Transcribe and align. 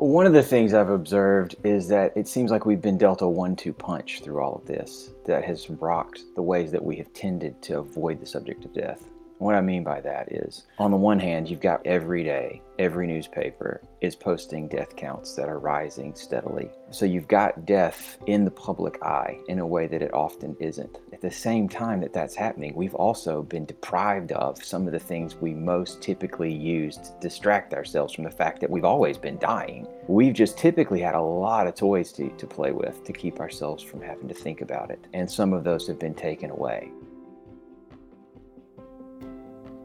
One 0.00 0.24
of 0.24 0.32
the 0.32 0.42
things 0.42 0.72
I've 0.72 0.88
observed 0.88 1.56
is 1.62 1.88
that 1.88 2.16
it 2.16 2.26
seems 2.26 2.50
like 2.50 2.64
we've 2.64 2.80
been 2.80 2.96
dealt 2.96 3.20
a 3.20 3.28
one 3.28 3.54
two 3.54 3.74
punch 3.74 4.22
through 4.22 4.42
all 4.42 4.54
of 4.54 4.66
this 4.66 5.10
that 5.26 5.44
has 5.44 5.68
rocked 5.68 6.22
the 6.36 6.40
ways 6.40 6.72
that 6.72 6.82
we 6.82 6.96
have 6.96 7.12
tended 7.12 7.60
to 7.64 7.80
avoid 7.80 8.18
the 8.18 8.24
subject 8.24 8.64
of 8.64 8.72
death. 8.72 9.04
What 9.36 9.56
I 9.56 9.60
mean 9.60 9.84
by 9.84 10.00
that 10.00 10.32
is, 10.32 10.66
on 10.78 10.90
the 10.90 10.96
one 10.96 11.18
hand, 11.18 11.50
you've 11.50 11.60
got 11.60 11.86
every 11.86 12.24
day, 12.24 12.62
every 12.78 13.06
newspaper 13.06 13.82
is 14.00 14.16
posting 14.16 14.68
death 14.68 14.96
counts 14.96 15.34
that 15.34 15.50
are 15.50 15.58
rising 15.58 16.14
steadily. 16.14 16.70
So 16.90 17.04
you've 17.04 17.28
got 17.28 17.66
death 17.66 18.16
in 18.26 18.46
the 18.46 18.50
public 18.50 19.02
eye 19.02 19.38
in 19.48 19.58
a 19.58 19.66
way 19.66 19.86
that 19.86 20.00
it 20.00 20.14
often 20.14 20.56
isn't. 20.60 20.96
At 21.20 21.30
the 21.30 21.36
same 21.36 21.68
time 21.68 22.00
that 22.00 22.14
that's 22.14 22.34
happening, 22.34 22.74
we've 22.74 22.94
also 22.94 23.42
been 23.42 23.66
deprived 23.66 24.32
of 24.32 24.64
some 24.64 24.86
of 24.86 24.94
the 24.94 24.98
things 24.98 25.36
we 25.36 25.52
most 25.52 26.00
typically 26.00 26.50
use 26.50 26.96
to 26.96 27.12
distract 27.20 27.74
ourselves 27.74 28.14
from 28.14 28.24
the 28.24 28.30
fact 28.30 28.58
that 28.62 28.70
we've 28.70 28.86
always 28.86 29.18
been 29.18 29.36
dying. 29.36 29.86
We've 30.08 30.32
just 30.32 30.56
typically 30.56 30.98
had 30.98 31.14
a 31.14 31.20
lot 31.20 31.66
of 31.66 31.74
toys 31.74 32.10
to, 32.12 32.30
to 32.30 32.46
play 32.46 32.72
with 32.72 33.04
to 33.04 33.12
keep 33.12 33.38
ourselves 33.38 33.82
from 33.82 34.00
having 34.00 34.28
to 34.28 34.34
think 34.34 34.62
about 34.62 34.90
it. 34.90 35.08
And 35.12 35.30
some 35.30 35.52
of 35.52 35.62
those 35.62 35.86
have 35.88 35.98
been 35.98 36.14
taken 36.14 36.48
away. 36.48 36.90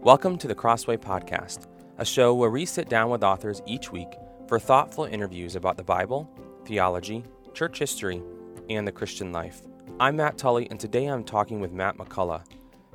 Welcome 0.03 0.37
to 0.37 0.47
the 0.47 0.55
Crossway 0.55 0.95
Podcast, 0.95 1.67
a 1.97 2.05
show 2.05 2.33
where 2.33 2.49
we 2.49 2.65
sit 2.65 2.87
down 2.87 3.09
with 3.09 3.25
authors 3.25 3.61
each 3.65 3.91
week 3.91 4.13
for 4.47 4.57
thoughtful 4.57 5.03
interviews 5.03 5.57
about 5.57 5.75
the 5.75 5.83
Bible, 5.83 6.31
theology, 6.63 7.25
church 7.53 7.77
history, 7.77 8.23
and 8.69 8.87
the 8.87 8.93
Christian 8.93 9.33
life. 9.33 9.63
I'm 9.97 10.17
Matt 10.17 10.37
Tully, 10.37 10.69
and 10.69 10.77
today 10.77 11.05
I'm 11.05 11.23
talking 11.23 11.61
with 11.61 11.71
Matt 11.71 11.97
McCullough. 11.97 12.43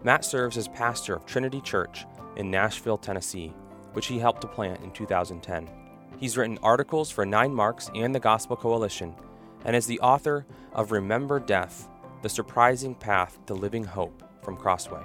Matt 0.04 0.22
serves 0.22 0.58
as 0.58 0.68
pastor 0.68 1.14
of 1.14 1.24
Trinity 1.24 1.62
Church 1.62 2.04
in 2.36 2.50
Nashville, 2.50 2.98
Tennessee, 2.98 3.54
which 3.94 4.06
he 4.06 4.18
helped 4.18 4.42
to 4.42 4.46
plant 4.46 4.82
in 4.82 4.90
2010. 4.90 5.66
He's 6.18 6.36
written 6.36 6.58
articles 6.62 7.10
for 7.10 7.24
Nine 7.24 7.54
Marks 7.54 7.90
and 7.94 8.14
the 8.14 8.20
Gospel 8.20 8.54
Coalition, 8.54 9.14
and 9.64 9.74
is 9.74 9.86
the 9.86 9.98
author 10.00 10.44
of 10.74 10.92
Remember 10.92 11.40
Death 11.40 11.88
The 12.20 12.28
Surprising 12.28 12.94
Path 12.94 13.38
to 13.46 13.54
Living 13.54 13.84
Hope 13.84 14.22
from 14.42 14.58
Crossway. 14.58 15.02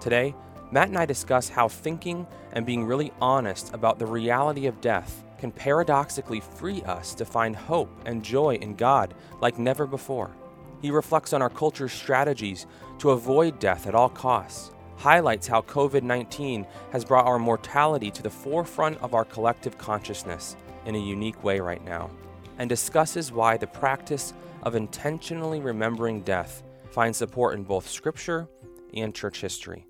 Today, 0.00 0.34
Matt 0.72 0.88
and 0.88 0.98
I 0.98 1.06
discuss 1.06 1.48
how 1.48 1.68
thinking 1.68 2.26
and 2.50 2.66
being 2.66 2.84
really 2.84 3.12
honest 3.20 3.72
about 3.72 4.00
the 4.00 4.06
reality 4.06 4.66
of 4.66 4.80
death 4.80 5.22
can 5.38 5.52
paradoxically 5.52 6.40
free 6.40 6.82
us 6.82 7.14
to 7.14 7.24
find 7.24 7.54
hope 7.54 7.92
and 8.06 8.24
joy 8.24 8.56
in 8.56 8.74
God 8.74 9.14
like 9.40 9.56
never 9.56 9.86
before. 9.86 10.32
He 10.80 10.90
reflects 10.90 11.32
on 11.32 11.42
our 11.42 11.50
culture's 11.50 11.92
strategies 11.92 12.66
to 12.98 13.10
avoid 13.10 13.58
death 13.58 13.86
at 13.86 13.94
all 13.94 14.08
costs, 14.08 14.70
highlights 14.96 15.46
how 15.46 15.62
COVID 15.62 16.02
19 16.02 16.66
has 16.92 17.04
brought 17.04 17.26
our 17.26 17.38
mortality 17.38 18.10
to 18.10 18.22
the 18.22 18.30
forefront 18.30 19.00
of 19.02 19.14
our 19.14 19.24
collective 19.24 19.78
consciousness 19.78 20.56
in 20.86 20.94
a 20.94 20.98
unique 20.98 21.42
way 21.42 21.60
right 21.60 21.84
now, 21.84 22.10
and 22.58 22.68
discusses 22.68 23.32
why 23.32 23.56
the 23.56 23.66
practice 23.66 24.32
of 24.62 24.74
intentionally 24.74 25.60
remembering 25.60 26.22
death 26.22 26.62
finds 26.90 27.18
support 27.18 27.54
in 27.54 27.64
both 27.64 27.88
Scripture 27.88 28.48
and 28.94 29.14
church 29.14 29.40
history. 29.40 29.86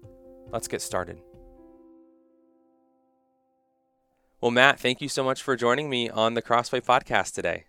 Let's 0.52 0.68
get 0.68 0.82
started. 0.82 1.20
Well, 4.40 4.50
Matt, 4.50 4.78
thank 4.78 5.00
you 5.00 5.08
so 5.08 5.24
much 5.24 5.42
for 5.42 5.56
joining 5.56 5.90
me 5.90 6.08
on 6.08 6.34
the 6.34 6.42
Crossway 6.42 6.80
podcast 6.80 7.34
today. 7.34 7.64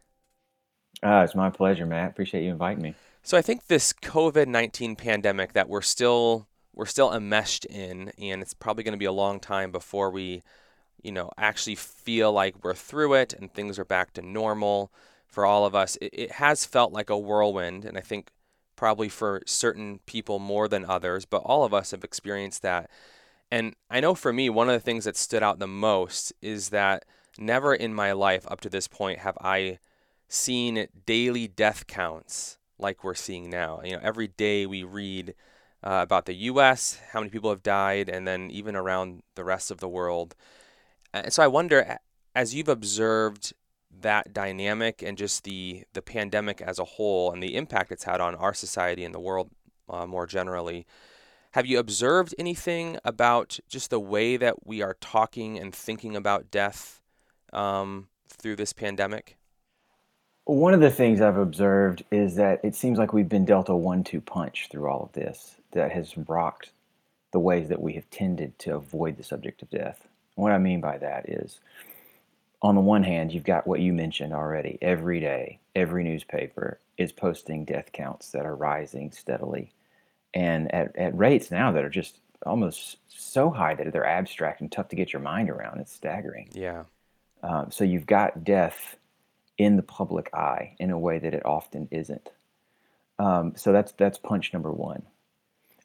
Uh, 1.01 1.21
it's 1.23 1.35
my 1.35 1.49
pleasure, 1.49 1.85
Matt. 1.85 2.11
Appreciate 2.11 2.43
you 2.43 2.51
inviting 2.51 2.83
me. 2.83 2.95
So 3.21 3.37
I 3.37 3.41
think 3.41 3.67
this 3.67 3.93
COVID 3.93 4.47
nineteen 4.47 4.95
pandemic 4.95 5.53
that 5.53 5.69
we're 5.69 5.81
still 5.81 6.47
we're 6.73 6.85
still 6.85 7.13
enmeshed 7.13 7.65
in, 7.65 8.11
and 8.17 8.41
it's 8.41 8.53
probably 8.53 8.83
going 8.83 8.93
to 8.93 8.97
be 8.97 9.05
a 9.05 9.11
long 9.11 9.39
time 9.39 9.71
before 9.71 10.09
we, 10.09 10.43
you 11.01 11.11
know, 11.11 11.29
actually 11.37 11.75
feel 11.75 12.31
like 12.31 12.63
we're 12.63 12.73
through 12.73 13.15
it 13.15 13.33
and 13.33 13.53
things 13.53 13.77
are 13.77 13.85
back 13.85 14.13
to 14.13 14.21
normal 14.21 14.91
for 15.27 15.45
all 15.45 15.65
of 15.65 15.75
us. 15.75 15.97
It, 15.97 16.11
it 16.13 16.31
has 16.33 16.65
felt 16.65 16.93
like 16.93 17.09
a 17.09 17.17
whirlwind, 17.17 17.85
and 17.85 17.97
I 17.97 18.01
think 18.01 18.29
probably 18.77 19.09
for 19.09 19.41
certain 19.45 19.99
people 20.05 20.39
more 20.39 20.69
than 20.69 20.85
others, 20.85 21.25
but 21.25 21.41
all 21.43 21.65
of 21.65 21.73
us 21.73 21.91
have 21.91 22.05
experienced 22.05 22.61
that. 22.61 22.89
And 23.51 23.75
I 23.89 23.99
know 23.99 24.15
for 24.15 24.31
me, 24.31 24.49
one 24.49 24.69
of 24.69 24.73
the 24.73 24.79
things 24.79 25.03
that 25.03 25.17
stood 25.17 25.43
out 25.43 25.59
the 25.59 25.67
most 25.67 26.31
is 26.41 26.69
that 26.69 27.03
never 27.37 27.75
in 27.75 27.93
my 27.93 28.13
life 28.13 28.45
up 28.49 28.61
to 28.61 28.69
this 28.69 28.87
point 28.87 29.19
have 29.19 29.37
I 29.41 29.79
seen 30.29 30.87
daily 31.05 31.47
death 31.47 31.87
counts 31.87 32.58
like 32.79 33.03
we're 33.03 33.13
seeing 33.13 33.49
now. 33.49 33.81
You 33.83 33.93
know, 33.93 34.01
every 34.01 34.27
day 34.27 34.65
we 34.65 34.83
read 34.83 35.35
uh, 35.83 35.99
about 36.01 36.25
the 36.25 36.33
U.S., 36.33 36.99
how 37.11 37.19
many 37.19 37.29
people 37.29 37.49
have 37.49 37.63
died, 37.63 38.09
and 38.09 38.27
then 38.27 38.49
even 38.51 38.75
around 38.75 39.23
the 39.35 39.43
rest 39.43 39.71
of 39.71 39.79
the 39.79 39.87
world. 39.87 40.35
And 41.13 41.31
so 41.31 41.43
I 41.43 41.47
wonder, 41.47 41.99
as 42.35 42.53
you've 42.53 42.69
observed 42.69 43.53
that 44.01 44.33
dynamic 44.33 45.01
and 45.01 45.17
just 45.17 45.43
the 45.43 45.83
the 45.93 46.01
pandemic 46.01 46.61
as 46.61 46.79
a 46.79 46.85
whole 46.85 47.31
and 47.31 47.41
the 47.41 47.55
impact 47.55 47.91
it's 47.91 48.03
had 48.03 48.21
on 48.21 48.35
our 48.35 48.53
society 48.53 49.03
and 49.03 49.13
the 49.13 49.19
world 49.19 49.49
uh, 49.89 50.05
more 50.05 50.25
generally. 50.25 50.85
Have 51.53 51.65
you 51.65 51.79
observed 51.79 52.35
anything 52.37 52.99
about 53.03 53.59
just 53.67 53.89
the 53.89 53.99
way 53.99 54.37
that 54.37 54.67
we 54.67 54.83
are 54.83 54.95
talking 55.01 55.57
and 55.57 55.73
thinking 55.73 56.15
about 56.15 56.51
death 56.51 57.01
um, 57.51 58.07
through 58.27 58.55
this 58.55 58.71
pandemic? 58.71 59.38
One 60.49 60.73
of 60.73 60.79
the 60.79 60.89
things 60.89 61.21
I've 61.21 61.37
observed 61.37 62.03
is 62.09 62.33
that 62.37 62.59
it 62.63 62.73
seems 62.73 62.97
like 62.97 63.13
we've 63.13 63.29
been 63.29 63.45
dealt 63.45 63.69
a 63.69 63.75
one 63.75 64.03
two 64.03 64.19
punch 64.19 64.67
through 64.71 64.89
all 64.89 65.03
of 65.03 65.11
this 65.11 65.57
that 65.73 65.91
has 65.91 66.17
rocked 66.17 66.71
the 67.31 67.39
ways 67.39 67.69
that 67.69 67.79
we 67.79 67.93
have 67.93 68.09
tended 68.09 68.57
to 68.57 68.75
avoid 68.75 69.15
the 69.15 69.23
subject 69.23 69.61
of 69.61 69.69
death. 69.69 70.07
What 70.33 70.51
I 70.51 70.57
mean 70.57 70.81
by 70.81 70.97
that 70.97 71.29
is 71.29 71.59
on 72.63 72.73
the 72.73 72.81
one 72.81 73.03
hand, 73.03 73.31
you've 73.31 73.43
got 73.43 73.67
what 73.67 73.79
you 73.79 73.93
mentioned 73.93 74.33
already. 74.33 74.79
Every 74.81 75.19
day, 75.19 75.59
every 75.75 76.03
newspaper 76.03 76.79
is 76.97 77.11
posting 77.11 77.63
death 77.63 77.91
counts 77.91 78.31
that 78.31 78.47
are 78.47 78.55
rising 78.55 79.11
steadily, 79.11 79.71
and 80.33 80.73
at, 80.73 80.95
at 80.95 81.15
rates 81.15 81.51
now 81.51 81.71
that 81.73 81.85
are 81.85 81.89
just 81.89 82.21
almost 82.43 82.97
so 83.07 83.51
high 83.51 83.75
that 83.75 83.93
they're 83.93 84.03
abstract 84.03 84.61
and 84.61 84.71
tough 84.71 84.87
to 84.87 84.95
get 84.95 85.13
your 85.13 85.21
mind 85.21 85.51
around. 85.51 85.79
It's 85.79 85.93
staggering. 85.93 86.49
Yeah. 86.53 86.85
Um, 87.43 87.69
so 87.69 87.83
you've 87.83 88.07
got 88.07 88.43
death 88.43 88.95
in 89.59 89.75
the 89.75 89.83
public 89.83 90.33
eye 90.33 90.73
in 90.79 90.89
a 90.89 90.97
way 90.97 91.19
that 91.19 91.35
it 91.35 91.45
often 91.45 91.87
isn't. 91.91 92.31
Um, 93.19 93.53
so 93.55 93.71
that's 93.71 93.91
that's 93.91 94.17
punch 94.17 94.53
number 94.53 94.71
one. 94.71 95.03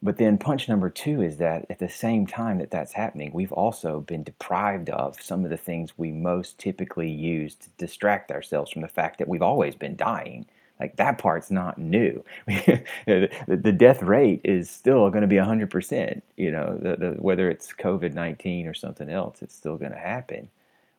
But 0.01 0.17
then 0.17 0.37
punch 0.37 0.67
number 0.69 0.89
two 0.89 1.21
is 1.21 1.37
that 1.37 1.65
at 1.69 1.79
the 1.79 1.89
same 1.89 2.25
time 2.25 2.59
that 2.59 2.71
that's 2.71 2.93
happening, 2.93 3.31
we've 3.33 3.51
also 3.51 3.99
been 3.99 4.23
deprived 4.23 4.89
of 4.89 5.21
some 5.21 5.43
of 5.43 5.49
the 5.49 5.57
things 5.57 5.97
we 5.97 6.11
most 6.11 6.57
typically 6.57 7.09
use 7.09 7.55
to 7.55 7.69
distract 7.77 8.31
ourselves 8.31 8.71
from 8.71 8.81
the 8.81 8.87
fact 8.87 9.19
that 9.19 9.27
we've 9.27 9.41
always 9.41 9.75
been 9.75 9.95
dying. 9.95 10.45
Like 10.79 10.97
that 10.97 11.17
part's 11.17 11.51
not 11.51 11.77
new. 11.77 12.23
the, 12.45 13.75
death 13.77 14.03
rate 14.03 14.41
is 14.43 14.69
still 14.69 15.09
going 15.09 15.21
to 15.21 15.27
be 15.27 15.37
100%. 15.37 16.21
You 16.35 16.51
know, 16.51 16.77
the, 16.81 16.95
the, 16.97 17.09
whether 17.19 17.49
it's 17.49 17.73
COVID 17.73 18.13
19 18.13 18.67
or 18.67 18.73
something 18.73 19.09
else, 19.09 19.41
it's 19.41 19.55
still 19.55 19.77
going 19.77 19.93
to 19.93 19.97
happen. 19.97 20.49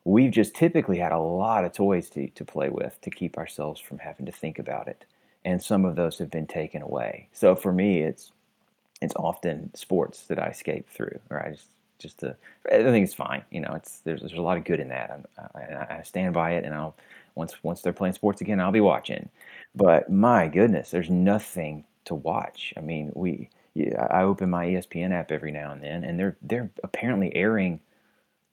We've 0.07 0.31
just 0.31 0.55
typically 0.55 0.97
had 0.97 1.11
a 1.11 1.19
lot 1.19 1.65
of 1.65 1.73
toys 1.73 2.09
to, 2.11 2.27
to 2.29 2.45
play 2.45 2.69
with 2.69 2.99
to 3.01 3.09
keep 3.09 3.37
ourselves 3.37 3.81
from 3.81 3.99
having 3.99 4.25
to 4.25 4.31
think 4.31 4.57
about 4.57 4.87
it. 4.87 5.03
And 5.43 5.61
some 5.61 5.83
of 5.83 5.97
those 5.97 6.17
have 6.19 6.31
been 6.31 6.47
taken 6.47 6.81
away. 6.81 7.27
So 7.33 7.55
for 7.55 7.73
me, 7.73 8.01
it's 8.03 8.31
it's 9.01 9.13
often 9.17 9.69
sports 9.75 10.23
that 10.23 10.39
I 10.39 10.47
escape 10.47 10.89
through, 10.89 11.19
or 11.29 11.45
I 11.45 11.51
just 11.51 11.67
just 11.99 12.19
to, 12.19 12.35
I 12.71 12.83
think 12.83 13.03
it's 13.03 13.13
fine. 13.13 13.43
You 13.51 13.61
know, 13.61 13.73
it's 13.75 13.99
there's 13.99 14.21
there's 14.21 14.33
a 14.33 14.41
lot 14.41 14.57
of 14.57 14.63
good 14.63 14.79
in 14.79 14.87
that. 14.89 15.25
Uh, 15.37 15.47
I, 15.55 15.97
I 15.99 16.03
stand 16.03 16.33
by 16.33 16.51
it, 16.53 16.63
and 16.63 16.73
I'll 16.73 16.95
once 17.35 17.61
once 17.63 17.81
they're 17.81 17.93
playing 17.93 18.13
sports 18.13 18.39
again, 18.41 18.61
I'll 18.61 18.71
be 18.71 18.81
watching. 18.81 19.29
But 19.75 20.09
my 20.09 20.47
goodness, 20.47 20.89
there's 20.89 21.09
nothing 21.09 21.83
to 22.05 22.15
watch. 22.15 22.73
I 22.77 22.81
mean, 22.81 23.11
we 23.13 23.49
I 24.09 24.23
open 24.23 24.49
my 24.49 24.67
ESPN 24.67 25.11
app 25.11 25.31
every 25.31 25.51
now 25.51 25.71
and 25.71 25.83
then, 25.83 26.03
and 26.05 26.17
they're 26.17 26.37
they're 26.41 26.69
apparently 26.83 27.35
airing 27.35 27.81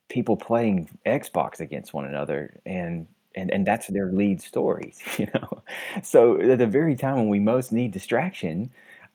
people 0.08 0.36
playing 0.36 0.88
Xbox 1.06 1.60
against 1.60 1.94
one 1.94 2.04
another, 2.04 2.60
and 2.66 3.06
and 3.34 3.50
and 3.50 3.66
that's 3.66 3.88
their 3.88 4.12
lead 4.12 4.40
stories. 4.40 5.00
You 5.18 5.28
know, 5.34 5.62
so 6.02 6.40
at 6.40 6.58
the 6.58 6.66
very 6.66 6.96
time 6.96 7.16
when 7.16 7.28
we 7.28 7.40
most 7.40 7.72
need 7.72 7.92
distraction, 7.92 8.70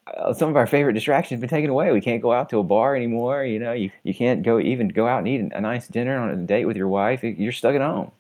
uh, 0.08 0.34
some 0.34 0.50
of 0.50 0.56
our 0.56 0.68
favorite 0.68 0.94
distractions 0.94 1.38
have 1.38 1.42
been 1.42 1.50
taken 1.50 1.70
away. 1.70 1.92
We 1.92 2.02
can't 2.02 2.22
go 2.22 2.32
out 2.32 2.50
to 2.50 2.60
a 2.60 2.64
bar 2.64 2.96
anymore. 2.96 3.44
You 3.44 3.60
know, 3.60 3.74
you, 3.74 3.92
you 4.04 4.14
can't 4.14 4.44
go 4.44 4.60
even 4.60 4.88
go 4.90 5.08
out 5.08 5.20
and 5.20 5.28
eat 5.28 5.52
a 5.54 5.62
nice 5.62 5.88
dinner 5.88 6.18
on 6.18 6.30
a 6.30 6.36
date 6.38 6.66
with 6.66 6.78
your 6.78 6.88
wife. 6.88 7.24
You're 7.24 7.52
stuck 7.52 7.76
at 7.76 7.82
home. 7.82 8.12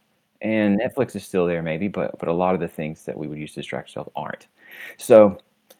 And 0.41 0.79
Netflix 0.79 1.15
is 1.15 1.23
still 1.25 1.45
there, 1.45 1.61
maybe, 1.61 1.87
but 1.89 2.17
but 2.19 2.29
a 2.29 2.33
lot 2.33 2.53
of 2.53 2.61
the 2.61 2.67
things 2.67 3.03
that 3.05 3.17
we 3.17 3.27
would 3.27 3.37
use 3.37 3.53
to 3.53 3.59
distract 3.61 3.89
ourselves 3.89 4.11
aren't. 4.15 4.47
So 4.97 5.37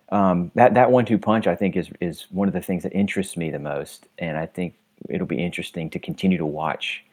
um, 0.10 0.52
that 0.56 0.74
that 0.74 0.92
one-two 0.92 1.18
punch, 1.18 1.48
I 1.48 1.56
think, 1.56 1.76
is 1.78 1.90
is 2.02 2.28
one 2.32 2.48
of 2.48 2.54
the 2.54 2.62
things 2.62 2.84
that 2.84 2.94
interests 2.94 3.38
me 3.38 3.52
the 3.52 3.60
most, 3.60 4.08
and 4.18 4.38
I 4.38 4.46
think 4.46 4.74
it'll 5.10 5.28
be 5.28 5.44
interesting 5.44 5.90
to 5.92 6.00
continue 6.00 6.38
to 6.38 6.46
watch 6.46 7.04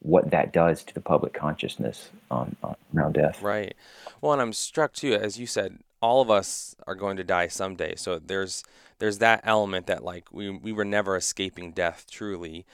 what 0.00 0.30
that 0.30 0.52
does 0.52 0.82
to 0.82 0.94
the 0.94 1.00
public 1.00 1.32
consciousness 1.32 2.10
on, 2.30 2.56
on 2.62 2.74
around 2.94 3.12
death. 3.14 3.40
Right. 3.40 3.74
Well, 4.20 4.32
and 4.32 4.42
I'm 4.42 4.52
struck 4.52 4.92
too, 4.92 5.14
as 5.14 5.38
you 5.38 5.46
said, 5.46 5.78
all 6.00 6.20
of 6.20 6.30
us 6.30 6.74
are 6.86 6.96
going 6.96 7.16
to 7.16 7.24
die 7.24 7.46
someday. 7.46 7.94
So 7.96 8.18
there's 8.18 8.64
there's 8.98 9.18
that 9.18 9.40
element 9.44 9.86
that 9.86 10.04
like 10.04 10.32
we 10.32 10.50
we 10.50 10.72
were 10.72 10.84
never 10.84 11.16
escaping 11.16 11.72
death 11.72 12.06
truly, 12.10 12.66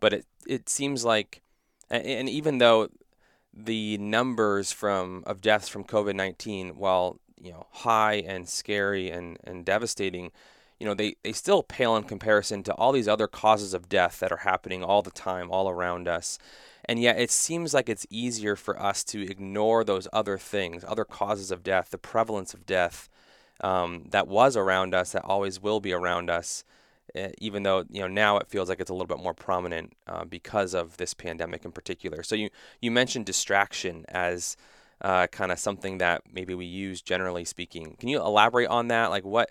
but 0.00 0.12
it 0.12 0.26
it 0.46 0.68
seems 0.68 1.04
like 1.04 1.42
and, 1.90 2.06
and 2.06 2.28
even 2.28 2.58
though 2.58 2.88
the 3.52 3.98
numbers 3.98 4.70
from 4.72 5.24
of 5.26 5.40
deaths 5.40 5.68
from 5.68 5.84
COVID 5.84 6.14
nineteen, 6.14 6.76
while 6.76 7.18
you 7.40 7.50
know 7.50 7.66
high 7.72 8.14
and 8.14 8.48
scary 8.48 9.10
and 9.10 9.38
and 9.42 9.64
devastating, 9.64 10.30
you 10.78 10.86
know 10.86 10.94
they 10.94 11.16
they 11.22 11.32
still 11.32 11.62
pale 11.62 11.96
in 11.96 12.04
comparison 12.04 12.62
to 12.64 12.74
all 12.74 12.92
these 12.92 13.08
other 13.08 13.26
causes 13.26 13.74
of 13.74 13.88
death 13.88 14.20
that 14.20 14.32
are 14.32 14.38
happening 14.38 14.84
all 14.84 15.02
the 15.02 15.10
time, 15.10 15.50
all 15.50 15.68
around 15.68 16.08
us. 16.08 16.38
And 16.88 17.00
yet, 17.00 17.18
it 17.18 17.30
seems 17.30 17.74
like 17.74 17.88
it's 17.88 18.06
easier 18.10 18.54
for 18.54 18.80
us 18.80 19.02
to 19.04 19.28
ignore 19.28 19.82
those 19.82 20.06
other 20.12 20.38
things, 20.38 20.84
other 20.86 21.04
causes 21.04 21.50
of 21.50 21.64
death, 21.64 21.90
the 21.90 21.98
prevalence 21.98 22.54
of 22.54 22.64
death 22.64 23.08
um, 23.60 24.04
that 24.10 24.28
was 24.28 24.56
around 24.56 24.94
us, 24.94 25.12
that 25.12 25.24
always 25.24 25.60
will 25.60 25.80
be 25.80 25.92
around 25.92 26.30
us, 26.30 26.64
uh, 27.16 27.28
even 27.38 27.62
though 27.62 27.84
you 27.90 28.00
know 28.00 28.08
now 28.08 28.38
it 28.38 28.48
feels 28.48 28.68
like 28.68 28.80
it's 28.80 28.90
a 28.90 28.94
little 28.94 29.06
bit 29.06 29.22
more 29.22 29.34
prominent 29.34 29.94
uh, 30.06 30.24
because 30.24 30.74
of 30.74 30.96
this 30.98 31.14
pandemic 31.14 31.64
in 31.64 31.72
particular. 31.72 32.22
So 32.22 32.34
you 32.34 32.50
you 32.80 32.90
mentioned 32.90 33.26
distraction 33.26 34.04
as 34.08 34.56
uh, 35.00 35.26
kind 35.28 35.52
of 35.52 35.58
something 35.58 35.98
that 35.98 36.22
maybe 36.32 36.54
we 36.54 36.66
use 36.66 37.02
generally 37.02 37.44
speaking. 37.44 37.96
Can 37.98 38.08
you 38.08 38.20
elaborate 38.20 38.68
on 38.68 38.88
that? 38.88 39.10
Like 39.10 39.24
what 39.24 39.50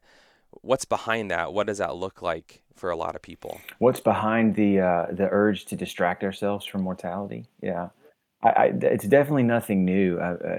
what's 0.62 0.86
behind 0.86 1.32
that? 1.32 1.54
What 1.54 1.68
does 1.68 1.78
that 1.80 1.96
look 1.96 2.22
like 2.22 2.62
for 2.76 2.90
a 2.90 2.96
lot 2.96 3.16
of 3.16 3.22
people? 3.22 3.62
What's 3.80 4.00
behind 4.00 4.56
the 4.56 4.80
uh, 4.80 5.06
the 5.12 5.30
urge 5.32 5.66
to 5.66 5.76
distract 5.76 6.24
ourselves 6.24 6.66
from 6.66 6.82
mortality? 6.84 7.46
Yeah, 7.62 7.90
I, 8.44 8.50
I, 8.50 8.66
it's 8.82 9.06
definitely 9.06 9.44
nothing 9.44 9.86
new. 9.86 10.18
Uh, 10.18 10.38
uh, 10.46 10.58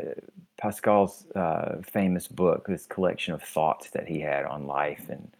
Pascal's 0.58 1.26
uh, 1.34 1.76
famous 1.82 2.26
book, 2.26 2.66
this 2.66 2.87
collection 2.87 3.34
of 3.34 3.43
thoughts 3.43 3.90
that 3.90 4.08
he 4.08 4.20
had 4.20 4.46
on 4.46 4.66
life 4.66 5.04
and 5.08 5.31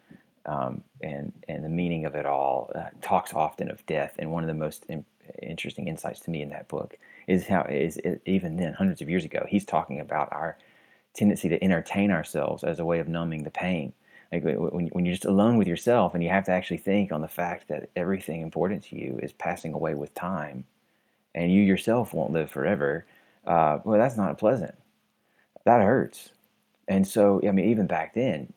um, 0.44 0.84
and 1.02 1.32
and 1.48 1.64
the 1.64 1.68
meaning 1.68 2.04
of 2.04 2.14
it 2.14 2.26
all, 2.26 2.70
uh, 2.74 2.90
talks 3.02 3.32
often 3.34 3.70
of 3.70 3.84
death. 3.86 4.14
And 4.18 4.30
one 4.30 4.44
of 4.44 4.48
the 4.48 4.54
most 4.54 4.84
in, 4.88 5.04
interesting 5.42 5.88
insights 5.88 6.20
to 6.20 6.30
me 6.30 6.42
in 6.42 6.50
that 6.50 6.68
book 6.68 6.98
is 7.26 7.46
how 7.46 7.62
is 7.62 7.96
it, 7.98 8.22
even 8.26 8.56
then, 8.56 8.72
hundreds 8.72 9.00
of 9.00 9.10
years 9.10 9.24
ago, 9.24 9.44
he's 9.48 9.64
talking 9.64 10.00
about 10.00 10.28
our 10.32 10.56
tendency 11.14 11.48
to 11.48 11.62
entertain 11.64 12.10
ourselves 12.10 12.62
as 12.62 12.78
a 12.78 12.84
way 12.84 13.00
of 13.00 13.08
numbing 13.08 13.42
the 13.42 13.50
pain. 13.50 13.92
Like 14.32 14.44
when, 14.44 14.88
when 14.88 15.05
you're 15.05 15.14
just 15.14 15.25
alone 15.25 15.56
with 15.56 15.69
yourself 15.69 16.14
and 16.14 16.23
you 16.23 16.31
have 16.31 16.44
to 16.46 16.52
actually 16.52 16.78
think 16.78 17.12
on 17.12 17.20
the 17.20 17.28
fact 17.28 17.69
that 17.69 17.90
everything 17.96 18.43
important 18.43 18.84
to 18.84 18.96
you 18.96 19.19
is 19.23 19.32
passing 19.32 19.73
away 19.73 19.94
with 19.94 20.14
time, 20.14 20.64
and 21.34 21.52
you 21.52 21.62
yourself 21.62 22.12
won't 22.14 22.32
live 22.32 22.50
forever. 22.50 23.06
Uh, 23.46 23.78
well, 23.84 23.99
that's 23.99 24.17
not 24.17 24.38
pleasant 24.38 24.75
that 25.67 25.82
hurts. 25.82 26.31
And 26.88 27.06
so, 27.06 27.40
I 27.46 27.50
mean, 27.50 27.69
even 27.69 27.87
back 27.87 28.14
then, 28.14 28.49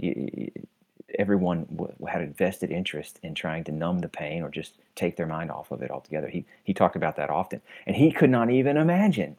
everyone 1.17 1.67
had 2.07 2.21
a 2.21 2.27
vested 2.27 2.71
interest 2.71 3.19
in 3.23 3.33
trying 3.33 3.63
to 3.65 3.71
numb 3.71 3.99
the 3.99 4.07
pain 4.07 4.43
or 4.43 4.49
just 4.49 4.75
take 4.95 5.17
their 5.17 5.25
mind 5.25 5.51
off 5.51 5.71
of 5.71 5.81
it 5.81 5.91
altogether. 5.91 6.27
He 6.29 6.45
he 6.63 6.73
talked 6.73 6.95
about 6.95 7.15
that 7.17 7.31
often, 7.31 7.61
and 7.87 7.95
he 7.95 8.11
could 8.11 8.29
not 8.29 8.51
even 8.51 8.77
imagine 8.77 9.37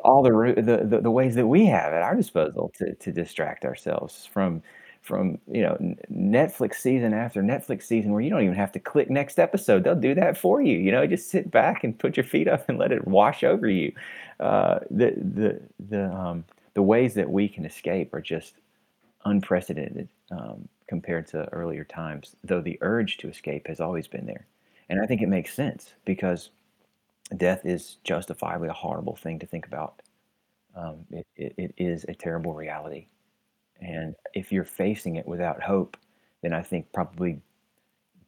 all 0.00 0.22
the 0.22 0.54
the, 0.56 0.84
the, 0.84 1.00
the 1.00 1.10
ways 1.10 1.34
that 1.36 1.46
we 1.46 1.66
have 1.66 1.92
at 1.92 2.02
our 2.02 2.14
disposal 2.14 2.70
to, 2.78 2.94
to 2.94 3.12
distract 3.12 3.64
ourselves 3.64 4.26
from 4.26 4.62
from 5.08 5.38
you 5.50 5.62
know 5.62 5.76
Netflix 6.12 6.74
season 6.74 7.14
after 7.14 7.42
Netflix 7.42 7.84
season 7.84 8.12
where 8.12 8.20
you 8.20 8.28
don't 8.28 8.42
even 8.42 8.54
have 8.54 8.70
to 8.72 8.78
click 8.78 9.08
next 9.08 9.38
episode. 9.38 9.82
They'll 9.82 9.96
do 9.96 10.14
that 10.14 10.36
for 10.36 10.60
you. 10.60 10.76
You 10.76 10.92
know, 10.92 11.06
just 11.06 11.30
sit 11.30 11.50
back 11.50 11.82
and 11.82 11.98
put 11.98 12.16
your 12.16 12.24
feet 12.24 12.46
up 12.46 12.68
and 12.68 12.78
let 12.78 12.92
it 12.92 13.08
wash 13.08 13.42
over 13.42 13.68
you. 13.68 13.92
Uh, 14.38 14.80
the 14.90 15.14
the 15.16 15.60
the 15.88 16.12
um, 16.14 16.44
the 16.74 16.82
ways 16.82 17.14
that 17.14 17.28
we 17.28 17.48
can 17.48 17.64
escape 17.64 18.12
are 18.14 18.20
just 18.20 18.54
unprecedented 19.24 20.08
um, 20.30 20.68
compared 20.86 21.26
to 21.28 21.48
earlier 21.52 21.84
times, 21.84 22.36
though 22.44 22.60
the 22.60 22.78
urge 22.82 23.16
to 23.16 23.28
escape 23.28 23.66
has 23.66 23.80
always 23.80 24.06
been 24.06 24.26
there. 24.26 24.46
And 24.90 25.00
I 25.02 25.06
think 25.06 25.22
it 25.22 25.28
makes 25.28 25.54
sense 25.54 25.94
because 26.04 26.50
death 27.36 27.64
is 27.64 27.96
justifiably 28.04 28.68
a 28.68 28.72
horrible 28.72 29.16
thing 29.16 29.38
to 29.38 29.46
think 29.46 29.66
about. 29.66 30.00
Um, 30.76 31.06
it, 31.10 31.26
it, 31.36 31.54
it 31.56 31.74
is 31.76 32.04
a 32.08 32.14
terrible 32.14 32.54
reality. 32.54 33.06
And 33.80 34.14
if 34.34 34.52
you're 34.52 34.64
facing 34.64 35.16
it 35.16 35.26
without 35.26 35.62
hope, 35.62 35.96
then 36.42 36.52
I 36.52 36.62
think 36.62 36.92
probably 36.92 37.40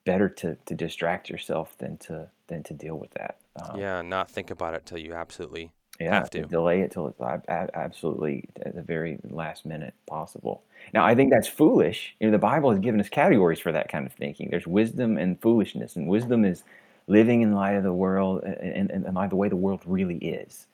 better 0.04 0.28
to, 0.28 0.56
to 0.66 0.74
distract 0.74 1.28
yourself 1.28 1.76
than 1.78 1.96
to 1.98 2.28
than 2.46 2.62
to 2.64 2.74
deal 2.74 2.98
with 2.98 3.10
that. 3.12 3.36
Um, 3.62 3.78
yeah, 3.78 4.02
not 4.02 4.30
think 4.30 4.50
about 4.50 4.74
it 4.74 4.84
till 4.86 4.98
you 4.98 5.14
absolutely 5.14 5.70
yeah, 6.00 6.14
have 6.14 6.30
to 6.30 6.44
delay 6.44 6.80
it 6.80 6.90
till 6.90 7.06
it's 7.06 7.20
absolutely 7.74 8.48
at 8.64 8.74
the 8.74 8.82
very 8.82 9.18
last 9.24 9.66
minute 9.66 9.94
possible. 10.06 10.62
Now, 10.94 11.04
I 11.04 11.14
think 11.14 11.30
that's 11.30 11.46
foolish. 11.46 12.16
You 12.18 12.26
know, 12.26 12.32
the 12.32 12.38
Bible 12.38 12.70
has 12.70 12.80
given 12.80 13.00
us 13.00 13.08
categories 13.08 13.60
for 13.60 13.70
that 13.70 13.90
kind 13.90 14.06
of 14.06 14.12
thinking. 14.14 14.48
There's 14.50 14.66
wisdom 14.66 15.18
and 15.18 15.40
foolishness, 15.40 15.96
and 15.96 16.08
wisdom 16.08 16.44
is 16.44 16.64
living 17.06 17.42
in 17.42 17.52
light 17.52 17.74
of 17.74 17.82
the 17.82 17.92
world 17.92 18.42
and, 18.44 18.90
and, 18.90 19.04
and 19.04 19.30
the 19.30 19.36
way 19.36 19.48
the 19.48 19.56
world 19.56 19.82
really 19.84 20.16
is. 20.16 20.66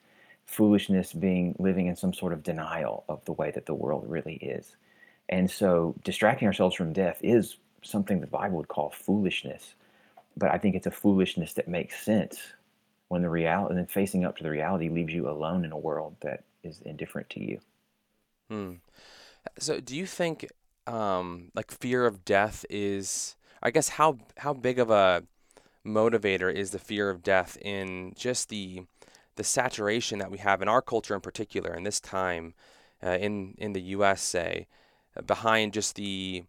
Foolishness 0.47 1.13
being 1.13 1.55
living 1.59 1.87
in 1.87 1.95
some 1.95 2.13
sort 2.13 2.33
of 2.33 2.43
denial 2.43 3.03
of 3.09 3.23
the 3.25 3.33
way 3.33 3.51
that 3.51 3.65
the 3.65 3.73
world 3.73 4.05
really 4.07 4.35
is. 4.35 4.75
And 5.29 5.49
so, 5.49 5.93
distracting 6.03 6.47
ourselves 6.47 6.75
from 6.75 6.93
death 6.93 7.19
is 7.21 7.57
something 7.83 8.21
the 8.21 8.27
Bible 8.27 8.57
would 8.57 8.69
call 8.69 8.89
foolishness. 8.89 9.75
But 10.37 10.51
I 10.51 10.57
think 10.57 10.75
it's 10.75 10.87
a 10.87 10.91
foolishness 10.91 11.53
that 11.53 11.67
makes 11.67 12.03
sense 12.03 12.39
when 13.09 13.21
the 13.21 13.29
reality 13.29 13.71
and 13.71 13.79
then 13.79 13.87
facing 13.87 14.25
up 14.25 14.37
to 14.37 14.43
the 14.43 14.49
reality 14.49 14.89
leaves 14.89 15.13
you 15.13 15.29
alone 15.29 15.65
in 15.65 15.71
a 15.71 15.77
world 15.77 16.15
that 16.21 16.43
is 16.63 16.81
indifferent 16.85 17.29
to 17.31 17.39
you. 17.41 17.59
Hmm. 18.49 18.73
So, 19.59 19.79
do 19.79 19.95
you 19.95 20.05
think 20.05 20.47
um, 20.85 21.51
like 21.55 21.71
fear 21.71 22.05
of 22.05 22.23
death 22.23 22.65
is? 22.69 23.35
I 23.61 23.71
guess 23.71 23.89
how 23.89 24.19
how 24.37 24.53
big 24.53 24.79
of 24.79 24.89
a 24.89 25.23
motivator 25.85 26.53
is 26.53 26.71
the 26.71 26.79
fear 26.79 27.09
of 27.09 27.23
death 27.23 27.57
in 27.61 28.13
just 28.15 28.49
the 28.49 28.83
the 29.37 29.43
saturation 29.43 30.19
that 30.19 30.29
we 30.29 30.37
have 30.39 30.61
in 30.61 30.67
our 30.67 30.81
culture 30.81 31.15
in 31.15 31.21
particular 31.21 31.73
in 31.73 31.83
this 31.83 31.99
time 31.99 32.53
uh, 33.03 33.17
in 33.19 33.55
in 33.57 33.73
the 33.73 33.81
U.S. 33.81 34.21
say 34.21 34.67
behind 35.25 35.73
just 35.73 35.95
the 35.95 36.43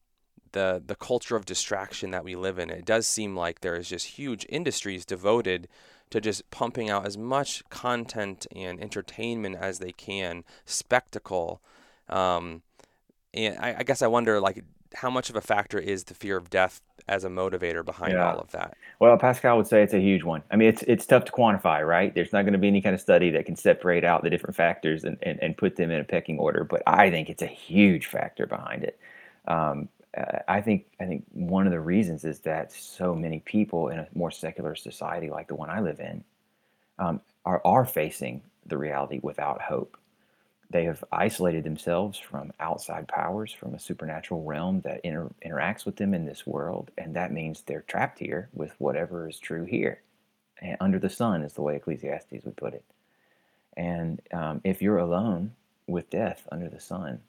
the 0.53 0.83
the 0.85 0.97
culture 0.97 1.37
of 1.37 1.45
distraction 1.45 2.11
that 2.11 2.25
we 2.25 2.35
live 2.35 2.59
in. 2.59 2.71
It 2.71 2.85
does 2.85 3.07
seem 3.07 3.37
like 3.37 3.61
there 3.61 3.77
is 3.77 3.89
just 3.89 4.07
huge 4.07 4.47
industries 4.49 5.05
devoted 5.05 5.69
to 6.11 6.21
just 6.21 6.51
pumping 6.51 6.89
out 6.89 7.07
as 7.07 7.19
much 7.19 7.63
content 7.69 8.47
and 8.55 8.81
entertainment 8.81 9.57
as 9.61 9.79
they 9.79 9.93
can, 9.93 10.45
spectacle. 10.65 11.61
Um, 12.09 12.63
and 13.35 13.59
I, 13.59 13.77
I, 13.81 13.83
guess 13.83 14.01
I 14.01 14.07
wonder, 14.07 14.41
like, 14.41 14.65
how 14.95 15.11
much 15.11 15.29
of 15.29 15.37
a 15.37 15.43
factor 15.43 15.79
is 15.79 16.05
the 16.05 16.15
fear 16.15 16.39
of 16.39 16.49
death 16.49 16.81
as 17.09 17.25
a 17.25 17.29
motivator 17.29 17.85
behind 17.85 18.13
yeah. 18.13 18.31
all 18.31 18.39
of 18.39 18.51
that? 18.53 18.77
Well, 19.01 19.17
Pascal 19.19 19.57
would 19.57 19.67
say 19.67 19.83
it's 19.83 19.95
a 19.95 20.01
huge 20.01 20.23
one. 20.23 20.43
I 20.51 20.57
mean, 20.57 20.69
it's 20.69 20.83
it's 20.83 21.07
tough 21.07 21.25
to 21.27 21.33
quantify, 21.33 21.87
right? 21.87 22.15
There's 22.15 22.33
not 22.33 22.43
going 22.43 22.53
to 22.53 22.59
be 22.59 22.69
any 22.69 22.81
kind 22.81 22.95
of 22.95 23.01
study 23.01 23.31
that 23.31 23.47
can 23.47 23.57
separate 23.57 24.05
out 24.05 24.23
the 24.23 24.31
different 24.31 24.57
factors 24.57 25.05
and, 25.05 25.19
and, 25.23 25.39
and 25.43 25.57
put 25.57 25.77
them 25.77 25.91
in 25.91 26.01
a 26.01 26.05
pecking 26.05 26.39
order, 26.39 26.65
but 26.65 26.83
I 26.87 27.11
think 27.11 27.29
it's 27.29 27.43
a 27.43 27.47
huge 27.47 28.07
factor 28.07 28.47
behind 28.47 28.85
it. 28.85 28.99
Um, 29.47 29.89
uh, 30.17 30.39
I 30.49 30.61
think 30.61 30.87
I 31.01 31.05
think 31.05 31.25
one 31.33 31.67
of 31.67 31.73
the 31.73 31.81
reasons 31.81 32.25
is 32.25 32.41
that 32.41 32.73
so 32.73 33.15
many 33.15 33.41
people 33.41 33.89
in 33.89 33.99
a 33.99 34.09
more 34.15 34.31
secular 34.31 34.75
society 34.75 35.29
like 35.29 35.49
the 35.49 35.55
one 35.55 35.71
I 35.71 35.81
live 35.81 36.01
in 36.01 36.25
um, 36.99 37.21
are 37.45 37.61
are 37.65 37.85
facing 37.85 38.43
the 38.67 38.79
reality 38.79 39.21
without 39.23 39.61
hope. 39.61 39.98
They 40.71 40.85
have 40.85 41.03
isolated 41.11 41.65
themselves 41.65 42.19
from 42.19 42.53
outside 42.61 43.09
powers, 43.09 43.53
from 43.53 43.75
a 43.75 43.79
supernatural 43.79 44.45
realm 44.45 44.83
that 44.83 45.01
inter- 45.03 45.31
interacts 45.45 45.87
with 45.87 45.97
them 45.97 46.13
in 46.13 46.27
this 46.27 46.47
world, 46.47 46.91
and 46.99 47.17
that 47.17 47.33
means 47.33 47.63
they're 47.63 47.85
trapped 47.89 48.19
here 48.19 48.51
with 48.53 48.75
whatever 48.79 49.29
is 49.29 49.39
true 49.39 49.65
here, 49.65 50.03
and 50.61 50.77
under 50.81 50.99
the 50.99 51.09
sun 51.09 51.43
is 51.43 51.55
the 51.55 51.63
way 51.63 51.77
Ecclesiastes 51.77 52.45
would 52.45 52.57
put 52.57 52.75
it. 52.75 52.85
And 53.79 54.21
um, 54.33 54.61
if 54.65 54.83
you're 54.83 54.99
alone 54.99 55.53
with 55.87 56.11
death 56.11 56.47
under 56.53 56.69
the 56.69 56.81
sun, 56.81 57.21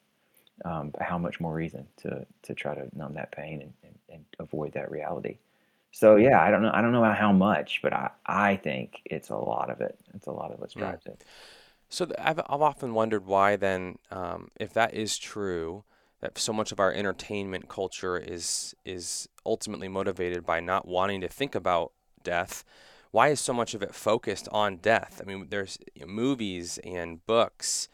um, 0.65 0.93
how 1.00 1.17
much 1.17 1.39
more 1.39 1.53
reason 1.53 1.88
to 1.98 2.25
to 2.41 2.53
try 2.53 2.75
to 2.75 2.89
numb 2.98 3.13
that 3.13 3.31
pain 3.31 3.62
and, 3.62 3.74
and, 3.84 3.96
and, 4.10 4.25
avoid 4.39 4.74
that 4.74 4.91
reality. 4.91 5.38
So 5.91 6.17
yeah, 6.17 6.41
I 6.41 6.51
don't 6.51 6.62
know. 6.62 6.72
I 6.74 6.81
don't 6.81 6.91
know 6.91 7.03
how 7.05 7.31
much, 7.31 7.79
but 7.81 7.93
I, 7.93 8.10
I 8.25 8.55
think 8.58 9.01
it's 9.05 9.29
a 9.29 9.38
lot 9.38 9.69
of 9.69 9.79
it. 9.79 9.98
It's 10.13 10.27
a 10.27 10.31
lot 10.31 10.51
of 10.51 10.60
what 10.60 10.74
drives 10.74 11.05
mm. 11.05 11.13
it. 11.13 11.24
So 11.89 12.08
I've 12.19 12.39
I've 12.39 12.62
often 12.62 12.93
wondered 12.93 13.25
why 13.25 13.55
then, 13.55 13.98
um, 14.12 14.50
if 14.60 14.74
that 14.74 14.93
is 14.93 15.17
true, 15.17 15.84
that 16.22 16.38
so 16.38 16.53
much 16.53 16.72
of 16.72 16.79
our 16.79 16.93
entertainment 16.93 17.67
culture 17.69 18.17
is 18.17 18.75
is 18.86 19.27
ultimately 19.46 19.88
motivated 19.88 20.46
by 20.46 20.60
not 20.60 20.88
wanting 20.88 21.22
to 21.22 21.27
think 21.27 21.55
about 21.55 21.91
death. 22.24 22.63
Why 23.12 23.29
is 23.29 23.39
so 23.39 23.53
much 23.53 23.74
of 23.74 23.81
it 23.81 23.96
focused 23.96 24.48
on 24.51 24.77
death? 24.77 25.19
I 25.22 25.25
mean, 25.27 25.48
there's 25.50 25.79
movies 26.05 26.77
and 26.84 27.25
books 27.25 27.89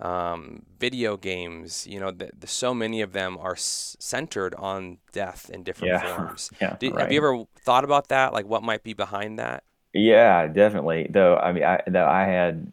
um, 0.00 0.64
video 0.78 1.16
games. 1.18 1.86
You 1.86 2.00
know, 2.00 2.10
the, 2.12 2.30
the, 2.38 2.46
so 2.46 2.74
many 2.74 3.00
of 3.02 3.12
them 3.12 3.38
are 3.38 3.54
s- 3.54 3.96
centered 3.98 4.54
on 4.56 4.98
death 5.12 5.50
in 5.50 5.62
different 5.64 5.94
yeah. 5.94 5.98
forms. 5.98 6.50
yeah, 6.60 6.76
Do, 6.78 6.92
right. 6.92 6.96
Have 6.98 7.10
you 7.12 7.18
ever 7.18 7.44
thought 7.64 7.84
about 7.84 8.08
that? 8.08 8.32
Like, 8.32 8.46
what 8.46 8.62
might 8.62 8.82
be 8.84 8.94
behind 8.94 9.38
that? 9.38 9.64
Yeah, 9.92 10.46
definitely. 10.48 11.08
Though 11.10 11.36
I 11.36 11.52
mean, 11.52 11.64
I, 11.64 11.82
though 11.86 12.06
I 12.06 12.24
had, 12.24 12.72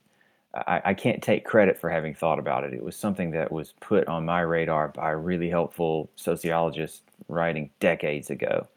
I, 0.55 0.81
I 0.85 0.93
can't 0.93 1.21
take 1.21 1.45
credit 1.45 1.77
for 1.77 1.89
having 1.89 2.13
thought 2.13 2.39
about 2.39 2.63
it. 2.63 2.73
It 2.73 2.83
was 2.83 2.95
something 2.95 3.31
that 3.31 3.51
was 3.51 3.73
put 3.81 4.07
on 4.07 4.25
my 4.25 4.41
radar 4.41 4.89
by 4.89 5.11
a 5.11 5.17
really 5.17 5.49
helpful 5.49 6.09
sociologist 6.15 7.03
writing 7.27 7.69
decades 7.79 8.29
ago, 8.29 8.67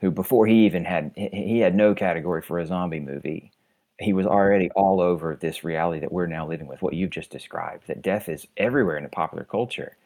who 0.00 0.10
before 0.10 0.46
he 0.46 0.66
even 0.66 0.84
had 0.84 1.12
he 1.16 1.60
had 1.60 1.74
no 1.74 1.94
category 1.94 2.42
for 2.42 2.58
a 2.58 2.66
zombie 2.66 3.00
movie 3.00 3.50
he 4.02 4.12
was 4.12 4.26
already 4.26 4.70
all 4.70 5.00
over 5.00 5.36
this 5.36 5.64
reality 5.64 6.00
that 6.00 6.12
we're 6.12 6.26
now 6.26 6.46
living 6.46 6.66
with, 6.66 6.82
what 6.82 6.94
you've 6.94 7.10
just 7.10 7.30
described, 7.30 7.86
that 7.86 8.02
death 8.02 8.28
is 8.28 8.46
everywhere 8.56 8.96
in 8.96 9.02
the 9.04 9.08
popular 9.08 9.44
culture, 9.44 9.96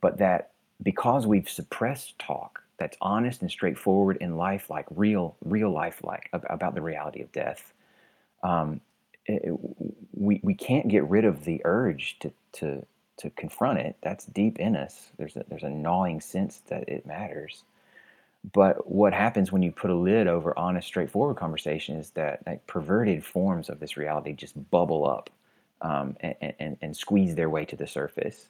but 0.00 0.18
that 0.18 0.50
because 0.82 1.26
we've 1.26 1.48
suppressed 1.48 2.18
talk 2.18 2.62
that's 2.78 2.96
honest 3.00 3.42
and 3.42 3.50
straightforward 3.50 4.16
in 4.20 4.36
life, 4.36 4.68
like 4.68 4.86
real, 4.90 5.36
real 5.44 5.70
life, 5.70 6.00
like 6.02 6.28
about 6.32 6.74
the 6.74 6.80
reality 6.82 7.20
of 7.22 7.30
death, 7.32 7.72
um, 8.42 8.80
we, 9.28 10.40
we 10.42 10.54
can't 10.54 10.88
get 10.88 11.08
rid 11.08 11.24
of 11.24 11.44
the 11.44 11.60
urge 11.64 12.18
to, 12.20 12.32
to, 12.52 12.84
to 13.18 13.30
confront 13.30 13.78
it. 13.78 13.96
That's 14.02 14.26
deep 14.26 14.58
in 14.58 14.76
us. 14.76 15.10
There's 15.18 15.36
a, 15.36 15.44
there's 15.48 15.62
a 15.62 15.70
gnawing 15.70 16.20
sense 16.20 16.62
that 16.68 16.88
it 16.88 17.06
matters. 17.06 17.64
But 18.52 18.90
what 18.90 19.12
happens 19.12 19.52
when 19.52 19.62
you 19.62 19.70
put 19.70 19.90
a 19.90 19.94
lid 19.94 20.26
over 20.26 20.58
honest, 20.58 20.88
straightforward 20.88 21.36
conversation 21.36 21.96
is 21.96 22.10
that 22.10 22.40
like, 22.46 22.66
perverted 22.66 23.24
forms 23.24 23.68
of 23.68 23.78
this 23.78 23.96
reality 23.96 24.32
just 24.32 24.70
bubble 24.70 25.08
up 25.08 25.30
um, 25.80 26.16
and, 26.20 26.54
and, 26.58 26.76
and, 26.80 26.96
squeeze 26.96 27.34
their 27.34 27.50
way 27.50 27.64
to 27.64 27.76
the 27.76 27.86
surface. 27.86 28.48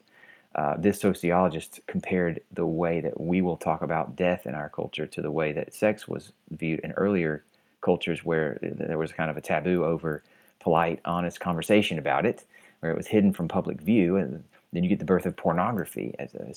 Uh, 0.54 0.76
this 0.78 1.00
sociologist 1.00 1.80
compared 1.86 2.40
the 2.52 2.66
way 2.66 3.00
that 3.00 3.18
we 3.18 3.40
will 3.40 3.56
talk 3.56 3.82
about 3.82 4.16
death 4.16 4.46
in 4.46 4.54
our 4.54 4.68
culture 4.68 5.06
to 5.06 5.22
the 5.22 5.30
way 5.30 5.52
that 5.52 5.74
sex 5.74 6.06
was 6.06 6.32
viewed 6.50 6.80
in 6.80 6.92
earlier 6.92 7.42
cultures 7.80 8.24
where 8.24 8.58
there 8.62 8.98
was 8.98 9.12
kind 9.12 9.30
of 9.30 9.36
a 9.36 9.40
taboo 9.40 9.84
over 9.84 10.22
polite, 10.62 11.00
honest 11.04 11.40
conversation 11.40 11.98
about 11.98 12.24
it, 12.24 12.44
where 12.80 12.92
it 12.92 12.96
was 12.96 13.06
hidden 13.06 13.32
from 13.32 13.48
public 13.48 13.80
view. 13.80 14.16
And 14.16 14.44
then 14.72 14.82
you 14.82 14.88
get 14.88 14.98
the 14.98 15.04
birth 15.04 15.26
of 15.26 15.36
pornography 15.36 16.14
as, 16.18 16.34
a, 16.34 16.48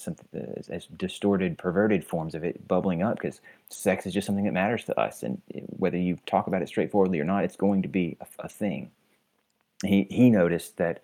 as, 0.57 0.69
as 0.69 0.85
distorted, 0.97 1.57
perverted 1.57 2.05
forms 2.05 2.35
of 2.35 2.43
it 2.43 2.67
bubbling 2.67 3.03
up 3.03 3.17
because 3.17 3.41
sex 3.69 4.05
is 4.05 4.13
just 4.13 4.25
something 4.25 4.45
that 4.45 4.53
matters 4.53 4.85
to 4.85 4.99
us. 4.99 5.23
And 5.23 5.41
whether 5.77 5.97
you 5.97 6.17
talk 6.25 6.47
about 6.47 6.61
it 6.61 6.67
straightforwardly 6.67 7.19
or 7.19 7.25
not, 7.25 7.43
it's 7.43 7.57
going 7.57 7.81
to 7.81 7.89
be 7.89 8.17
a, 8.21 8.45
a 8.45 8.49
thing. 8.49 8.91
He, 9.83 10.07
he 10.09 10.29
noticed 10.29 10.77
that 10.77 11.01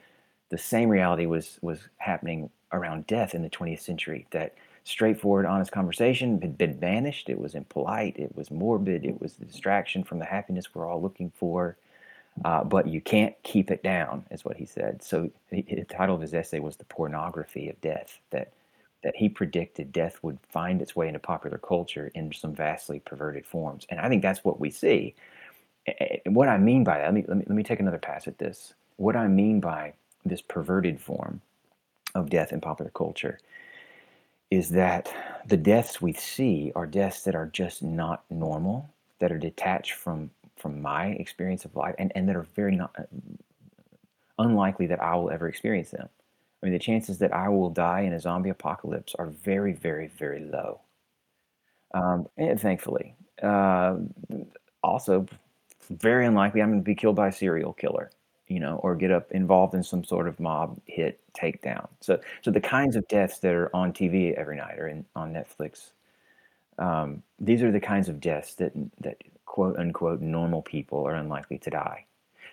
the 0.49 0.57
same 0.57 0.89
reality 0.89 1.25
was, 1.25 1.59
was 1.61 1.79
happening 1.97 2.49
around 2.71 3.07
death 3.07 3.33
in 3.33 3.41
the 3.41 3.49
20th 3.49 3.81
century, 3.81 4.25
that 4.31 4.55
straightforward, 4.83 5.45
honest 5.45 5.71
conversation 5.71 6.41
had 6.41 6.57
been 6.57 6.77
banished. 6.77 7.29
It 7.29 7.39
was 7.39 7.55
impolite, 7.55 8.17
it 8.17 8.35
was 8.35 8.49
morbid, 8.51 9.05
it 9.05 9.21
was 9.21 9.37
a 9.37 9.45
distraction 9.45 10.03
from 10.03 10.19
the 10.19 10.25
happiness 10.25 10.73
we're 10.73 10.87
all 10.87 11.01
looking 11.01 11.31
for. 11.35 11.77
Uh, 12.45 12.63
but 12.63 12.87
you 12.87 13.01
can't 13.01 13.35
keep 13.43 13.69
it 13.69 13.83
down, 13.83 14.25
is 14.31 14.45
what 14.45 14.57
he 14.57 14.65
said. 14.65 15.03
So 15.03 15.29
the, 15.49 15.61
the 15.61 15.83
title 15.83 16.15
of 16.15 16.21
his 16.21 16.33
essay 16.33 16.59
was 16.59 16.77
"The 16.77 16.85
Pornography 16.85 17.69
of 17.69 17.79
Death." 17.81 18.19
That 18.31 18.53
that 19.03 19.15
he 19.15 19.29
predicted 19.29 19.91
death 19.91 20.17
would 20.21 20.37
find 20.49 20.81
its 20.81 20.95
way 20.95 21.07
into 21.07 21.19
popular 21.19 21.57
culture 21.57 22.11
in 22.15 22.31
some 22.31 22.55
vastly 22.55 22.99
perverted 22.99 23.45
forms, 23.45 23.85
and 23.89 23.99
I 23.99 24.07
think 24.07 24.21
that's 24.21 24.43
what 24.43 24.59
we 24.59 24.71
see. 24.71 25.13
And 26.25 26.35
what 26.35 26.47
I 26.47 26.57
mean 26.57 26.83
by 26.83 26.99
that, 26.99 27.05
let 27.05 27.13
me, 27.13 27.25
let 27.27 27.37
me 27.37 27.43
let 27.47 27.55
me 27.55 27.63
take 27.63 27.79
another 27.79 27.97
pass 27.97 28.27
at 28.27 28.37
this. 28.37 28.73
What 28.97 29.15
I 29.15 29.27
mean 29.27 29.59
by 29.59 29.93
this 30.25 30.41
perverted 30.41 31.01
form 31.01 31.41
of 32.15 32.29
death 32.29 32.53
in 32.53 32.61
popular 32.61 32.91
culture 32.91 33.39
is 34.49 34.69
that 34.69 35.13
the 35.47 35.57
deaths 35.57 36.01
we 36.01 36.13
see 36.13 36.71
are 36.75 36.85
deaths 36.85 37.23
that 37.23 37.35
are 37.35 37.47
just 37.47 37.81
not 37.81 38.23
normal, 38.29 38.89
that 39.19 39.31
are 39.31 39.37
detached 39.39 39.93
from 39.93 40.29
from 40.61 40.81
my 40.81 41.07
experience 41.07 41.65
of 41.65 41.75
life 41.75 41.95
and, 41.97 42.11
and 42.15 42.29
that 42.29 42.35
are 42.35 42.47
very 42.55 42.75
not 42.75 42.91
uh, 42.97 43.03
unlikely 44.39 44.87
that 44.87 45.01
I 45.01 45.15
will 45.15 45.31
ever 45.31 45.47
experience 45.47 45.91
them. 45.91 46.07
I 46.61 46.65
mean, 46.65 46.73
the 46.73 46.79
chances 46.79 47.17
that 47.19 47.33
I 47.33 47.49
will 47.49 47.69
die 47.69 48.01
in 48.01 48.13
a 48.13 48.19
zombie 48.19 48.51
apocalypse 48.51 49.15
are 49.15 49.27
very, 49.27 49.73
very, 49.73 50.07
very 50.07 50.39
low. 50.39 50.81
Um, 51.93 52.27
and 52.37 52.59
thankfully, 52.59 53.15
uh, 53.41 53.97
also 54.83 55.25
very 55.89 56.25
unlikely 56.25 56.61
I'm 56.61 56.69
going 56.69 56.79
to 56.79 56.85
be 56.85 56.95
killed 56.95 57.15
by 57.15 57.29
a 57.29 57.31
serial 57.31 57.73
killer, 57.73 58.11
you 58.47 58.59
know, 58.59 58.77
or 58.77 58.95
get 58.95 59.11
up 59.11 59.31
involved 59.31 59.73
in 59.73 59.83
some 59.83 60.03
sort 60.03 60.27
of 60.27 60.39
mob 60.39 60.79
hit 60.85 61.19
takedown. 61.33 61.87
So, 61.99 62.19
so 62.41 62.51
the 62.51 62.61
kinds 62.61 62.95
of 62.95 63.07
deaths 63.07 63.39
that 63.39 63.53
are 63.53 63.75
on 63.75 63.91
TV 63.91 64.33
every 64.35 64.57
night 64.57 64.77
or 64.77 64.87
in, 64.87 65.05
on 65.15 65.33
Netflix, 65.33 65.91
um, 66.77 67.23
these 67.39 67.63
are 67.63 67.71
the 67.71 67.79
kinds 67.79 68.07
of 68.07 68.21
deaths 68.21 68.53
that 68.55 68.71
that 69.01 69.17
quote 69.51 69.77
unquote 69.77 70.21
normal 70.21 70.61
people 70.61 71.05
are 71.05 71.15
unlikely 71.15 71.57
to 71.57 71.69
die. 71.69 72.05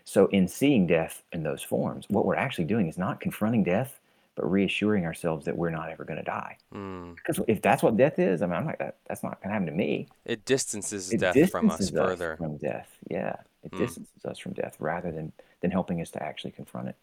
So, 0.02 0.26
in 0.26 0.48
seeing 0.48 0.88
death 0.88 1.22
in 1.32 1.44
those 1.44 1.62
forms, 1.62 2.06
what 2.08 2.26
we're 2.26 2.34
actually 2.34 2.64
doing 2.64 2.88
is 2.88 2.98
not 2.98 3.20
confronting 3.20 3.62
death, 3.62 4.00
but 4.34 4.50
reassuring 4.50 5.04
ourselves 5.04 5.44
that 5.44 5.56
we're 5.56 5.70
not 5.70 5.90
ever 5.90 6.04
going 6.04 6.18
to 6.18 6.24
die. 6.24 6.56
Mm. 6.74 7.14
Because 7.14 7.40
if 7.46 7.62
that's 7.62 7.84
what 7.84 7.96
death 7.96 8.18
is, 8.18 8.42
I 8.42 8.46
mean, 8.46 8.56
I'm 8.56 8.66
like 8.66 8.80
that. 8.80 8.96
That's 9.06 9.22
not 9.22 9.40
going 9.40 9.50
to 9.50 9.52
happen 9.52 9.66
to 9.66 9.72
me. 9.72 10.08
It 10.24 10.44
distances 10.44 11.12
it 11.12 11.20
death 11.20 11.34
distances 11.34 11.50
from 11.50 11.70
us, 11.70 11.80
us 11.82 11.90
further. 11.90 12.36
From 12.36 12.56
death, 12.56 12.90
yeah, 13.08 13.36
it 13.62 13.70
mm. 13.70 13.78
distances 13.78 14.24
us 14.24 14.38
from 14.38 14.54
death 14.54 14.76
rather 14.80 15.12
than 15.12 15.32
than 15.60 15.70
helping 15.70 16.00
us 16.00 16.10
to 16.10 16.22
actually 16.22 16.50
confront 16.50 16.88
it. 16.88 16.96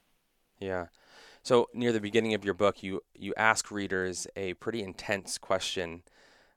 Yeah. 0.59 0.87
So 1.41 1.69
near 1.73 1.93
the 1.93 2.01
beginning 2.01 2.33
of 2.33 2.43
your 2.43 2.53
book, 2.53 2.83
you 2.83 3.01
you 3.13 3.33
ask 3.37 3.71
readers 3.71 4.27
a 4.35 4.55
pretty 4.55 4.83
intense 4.83 5.37
question, 5.37 6.03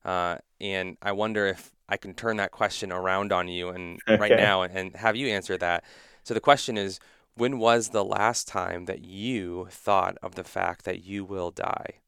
uh, 0.04 0.38
and 0.60 0.96
I 1.00 1.12
wonder 1.12 1.46
if 1.46 1.72
I 1.88 1.96
can 1.96 2.14
turn 2.14 2.36
that 2.36 2.50
question 2.50 2.92
around 2.92 3.32
on 3.32 3.48
you 3.48 3.70
and 3.70 4.00
okay. 4.08 4.20
right 4.20 4.36
now 4.36 4.62
and 4.62 4.94
have 4.96 5.16
you 5.16 5.28
answer 5.28 5.56
that. 5.58 5.84
So 6.22 6.34
the 6.34 6.40
question 6.40 6.76
is, 6.76 7.00
when 7.36 7.58
was 7.58 7.90
the 7.90 8.04
last 8.04 8.48
time 8.48 8.86
that 8.86 9.04
you 9.04 9.68
thought 9.70 10.18
of 10.22 10.34
the 10.34 10.44
fact 10.44 10.84
that 10.84 11.04
you 11.04 11.24
will 11.24 11.50
die? 11.50 12.00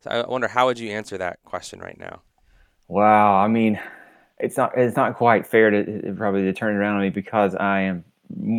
So 0.00 0.10
I 0.10 0.26
wonder 0.26 0.48
how 0.48 0.66
would 0.66 0.78
you 0.78 0.90
answer 0.90 1.16
that 1.18 1.38
question 1.44 1.78
right 1.78 1.98
now? 1.98 2.22
Wow, 2.88 3.36
I 3.36 3.48
mean, 3.48 3.78
it's 4.38 4.56
not 4.56 4.76
it's 4.76 4.96
not 4.96 5.14
quite 5.16 5.46
fair 5.46 5.70
to 5.70 6.14
probably 6.16 6.42
to 6.42 6.52
turn 6.52 6.74
it 6.74 6.78
around 6.78 6.96
on 6.96 7.02
me 7.02 7.10
because 7.10 7.54
I 7.54 7.80
am 7.82 8.04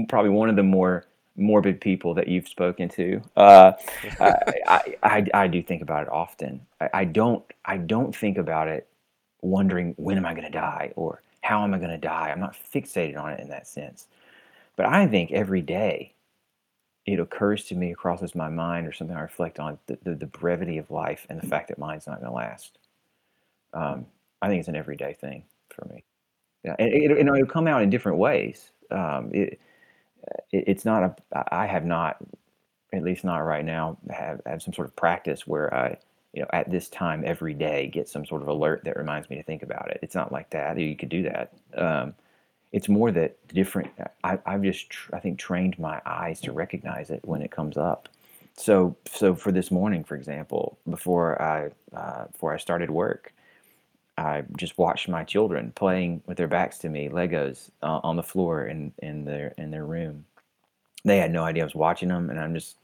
probably 0.08 0.30
one 0.30 0.50
of 0.50 0.56
the 0.56 0.64
more 0.64 1.06
morbid 1.36 1.82
people 1.82 2.14
that 2.14 2.28
you've 2.28 2.48
spoken 2.48 2.88
to. 2.90 3.22
Uh, 3.36 3.74
I, 4.20 4.96
I, 5.04 5.26
I, 5.34 5.48
do 5.48 5.62
think 5.64 5.82
about 5.82 6.04
it 6.04 6.10
often. 6.10 6.62
I, 6.80 6.90
I 6.94 7.06
don't 7.06 7.44
I 7.66 7.78
don't 7.78 8.16
think 8.16 8.38
about 8.38 8.68
it 8.68 8.88
wondering 9.44 9.94
when 9.98 10.18
am 10.18 10.26
I 10.26 10.34
going 10.34 10.46
to 10.46 10.52
die 10.52 10.92
or 10.96 11.22
how 11.42 11.64
am 11.64 11.74
I 11.74 11.78
going 11.78 11.92
to 11.92 11.98
die. 11.98 12.30
I'm 12.32 12.40
not 12.40 12.56
fixated 12.74 13.18
on 13.18 13.32
it 13.32 13.40
in 13.40 13.50
that 13.50 13.68
sense. 13.68 14.08
But 14.76 14.88
I 14.88 15.06
think 15.06 15.32
every 15.32 15.62
day 15.62 16.16
it 17.06 17.20
occurs 17.20 17.66
to 17.66 17.76
me, 17.76 17.94
crosses 17.94 18.34
my 18.34 18.50
mind, 18.50 18.88
or 18.88 18.94
something 18.94 19.16
I 19.16 19.22
reflect 19.22 19.60
on 19.60 19.78
the, 19.88 20.00
the, 20.04 20.16
the 20.16 20.26
brevity 20.26 20.78
of 20.78 20.90
life 20.90 21.28
and 21.30 21.40
the 21.40 21.46
fact 21.46 21.68
that 21.68 21.78
mine's 21.78 22.08
not 22.08 22.22
going 22.22 22.32
to 22.32 22.36
last. 22.36 22.80
Um, 23.74 24.06
I 24.42 24.48
think 24.48 24.60
it's 24.60 24.70
an 24.70 24.76
everyday 24.76 25.14
thing 25.14 25.44
for 25.70 25.86
me. 25.94 26.04
Yeah, 26.64 26.76
and 26.80 26.88
it, 26.88 27.12
it, 27.12 27.18
it'll 27.18 27.46
come 27.46 27.68
out 27.68 27.82
in 27.82 27.90
different 27.90 28.18
ways. 28.18 28.72
Um, 28.90 29.32
it, 29.34 29.60
it, 30.52 30.64
it's 30.68 30.86
not 30.86 31.04
a. 31.04 31.54
I 31.54 31.68
have 31.68 31.86
not, 31.86 32.18
at 32.94 33.04
least 33.04 33.26
not 33.26 33.40
right 33.40 33.66
now, 33.66 33.98
have 34.10 34.40
have 34.46 34.62
some 34.62 34.74
sort 34.74 34.88
of 34.88 34.96
practice 34.96 35.46
where 35.46 35.74
I 35.74 35.98
you 36.34 36.42
know, 36.42 36.48
at 36.52 36.70
this 36.70 36.90
time 36.90 37.24
every 37.26 37.54
day 37.54 37.88
get 37.88 38.10
some 38.10 38.26
sort 38.26 38.42
of 38.42 38.48
alert 38.48 38.84
that 38.84 38.98
reminds 38.98 39.30
me 39.30 39.36
to 39.38 39.44
think 39.44 39.64
about 39.64 39.92
it. 39.92 40.00
It's 40.02 40.16
not 40.16 40.32
like 40.32 40.50
that. 40.50 40.80
You 40.80 40.96
could 40.96 41.10
do 41.10 41.24
that. 41.24 41.54
Um, 41.78 42.16
it's 42.72 42.90
more 42.90 43.12
that 43.12 43.38
different. 43.50 43.92
I, 44.24 44.40
have 44.46 44.64
just, 44.64 44.88
I 45.14 45.20
think, 45.20 45.38
trained 45.38 45.78
my 45.78 46.02
eyes 46.06 46.42
to 46.42 46.52
recognize 46.52 47.12
it 47.12 47.22
when 47.24 47.44
it 47.44 47.52
comes 47.52 47.78
up. 47.78 48.10
So, 48.58 48.96
so 49.12 49.36
for 49.36 49.52
this 49.52 49.70
morning, 49.70 50.04
for 50.04 50.16
example, 50.16 50.78
before 50.90 51.40
I 51.42 51.70
uh, 51.96 52.26
before 52.26 52.54
I 52.54 52.58
started 52.58 52.90
work, 52.90 53.34
I 54.18 54.44
just 54.58 54.78
watched 54.78 55.08
my 55.08 55.24
children 55.24 55.72
playing 55.76 56.24
with 56.26 56.38
their 56.38 56.48
backs 56.48 56.80
to 56.80 56.90
me, 56.90 57.10
Legos 57.10 57.70
uh, 57.82 58.00
on 58.04 58.16
the 58.16 58.24
floor 58.24 58.66
in 58.66 58.92
in 59.00 59.26
their 59.26 59.54
in 59.58 59.72
their 59.72 59.86
room. 59.86 60.26
They 61.06 61.18
had 61.18 61.32
no 61.32 61.44
idea 61.44 61.64
I 61.64 61.66
was 61.66 61.76
watching 61.76 62.10
them, 62.10 62.30
and 62.30 62.40
I'm 62.40 62.54
just 62.54 62.78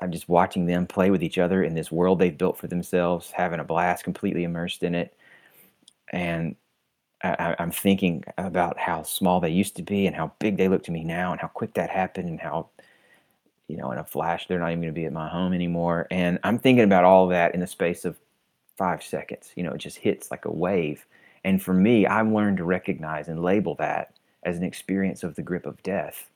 I'm 0.00 0.12
just 0.12 0.28
watching 0.28 0.66
them 0.66 0.86
play 0.86 1.10
with 1.10 1.22
each 1.22 1.38
other 1.38 1.62
in 1.62 1.74
this 1.74 1.92
world 1.92 2.18
they've 2.18 2.36
built 2.36 2.58
for 2.58 2.66
themselves, 2.66 3.30
having 3.30 3.60
a 3.60 3.64
blast, 3.64 4.04
completely 4.04 4.44
immersed 4.44 4.82
in 4.82 4.94
it. 4.94 5.14
And 6.12 6.56
I, 7.22 7.54
am 7.58 7.70
thinking 7.70 8.24
about 8.36 8.78
how 8.78 9.02
small 9.04 9.40
they 9.40 9.50
used 9.50 9.76
to 9.76 9.82
be 9.82 10.06
and 10.06 10.16
how 10.16 10.32
big 10.38 10.56
they 10.56 10.68
look 10.68 10.82
to 10.84 10.90
me 10.90 11.04
now 11.04 11.30
and 11.30 11.40
how 11.40 11.46
quick 11.48 11.74
that 11.74 11.88
happened 11.88 12.28
and 12.28 12.40
how, 12.40 12.70
you 13.68 13.76
know, 13.76 13.92
in 13.92 13.98
a 13.98 14.04
flash, 14.04 14.46
they're 14.46 14.58
not 14.58 14.70
even 14.70 14.80
going 14.80 14.94
to 14.94 15.00
be 15.00 15.04
at 15.04 15.12
my 15.12 15.28
home 15.28 15.52
anymore. 15.52 16.08
And 16.10 16.38
I'm 16.42 16.58
thinking 16.58 16.84
about 16.84 17.04
all 17.04 17.28
that 17.28 17.54
in 17.54 17.60
the 17.60 17.66
space 17.66 18.04
of 18.04 18.18
five 18.76 19.02
seconds. 19.02 19.52
You 19.54 19.62
know, 19.62 19.72
it 19.72 19.78
just 19.78 19.98
hits 19.98 20.30
like 20.30 20.46
a 20.46 20.52
wave. 20.52 21.06
And 21.44 21.62
for 21.62 21.74
me, 21.74 22.06
I've 22.06 22.28
learned 22.28 22.56
to 22.56 22.64
recognize 22.64 23.28
and 23.28 23.42
label 23.42 23.76
that 23.76 24.16
as 24.42 24.56
an 24.56 24.64
experience 24.64 25.22
of 25.22 25.36
the 25.36 25.42
grip 25.42 25.66
of 25.66 25.80
death 25.84 26.28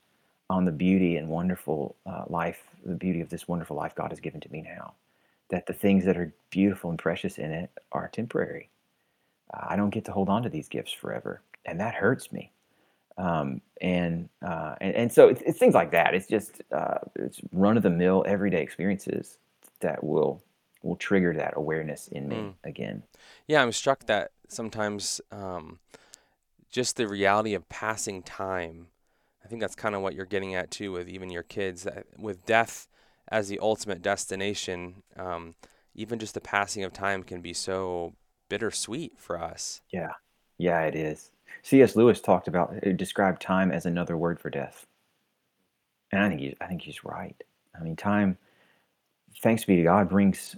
on 0.48 0.64
the 0.64 0.72
beauty 0.72 1.16
and 1.16 1.28
wonderful 1.28 1.96
uh, 2.06 2.24
life, 2.28 2.62
the 2.84 2.94
beauty 2.94 3.20
of 3.20 3.28
this 3.28 3.48
wonderful 3.48 3.76
life 3.76 3.94
God 3.94 4.10
has 4.10 4.20
given 4.20 4.40
to 4.40 4.52
me 4.52 4.62
now. 4.62 4.94
That 5.50 5.66
the 5.66 5.72
things 5.72 6.04
that 6.04 6.16
are 6.16 6.34
beautiful 6.50 6.90
and 6.90 6.98
precious 6.98 7.38
in 7.38 7.52
it 7.52 7.70
are 7.92 8.08
temporary. 8.08 8.68
Uh, 9.52 9.66
I 9.68 9.76
don't 9.76 9.90
get 9.90 10.04
to 10.06 10.12
hold 10.12 10.28
on 10.28 10.42
to 10.42 10.48
these 10.48 10.68
gifts 10.68 10.92
forever, 10.92 11.40
and 11.64 11.80
that 11.80 11.94
hurts 11.94 12.32
me. 12.32 12.50
Um, 13.18 13.62
and, 13.80 14.28
uh, 14.44 14.74
and 14.80 14.94
and 14.94 15.12
so 15.12 15.28
it's, 15.28 15.40
it's, 15.42 15.58
things 15.58 15.74
like 15.74 15.90
that. 15.92 16.14
It's 16.14 16.26
just 16.26 16.62
uh, 16.72 16.98
it's 17.14 17.40
run 17.52 17.76
of 17.76 17.82
the 17.82 17.90
mill 17.90 18.24
everyday 18.26 18.62
experiences 18.62 19.38
that 19.80 20.02
will 20.02 20.42
will 20.82 20.96
trigger 20.96 21.32
that 21.34 21.54
awareness 21.56 22.08
in 22.08 22.28
me 22.28 22.36
mm. 22.36 22.54
again. 22.64 23.02
Yeah, 23.46 23.62
I'm 23.62 23.72
struck 23.72 24.06
that 24.06 24.32
sometimes 24.48 25.20
um, 25.32 25.78
just 26.70 26.96
the 26.96 27.08
reality 27.08 27.54
of 27.54 27.68
passing 27.68 28.22
time 28.22 28.88
I 29.46 29.48
think 29.48 29.60
that's 29.60 29.76
kind 29.76 29.94
of 29.94 30.02
what 30.02 30.16
you're 30.16 30.26
getting 30.26 30.56
at 30.56 30.72
too 30.72 30.90
with 30.90 31.08
even 31.08 31.30
your 31.30 31.44
kids. 31.44 31.86
With 32.18 32.44
death 32.46 32.88
as 33.28 33.46
the 33.46 33.60
ultimate 33.60 34.02
destination, 34.02 35.04
um, 35.16 35.54
even 35.94 36.18
just 36.18 36.34
the 36.34 36.40
passing 36.40 36.82
of 36.82 36.92
time 36.92 37.22
can 37.22 37.40
be 37.40 37.52
so 37.52 38.14
bittersweet 38.48 39.12
for 39.20 39.40
us. 39.40 39.82
Yeah, 39.92 40.10
yeah, 40.58 40.80
it 40.80 40.96
is. 40.96 41.30
C.S. 41.62 41.94
Lewis 41.94 42.20
talked 42.20 42.48
about 42.48 42.74
uh, 42.84 42.90
described 42.90 43.40
time 43.40 43.70
as 43.70 43.86
another 43.86 44.16
word 44.16 44.40
for 44.40 44.50
death, 44.50 44.84
and 46.10 46.20
I 46.20 46.28
think 46.28 46.40
he, 46.40 46.56
I 46.60 46.66
think 46.66 46.82
he's 46.82 47.04
right. 47.04 47.40
I 47.78 47.84
mean, 47.84 47.94
time, 47.94 48.36
thanks 49.44 49.64
be 49.64 49.76
to 49.76 49.84
God, 49.84 50.08
brings 50.08 50.56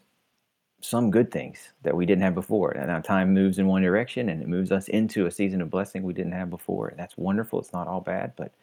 some 0.81 1.11
good 1.11 1.31
things 1.31 1.59
that 1.83 1.95
we 1.95 2.07
didn't 2.07 2.23
have 2.23 2.35
before. 2.35 2.71
And 2.71 2.87
now 2.87 3.01
time 3.01 3.35
moves 3.35 3.59
in 3.59 3.67
one 3.67 3.83
direction, 3.83 4.31
and 4.31 4.41
it 4.41 4.49
moves 4.49 4.73
us 4.73 4.89
into 4.89 5.27
a 5.27 5.31
season 5.31 5.61
of 5.61 5.69
blessing 5.69 6.05
we 6.05 6.15
didn't 6.15 6.33
have 6.33 6.49
before. 6.49 6.95
That's 6.97 7.19
wonderful. 7.19 7.61
It's 7.61 7.75
not 7.75 7.87
all 7.87 8.01
bad, 8.01 8.33
but 8.35 8.55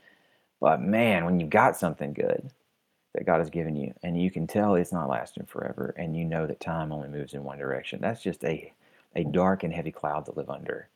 but 0.65 0.81
man, 0.81 1.25
when 1.25 1.39
you've 1.39 1.51
got 1.51 1.77
something 1.77 2.11
good 2.11 2.49
that 3.13 3.27
God 3.27 3.37
has 3.37 3.51
given 3.51 3.75
you, 3.75 3.93
and 4.01 4.19
you 4.19 4.31
can 4.31 4.47
tell 4.47 4.73
it's 4.73 4.91
not 4.91 5.07
lasting 5.07 5.45
forever, 5.45 5.93
and 5.95 6.17
you 6.17 6.25
know 6.25 6.47
that 6.47 6.59
time 6.59 6.91
only 6.91 7.07
moves 7.07 7.35
in 7.35 7.43
one 7.43 7.59
direction, 7.59 7.99
that's 8.01 8.23
just 8.23 8.43
a 8.43 8.73
a 9.15 9.23
dark 9.25 9.61
and 9.61 9.71
heavy 9.71 9.91
cloud 9.91 10.25
to 10.25 10.31
live 10.31 10.49
under, 10.49 10.89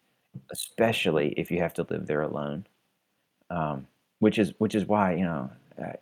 especially 0.50 1.36
if 1.38 1.52
you 1.52 1.60
have 1.60 1.76
to 1.76 1.86
live 1.88 2.08
there 2.08 2.24
alone. 2.24 2.66
Um, 3.52 3.86
which 4.18 4.40
is 4.40 4.54
which 4.58 4.74
is 4.74 4.88
why 4.88 5.14
you 5.14 5.26
know. 5.26 5.52
Uh, 5.80 5.94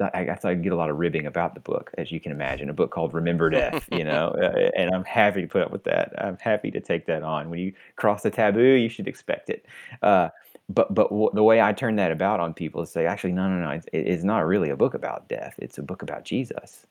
I, 0.00 0.26
I, 0.26 0.38
I 0.42 0.54
get 0.54 0.72
a 0.72 0.76
lot 0.76 0.90
of 0.90 0.98
ribbing 0.98 1.26
about 1.26 1.54
the 1.54 1.60
book, 1.60 1.92
as 1.96 2.10
you 2.10 2.18
can 2.18 2.32
imagine, 2.32 2.68
a 2.68 2.72
book 2.72 2.90
called 2.90 3.14
Remember 3.14 3.48
Death, 3.60 3.88
you 3.92 4.02
know, 4.02 4.34
uh, 4.36 4.70
and 4.76 4.92
I'm 4.92 5.04
happy 5.04 5.40
to 5.40 5.46
put 5.46 5.62
up 5.62 5.70
with 5.70 5.84
that. 5.84 6.12
I'm 6.18 6.36
happy 6.38 6.72
to 6.72 6.80
take 6.80 7.06
that 7.06 7.22
on. 7.22 7.48
When 7.48 7.60
you 7.60 7.72
cross 7.94 8.24
the 8.24 8.30
taboo, 8.32 8.60
you 8.60 8.88
should 8.88 9.06
expect 9.06 9.50
it. 9.50 9.66
Uh, 10.02 10.30
but 10.68 10.94
but 10.94 11.10
w- 11.10 11.30
the 11.34 11.42
way 11.42 11.60
I 11.60 11.72
turn 11.72 11.96
that 11.96 12.12
about 12.12 12.40
on 12.40 12.54
people 12.54 12.82
is 12.82 12.90
say, 12.90 13.06
actually, 13.06 13.32
no, 13.32 13.48
no, 13.48 13.58
no, 13.58 13.70
it's, 13.70 13.86
it's 13.92 14.24
not 14.24 14.46
really 14.46 14.70
a 14.70 14.76
book 14.76 14.94
about 14.94 15.28
death. 15.28 15.54
It's 15.58 15.78
a 15.78 15.82
book 15.82 16.02
about 16.02 16.24
Jesus. 16.24 16.86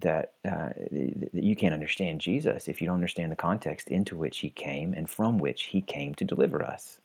That, 0.00 0.32
uh, 0.44 0.70
that 0.90 1.30
you 1.32 1.54
can't 1.54 1.74
understand 1.74 2.20
Jesus 2.20 2.66
if 2.66 2.80
you 2.80 2.88
don't 2.88 2.96
understand 2.96 3.30
the 3.30 3.36
context 3.36 3.86
into 3.86 4.16
which 4.16 4.40
he 4.40 4.50
came 4.50 4.94
and 4.94 5.08
from 5.08 5.38
which 5.38 5.64
he 5.64 5.80
came 5.80 6.12
to 6.16 6.24
deliver 6.24 6.60
us. 6.64 6.98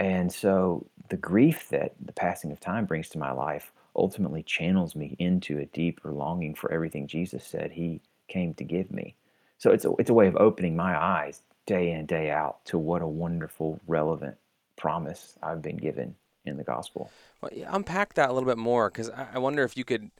And 0.00 0.32
so 0.32 0.86
the 1.10 1.16
grief 1.16 1.68
that 1.68 1.94
the 2.04 2.12
passing 2.12 2.50
of 2.50 2.58
time 2.58 2.86
brings 2.86 3.08
to 3.10 3.18
my 3.18 3.30
life 3.30 3.72
ultimately 3.94 4.42
channels 4.42 4.96
me 4.96 5.14
into 5.20 5.58
a 5.58 5.66
deeper 5.66 6.12
longing 6.12 6.54
for 6.54 6.72
everything 6.72 7.06
Jesus 7.06 7.44
said 7.44 7.70
he 7.70 8.00
came 8.28 8.52
to 8.54 8.64
give 8.64 8.90
me. 8.90 9.14
So 9.58 9.70
it's 9.70 9.84
a, 9.84 9.92
it's 9.98 10.10
a 10.10 10.14
way 10.14 10.26
of 10.26 10.36
opening 10.36 10.74
my 10.74 11.00
eyes 11.00 11.42
day 11.66 11.92
in, 11.92 12.06
day 12.06 12.30
out 12.30 12.64
to 12.66 12.78
what 12.78 13.00
a 13.00 13.06
wonderful, 13.06 13.80
relevant 13.86 14.36
promise 14.76 15.36
I've 15.42 15.62
been 15.62 15.76
given 15.76 16.14
in 16.44 16.56
the 16.56 16.64
gospel. 16.64 17.10
Well, 17.40 17.50
yeah, 17.54 17.68
unpack 17.72 18.14
that 18.14 18.30
a 18.30 18.32
little 18.32 18.48
bit 18.48 18.58
more 18.58 18.90
because 18.90 19.10
I, 19.10 19.38
wonder 19.38 19.64
if 19.64 19.76
you 19.76 19.84
could, 19.84 20.10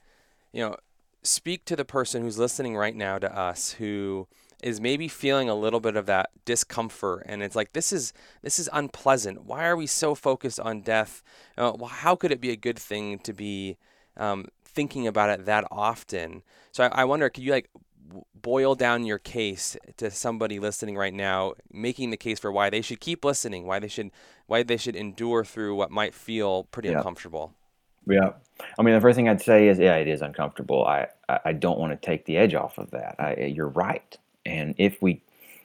you 0.51 0.61
know, 0.61 0.75
speak 1.23 1.65
to 1.65 1.75
the 1.75 1.85
person 1.85 2.21
who's 2.21 2.37
listening 2.37 2.75
right 2.75 2.95
now 2.95 3.17
to 3.17 3.37
us 3.37 3.73
who 3.73 4.27
is 4.61 4.81
maybe 4.81 5.07
feeling 5.07 5.49
a 5.49 5.55
little 5.55 5.79
bit 5.79 5.95
of 5.95 6.05
that 6.07 6.29
discomfort 6.43 7.23
and 7.27 7.43
it's 7.43 7.55
like 7.55 7.73
this 7.73 7.91
is 7.91 8.13
this 8.41 8.59
is 8.59 8.69
unpleasant. 8.73 9.45
Why 9.45 9.65
are 9.65 9.75
we 9.75 9.87
so 9.87 10.15
focused 10.15 10.59
on 10.59 10.81
death? 10.81 11.21
Uh, 11.57 11.85
how 11.85 12.15
could 12.15 12.31
it 12.31 12.41
be 12.41 12.51
a 12.51 12.55
good 12.55 12.79
thing 12.79 13.19
to 13.19 13.33
be 13.33 13.77
um, 14.15 14.47
thinking 14.63 15.07
about 15.07 15.29
it 15.29 15.45
that 15.45 15.65
often? 15.71 16.43
So 16.71 16.85
I, 16.85 17.01
I 17.01 17.05
wonder 17.05 17.29
could 17.29 17.43
you 17.43 17.51
like 17.51 17.69
boil 18.41 18.75
down 18.75 19.05
your 19.05 19.19
case 19.19 19.77
to 19.97 20.11
somebody 20.11 20.59
listening 20.59 20.95
right 20.95 21.13
now, 21.13 21.53
making 21.71 22.09
the 22.09 22.17
case 22.17 22.39
for 22.39 22.51
why 22.51 22.69
they 22.69 22.81
should 22.81 22.99
keep 22.99 23.25
listening, 23.25 23.65
why 23.65 23.79
they 23.79 23.87
should 23.87 24.11
why 24.47 24.63
they 24.63 24.77
should 24.77 24.95
endure 24.95 25.43
through 25.43 25.75
what 25.75 25.91
might 25.91 26.13
feel 26.13 26.63
pretty 26.65 26.89
yeah. 26.89 26.97
uncomfortable. 26.97 27.53
Yeah, 28.07 28.31
I 28.79 28.83
mean 28.83 28.95
the 28.95 29.01
first 29.01 29.15
thing 29.15 29.27
I'd 29.27 29.41
say 29.41 29.67
is 29.67 29.79
yeah, 29.79 29.95
it 29.95 30.07
is 30.07 30.21
uncomfortable. 30.21 30.85
I 30.85 31.07
I 31.27 31.53
don't 31.53 31.79
want 31.79 31.99
to 31.99 32.05
take 32.05 32.25
the 32.25 32.37
edge 32.37 32.55
off 32.55 32.77
of 32.77 32.91
that. 32.91 33.15
I, 33.19 33.35
you're 33.45 33.67
right, 33.67 34.17
and 34.45 34.75
if 34.77 35.01
we 35.01 35.21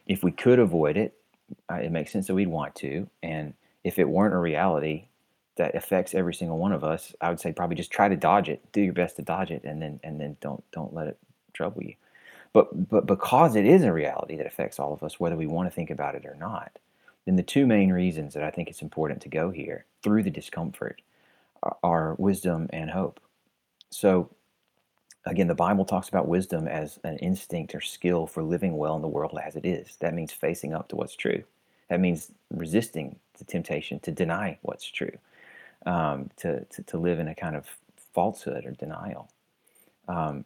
if 0.07 0.25
we 0.25 0.33
could 0.33 0.59
avoid 0.59 0.97
it, 0.97 1.15
uh, 1.71 1.77
it 1.77 1.93
makes 1.93 2.13
sense 2.13 2.27
that 2.27 2.35
we'd 2.35 2.49
want 2.49 2.75
to. 2.77 3.09
And 3.23 3.55
if 3.85 3.99
it 3.99 4.09
weren't 4.09 4.35
a 4.35 4.39
reality 4.39 5.07
that 5.57 5.75
affects 5.75 6.15
every 6.15 6.35
single 6.35 6.59
one 6.59 6.73
of 6.73 6.83
us, 6.83 7.15
I 7.21 7.29
would 7.29 7.39
say 7.39 7.53
probably 7.53 7.77
just 7.77 7.91
try 7.91 8.09
to 8.09 8.17
dodge 8.17 8.49
it. 8.49 8.61
Do 8.73 8.81
your 8.81 8.95
best 8.95 9.17
to 9.17 9.23
dodge 9.23 9.51
it, 9.51 9.63
and 9.65 9.81
then 9.81 10.01
and 10.03 10.21
then 10.21 10.37
don't 10.41 10.65
don't 10.73 10.93
let 10.93 11.09
it 11.09 11.19
trouble 11.53 11.83
you. 11.83 11.95
But, 12.53 12.89
but 12.89 13.07
because 13.07 13.57
it 13.57 13.65
is 13.65 13.83
a 13.83 13.93
reality 13.93 14.37
that 14.37 14.47
affects 14.47 14.79
all 14.79 14.93
of 14.93 15.03
us, 15.03 15.19
whether 15.19 15.37
we 15.37 15.47
want 15.47 15.69
to 15.69 15.75
think 15.75 15.91
about 15.91 16.15
it 16.15 16.27
or 16.27 16.37
not, 16.39 16.79
then 17.25 17.37
the 17.37 17.43
two 17.43 17.67
main 17.67 17.91
reasons 17.93 18.35
that 18.35 18.43
I 18.43 18.51
think 18.51 18.69
it's 18.69 18.83
important 18.83 19.23
to 19.23 19.29
go 19.29 19.51
here 19.51 19.87
through 20.03 20.23
the 20.23 20.31
discomfort 20.31 21.01
are 21.83 22.15
wisdom 22.19 22.69
and 22.73 22.91
hope. 22.91 23.21
So, 23.91 24.31
again, 25.25 25.47
the 25.47 25.55
Bible 25.55 25.85
talks 25.85 26.09
about 26.09 26.29
wisdom 26.29 26.67
as 26.67 26.99
an 27.05 27.19
instinct 27.19 27.75
or 27.75 27.81
skill 27.81 28.27
for 28.27 28.43
living 28.43 28.77
well 28.77 28.97
in 28.97 29.03
the 29.03 29.09
world 29.09 29.39
as 29.43 29.57
it 29.57 29.65
is. 29.65 29.97
That 30.01 30.15
means 30.15 30.33
facing 30.33 30.75
up 30.75 30.89
to 30.89 30.97
what's 30.97 31.15
true. 31.15 31.45
That 31.89 32.01
means 32.01 32.33
resisting 32.51 33.17
the 33.39 33.45
temptation 33.45 34.01
to 34.01 34.11
deny 34.11 34.59
what's 34.63 34.91
true, 34.91 35.13
um, 35.87 36.31
to, 36.39 36.65
to, 36.65 36.83
to, 36.83 36.99
live 36.99 37.21
in 37.21 37.29
a 37.29 37.35
kind 37.35 37.55
of 37.55 37.67
falsehood 38.15 38.65
or 38.65 38.73
denial. 38.73 39.31
Um, 40.09 40.45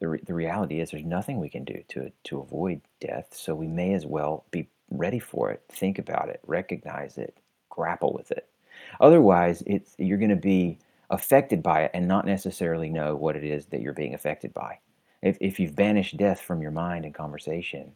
the, 0.00 0.08
re- 0.08 0.22
the 0.24 0.34
reality 0.34 0.80
is 0.80 0.90
there's 0.90 1.04
nothing 1.04 1.38
we 1.38 1.48
can 1.48 1.64
do 1.64 1.82
to, 1.88 2.10
to 2.24 2.40
avoid 2.40 2.80
death, 3.00 3.28
so 3.32 3.54
we 3.54 3.66
may 3.66 3.94
as 3.94 4.06
well 4.06 4.44
be 4.50 4.68
ready 4.90 5.18
for 5.18 5.50
it, 5.50 5.62
think 5.70 5.98
about 5.98 6.28
it, 6.28 6.40
recognize 6.46 7.18
it, 7.18 7.36
grapple 7.68 8.12
with 8.12 8.30
it. 8.30 8.48
Otherwise, 9.00 9.62
it's, 9.66 9.94
you're 9.98 10.18
going 10.18 10.30
to 10.30 10.36
be 10.36 10.78
affected 11.10 11.62
by 11.62 11.82
it 11.82 11.90
and 11.94 12.06
not 12.06 12.26
necessarily 12.26 12.88
know 12.88 13.16
what 13.16 13.36
it 13.36 13.44
is 13.44 13.66
that 13.66 13.80
you're 13.80 13.92
being 13.92 14.14
affected 14.14 14.52
by. 14.54 14.78
If, 15.22 15.36
if 15.40 15.58
you've 15.58 15.74
banished 15.74 16.16
death 16.16 16.40
from 16.40 16.62
your 16.62 16.70
mind 16.70 17.04
and 17.04 17.14
conversation, 17.14 17.92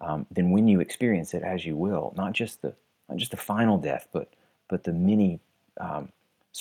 um, 0.00 0.26
then 0.30 0.50
when 0.50 0.68
you 0.68 0.80
experience 0.80 1.34
it 1.34 1.42
as 1.42 1.64
you 1.64 1.76
will, 1.76 2.12
not 2.16 2.32
just 2.32 2.62
the 2.62 2.74
not 3.08 3.18
just 3.18 3.32
the 3.32 3.36
final 3.36 3.76
death, 3.76 4.08
but 4.12 4.32
but 4.68 4.84
the 4.84 4.92
many 4.92 5.40
um, 5.80 6.10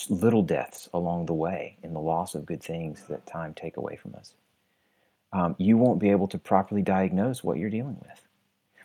little 0.09 0.41
deaths 0.41 0.89
along 0.93 1.25
the 1.25 1.33
way 1.33 1.77
in 1.83 1.93
the 1.93 1.99
loss 1.99 2.35
of 2.35 2.45
good 2.45 2.61
things 2.61 3.03
that 3.07 3.25
time 3.25 3.53
take 3.53 3.77
away 3.77 3.95
from 3.95 4.15
us 4.15 4.33
um, 5.33 5.55
you 5.57 5.77
won't 5.77 5.99
be 5.99 6.09
able 6.09 6.27
to 6.29 6.37
properly 6.37 6.81
diagnose 6.81 7.43
what 7.43 7.57
you're 7.57 7.69
dealing 7.69 7.97
with. 8.01 8.27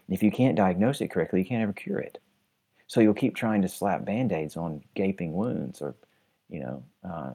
If 0.09 0.23
you 0.23 0.31
can't 0.31 0.57
diagnose 0.57 1.01
it 1.01 1.11
correctly, 1.11 1.41
you 1.41 1.47
can't 1.47 1.63
ever 1.63 1.73
cure 1.73 1.99
it. 1.99 2.19
So 2.87 3.01
you'll 3.01 3.15
keep 3.15 3.35
trying 3.35 3.63
to 3.63 3.69
slap 3.69 4.05
band-aids 4.05 4.57
on 4.57 4.83
gaping 4.95 5.33
wounds 5.33 5.81
or, 5.81 5.95
you 6.51 6.61
know, 6.61 6.85
uh, 7.09 7.33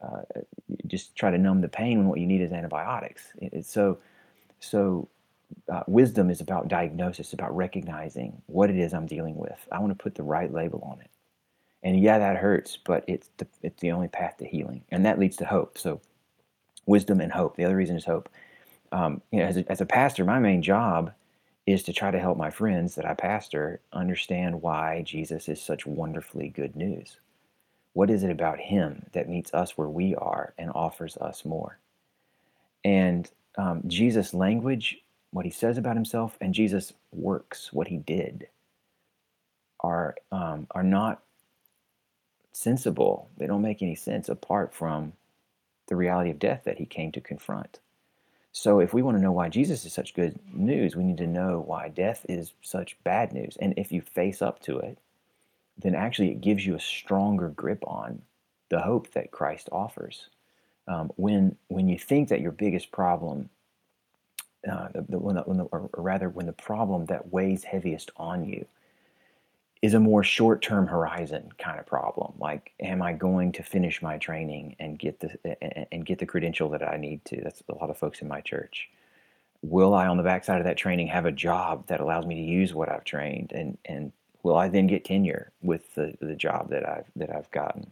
uh, 0.00 0.22
just 0.86 1.16
try 1.16 1.30
to 1.30 1.38
numb 1.38 1.60
the 1.60 1.68
pain 1.68 1.98
when 1.98 2.08
what 2.08 2.20
you 2.20 2.26
need 2.26 2.40
is 2.40 2.52
antibiotics. 2.52 3.24
It, 3.40 3.52
it's 3.52 3.70
so, 3.70 3.98
so 4.60 5.08
uh, 5.68 5.82
wisdom 5.88 6.30
is 6.30 6.40
about 6.40 6.68
diagnosis, 6.68 7.32
about 7.32 7.56
recognizing 7.56 8.40
what 8.46 8.70
it 8.70 8.76
is 8.76 8.94
I'm 8.94 9.06
dealing 9.06 9.36
with. 9.36 9.58
I 9.72 9.80
want 9.80 9.90
to 9.96 10.02
put 10.02 10.14
the 10.14 10.22
right 10.22 10.52
label 10.52 10.88
on 10.90 11.00
it. 11.00 11.10
And 11.82 12.00
yeah, 12.00 12.18
that 12.18 12.36
hurts, 12.36 12.78
but 12.84 13.04
it's 13.08 13.28
the, 13.38 13.46
it's 13.62 13.80
the 13.80 13.90
only 13.90 14.08
path 14.08 14.36
to 14.38 14.46
healing. 14.46 14.82
And 14.90 15.04
that 15.06 15.18
leads 15.18 15.36
to 15.38 15.44
hope. 15.44 15.78
So 15.78 16.00
wisdom 16.86 17.20
and 17.20 17.32
hope. 17.32 17.56
The 17.56 17.64
other 17.64 17.76
reason 17.76 17.96
is 17.96 18.04
hope. 18.04 18.28
Um, 18.92 19.20
you 19.30 19.40
know, 19.40 19.46
as 19.46 19.56
a, 19.56 19.70
as 19.70 19.80
a 19.80 19.86
pastor, 19.86 20.24
my 20.24 20.38
main 20.38 20.62
job 20.62 21.12
is 21.66 21.82
to 21.82 21.92
try 21.92 22.10
to 22.10 22.20
help 22.20 22.38
my 22.38 22.50
friends 22.50 22.94
that 22.94 23.04
I 23.04 23.14
pastor 23.14 23.80
understand 23.92 24.62
why 24.62 25.02
Jesus 25.02 25.48
is 25.48 25.60
such 25.60 25.84
wonderfully 25.86 26.48
good 26.48 26.76
news. 26.76 27.18
What 27.92 28.10
is 28.10 28.22
it 28.22 28.30
about 28.30 28.60
him 28.60 29.06
that 29.12 29.28
meets 29.28 29.52
us 29.52 29.76
where 29.76 29.88
we 29.88 30.14
are 30.14 30.54
and 30.58 30.70
offers 30.74 31.16
us 31.16 31.44
more? 31.44 31.78
And 32.84 33.28
um, 33.58 33.82
Jesus' 33.86 34.32
language, 34.32 34.98
what 35.32 35.44
he 35.44 35.50
says 35.50 35.76
about 35.78 35.96
himself, 35.96 36.36
and 36.40 36.54
Jesus' 36.54 36.92
works, 37.10 37.72
what 37.72 37.88
he 37.88 37.96
did, 37.96 38.48
are 39.80 40.14
um, 40.30 40.66
are 40.70 40.82
not 40.82 41.22
sensible. 42.52 43.28
They 43.36 43.46
don't 43.46 43.62
make 43.62 43.82
any 43.82 43.94
sense 43.94 44.28
apart 44.28 44.74
from 44.74 45.12
the 45.86 45.96
reality 45.96 46.30
of 46.30 46.38
death 46.38 46.62
that 46.64 46.78
he 46.78 46.86
came 46.86 47.12
to 47.12 47.20
confront. 47.20 47.78
So, 48.52 48.80
if 48.80 48.94
we 48.94 49.02
want 49.02 49.18
to 49.18 49.22
know 49.22 49.32
why 49.32 49.50
Jesus 49.50 49.84
is 49.84 49.92
such 49.92 50.14
good 50.14 50.38
news, 50.52 50.96
we 50.96 51.04
need 51.04 51.18
to 51.18 51.26
know 51.26 51.62
why 51.66 51.88
death 51.88 52.24
is 52.28 52.52
such 52.62 52.96
bad 53.04 53.32
news. 53.32 53.56
And 53.60 53.74
if 53.76 53.92
you 53.92 54.00
face 54.00 54.40
up 54.40 54.60
to 54.62 54.78
it, 54.78 54.98
then 55.78 55.94
actually 55.94 56.30
it 56.30 56.40
gives 56.40 56.64
you 56.64 56.74
a 56.74 56.80
stronger 56.80 57.50
grip 57.50 57.84
on 57.86 58.22
the 58.70 58.80
hope 58.80 59.12
that 59.12 59.30
Christ 59.30 59.68
offers. 59.70 60.28
Um, 60.88 61.10
when 61.16 61.56
when 61.68 61.88
you 61.88 61.98
think 61.98 62.28
that 62.28 62.40
your 62.40 62.52
biggest 62.52 62.92
problem, 62.92 63.50
uh, 64.70 64.88
the, 64.94 65.02
the, 65.08 65.18
when 65.18 65.34
the, 65.36 65.42
when 65.42 65.60
or 65.60 65.90
rather 65.96 66.28
when 66.28 66.46
the 66.46 66.52
problem 66.52 67.06
that 67.06 67.32
weighs 67.32 67.64
heaviest 67.64 68.10
on 68.16 68.44
you 68.44 68.66
is 69.82 69.94
a 69.94 70.00
more 70.00 70.24
short-term 70.24 70.86
horizon 70.86 71.50
kind 71.58 71.78
of 71.78 71.86
problem. 71.86 72.32
Like, 72.38 72.72
am 72.80 73.02
I 73.02 73.12
going 73.12 73.52
to 73.52 73.62
finish 73.62 74.02
my 74.02 74.18
training 74.18 74.76
and 74.78 74.98
get 74.98 75.20
the 75.20 75.38
and 75.92 76.04
get 76.04 76.18
the 76.18 76.26
credential 76.26 76.68
that 76.70 76.86
I 76.86 76.96
need 76.96 77.24
to? 77.26 77.40
That's 77.42 77.62
a 77.68 77.74
lot 77.74 77.90
of 77.90 77.98
folks 77.98 78.20
in 78.20 78.28
my 78.28 78.40
church. 78.40 78.88
Will 79.62 79.94
I, 79.94 80.06
on 80.06 80.16
the 80.16 80.22
backside 80.22 80.58
of 80.60 80.64
that 80.64 80.76
training, 80.76 81.08
have 81.08 81.26
a 81.26 81.32
job 81.32 81.86
that 81.88 82.00
allows 82.00 82.26
me 82.26 82.34
to 82.36 82.42
use 82.42 82.74
what 82.74 82.90
I've 82.90 83.04
trained? 83.04 83.52
And 83.52 83.78
and 83.84 84.12
Will 84.46 84.56
I 84.56 84.68
then 84.68 84.86
get 84.86 85.04
tenure 85.04 85.50
with 85.60 85.92
the, 85.96 86.14
the 86.20 86.36
job 86.36 86.70
that 86.70 86.88
I've 86.88 87.06
that 87.16 87.34
I've 87.34 87.50
gotten? 87.50 87.90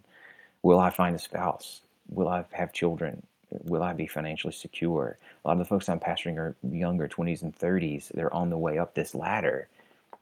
Will 0.62 0.78
I 0.78 0.88
find 0.88 1.16
a 1.16 1.18
spouse? 1.18 1.80
Will 2.08 2.28
I 2.28 2.44
have 2.52 2.72
children? 2.72 3.26
Will 3.64 3.82
I 3.82 3.92
be 3.92 4.06
financially 4.06 4.52
secure? 4.52 5.18
A 5.44 5.48
lot 5.48 5.54
of 5.54 5.58
the 5.58 5.64
folks 5.64 5.88
I'm 5.88 5.98
pastoring 5.98 6.36
are 6.36 6.54
younger, 6.62 7.08
20s 7.08 7.42
and 7.42 7.58
30s. 7.58 8.12
They're 8.14 8.32
on 8.32 8.50
the 8.50 8.56
way 8.56 8.78
up 8.78 8.94
this 8.94 9.16
ladder. 9.16 9.66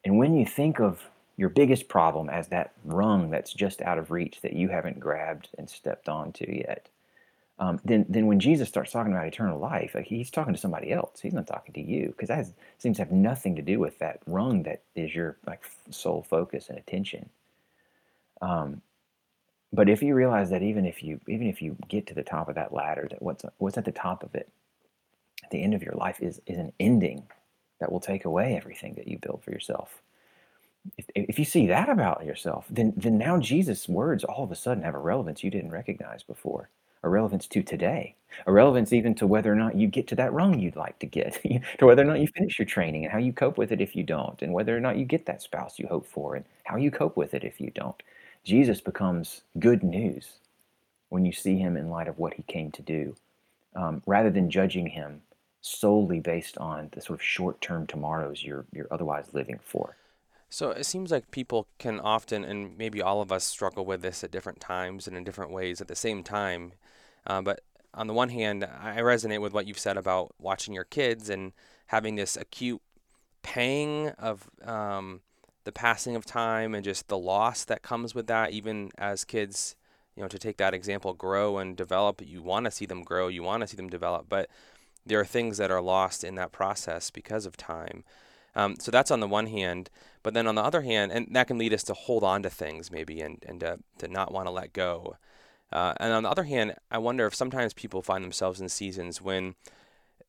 And 0.06 0.16
when 0.16 0.34
you 0.34 0.46
think 0.46 0.80
of 0.80 1.06
your 1.36 1.48
biggest 1.48 1.88
problem 1.88 2.28
as 2.28 2.48
that 2.48 2.72
rung 2.84 3.30
that's 3.30 3.52
just 3.52 3.80
out 3.82 3.98
of 3.98 4.10
reach 4.10 4.40
that 4.42 4.52
you 4.52 4.68
haven't 4.68 5.00
grabbed 5.00 5.48
and 5.58 5.68
stepped 5.68 6.08
onto 6.08 6.50
yet, 6.50 6.88
um, 7.58 7.80
then 7.84 8.06
then 8.08 8.26
when 8.26 8.40
Jesus 8.40 8.68
starts 8.68 8.92
talking 8.92 9.12
about 9.12 9.26
eternal 9.26 9.58
life, 9.58 9.94
like 9.94 10.06
he's 10.06 10.30
talking 10.30 10.54
to 10.54 10.60
somebody 10.60 10.92
else. 10.92 11.20
He's 11.20 11.34
not 11.34 11.46
talking 11.46 11.72
to 11.74 11.80
you 11.80 12.08
because 12.08 12.28
that 12.28 12.38
has, 12.38 12.52
seems 12.78 12.96
to 12.96 13.02
have 13.02 13.12
nothing 13.12 13.56
to 13.56 13.62
do 13.62 13.78
with 13.78 13.98
that 14.00 14.20
rung 14.26 14.64
that 14.64 14.82
is 14.94 15.14
your 15.14 15.36
like 15.46 15.62
sole 15.90 16.22
focus 16.22 16.68
and 16.68 16.78
attention. 16.78 17.28
Um, 18.40 18.82
but 19.72 19.88
if 19.88 20.02
you 20.02 20.14
realize 20.14 20.50
that 20.50 20.62
even 20.62 20.84
if 20.84 21.02
you 21.02 21.20
even 21.28 21.46
if 21.46 21.62
you 21.62 21.76
get 21.88 22.06
to 22.08 22.14
the 22.14 22.22
top 22.22 22.48
of 22.48 22.56
that 22.56 22.74
ladder, 22.74 23.06
that 23.10 23.22
what's 23.22 23.44
what's 23.58 23.78
at 23.78 23.84
the 23.84 23.92
top 23.92 24.22
of 24.22 24.34
it, 24.34 24.48
at 25.44 25.50
the 25.50 25.62
end 25.62 25.74
of 25.74 25.82
your 25.82 25.94
life 25.94 26.20
is 26.20 26.40
is 26.46 26.58
an 26.58 26.72
ending 26.80 27.28
that 27.80 27.90
will 27.90 28.00
take 28.00 28.24
away 28.24 28.56
everything 28.56 28.94
that 28.94 29.08
you 29.08 29.18
build 29.18 29.42
for 29.42 29.50
yourself. 29.50 30.02
If, 30.96 31.06
if 31.14 31.38
you 31.38 31.44
see 31.44 31.66
that 31.68 31.88
about 31.88 32.24
yourself, 32.24 32.66
then 32.70 32.92
then 32.96 33.18
now 33.18 33.38
Jesus' 33.38 33.88
words 33.88 34.24
all 34.24 34.44
of 34.44 34.50
a 34.52 34.56
sudden 34.56 34.82
have 34.84 34.94
a 34.94 34.98
relevance 34.98 35.42
you 35.44 35.50
didn't 35.50 35.70
recognize 35.70 36.22
before 36.22 36.70
a 37.04 37.08
relevance 37.08 37.46
to 37.48 37.62
today, 37.64 38.14
a 38.46 38.52
relevance 38.52 38.92
even 38.92 39.14
to 39.16 39.26
whether 39.26 39.52
or 39.52 39.56
not 39.56 39.74
you 39.74 39.88
get 39.88 40.06
to 40.06 40.14
that 40.14 40.32
rung 40.32 40.58
you'd 40.60 40.76
like 40.76 40.98
to 41.00 41.06
get, 41.06 41.40
to 41.78 41.86
whether 41.86 42.02
or 42.02 42.04
not 42.06 42.20
you 42.20 42.28
finish 42.28 42.58
your 42.58 42.66
training 42.66 43.04
and 43.04 43.12
how 43.12 43.18
you 43.18 43.32
cope 43.32 43.58
with 43.58 43.72
it 43.72 43.80
if 43.80 43.96
you 43.96 44.04
don't, 44.04 44.40
and 44.42 44.52
whether 44.52 44.76
or 44.76 44.80
not 44.80 44.96
you 44.96 45.04
get 45.04 45.26
that 45.26 45.42
spouse 45.42 45.78
you 45.80 45.86
hope 45.88 46.06
for 46.06 46.36
and 46.36 46.44
how 46.64 46.76
you 46.76 46.90
cope 46.92 47.16
with 47.16 47.34
it 47.34 47.42
if 47.44 47.60
you 47.60 47.70
don't. 47.74 48.00
Jesus 48.44 48.80
becomes 48.80 49.42
good 49.58 49.82
news 49.82 50.38
when 51.10 51.24
you 51.24 51.32
see 51.32 51.58
him 51.58 51.76
in 51.76 51.90
light 51.90 52.08
of 52.08 52.18
what 52.18 52.34
he 52.34 52.42
came 52.44 52.70
to 52.72 52.82
do, 52.82 53.14
um, 53.76 54.02
rather 54.06 54.30
than 54.30 54.50
judging 54.50 54.88
him 54.88 55.22
solely 55.60 56.20
based 56.20 56.58
on 56.58 56.88
the 56.92 57.00
sort 57.00 57.18
of 57.18 57.24
short-term 57.24 57.86
tomorrows 57.86 58.42
you're 58.44 58.66
you're 58.72 58.88
otherwise 58.92 59.26
living 59.32 59.60
for. 59.64 59.96
So 60.52 60.70
it 60.70 60.84
seems 60.84 61.10
like 61.10 61.30
people 61.30 61.66
can 61.78 61.98
often, 61.98 62.44
and 62.44 62.76
maybe 62.76 63.00
all 63.00 63.22
of 63.22 63.32
us 63.32 63.42
struggle 63.42 63.86
with 63.86 64.02
this 64.02 64.22
at 64.22 64.30
different 64.30 64.60
times 64.60 65.08
and 65.08 65.16
in 65.16 65.24
different 65.24 65.50
ways 65.50 65.80
at 65.80 65.88
the 65.88 65.96
same 65.96 66.22
time. 66.22 66.74
Uh, 67.26 67.40
but 67.40 67.62
on 67.94 68.06
the 68.06 68.12
one 68.12 68.28
hand, 68.28 68.62
I 68.62 68.98
resonate 68.98 69.40
with 69.40 69.54
what 69.54 69.66
you've 69.66 69.78
said 69.78 69.96
about 69.96 70.34
watching 70.38 70.74
your 70.74 70.84
kids 70.84 71.30
and 71.30 71.54
having 71.86 72.16
this 72.16 72.36
acute 72.36 72.82
pang 73.42 74.10
of 74.18 74.50
um, 74.62 75.22
the 75.64 75.72
passing 75.72 76.16
of 76.16 76.26
time 76.26 76.74
and 76.74 76.84
just 76.84 77.08
the 77.08 77.16
loss 77.16 77.64
that 77.64 77.80
comes 77.80 78.14
with 78.14 78.26
that. 78.26 78.50
Even 78.50 78.90
as 78.98 79.24
kids, 79.24 79.74
you 80.14 80.22
know, 80.22 80.28
to 80.28 80.38
take 80.38 80.58
that 80.58 80.74
example, 80.74 81.14
grow 81.14 81.56
and 81.56 81.78
develop, 81.78 82.20
you 82.20 82.42
want 82.42 82.66
to 82.66 82.70
see 82.70 82.84
them 82.84 83.04
grow, 83.04 83.28
you 83.28 83.42
want 83.42 83.62
to 83.62 83.66
see 83.66 83.78
them 83.78 83.88
develop, 83.88 84.26
but 84.28 84.50
there 85.06 85.18
are 85.18 85.24
things 85.24 85.56
that 85.56 85.70
are 85.70 85.80
lost 85.80 86.22
in 86.22 86.34
that 86.34 86.52
process 86.52 87.10
because 87.10 87.46
of 87.46 87.56
time. 87.56 88.04
Um, 88.54 88.76
so 88.78 88.90
that's 88.90 89.10
on 89.10 89.20
the 89.20 89.28
one 89.28 89.46
hand. 89.46 89.90
But 90.22 90.34
then 90.34 90.46
on 90.46 90.54
the 90.54 90.62
other 90.62 90.82
hand, 90.82 91.12
and 91.12 91.28
that 91.32 91.46
can 91.46 91.58
lead 91.58 91.72
us 91.72 91.82
to 91.84 91.94
hold 91.94 92.22
on 92.22 92.42
to 92.42 92.50
things 92.50 92.90
maybe 92.90 93.20
and, 93.20 93.42
and 93.46 93.60
to, 93.60 93.78
to 93.98 94.08
not 94.08 94.32
want 94.32 94.46
to 94.46 94.50
let 94.52 94.72
go. 94.72 95.16
Uh, 95.72 95.94
and 95.98 96.12
on 96.12 96.22
the 96.22 96.30
other 96.30 96.44
hand, 96.44 96.74
I 96.90 96.98
wonder 96.98 97.26
if 97.26 97.34
sometimes 97.34 97.72
people 97.72 98.02
find 98.02 98.22
themselves 98.22 98.60
in 98.60 98.68
seasons 98.68 99.22
when 99.22 99.54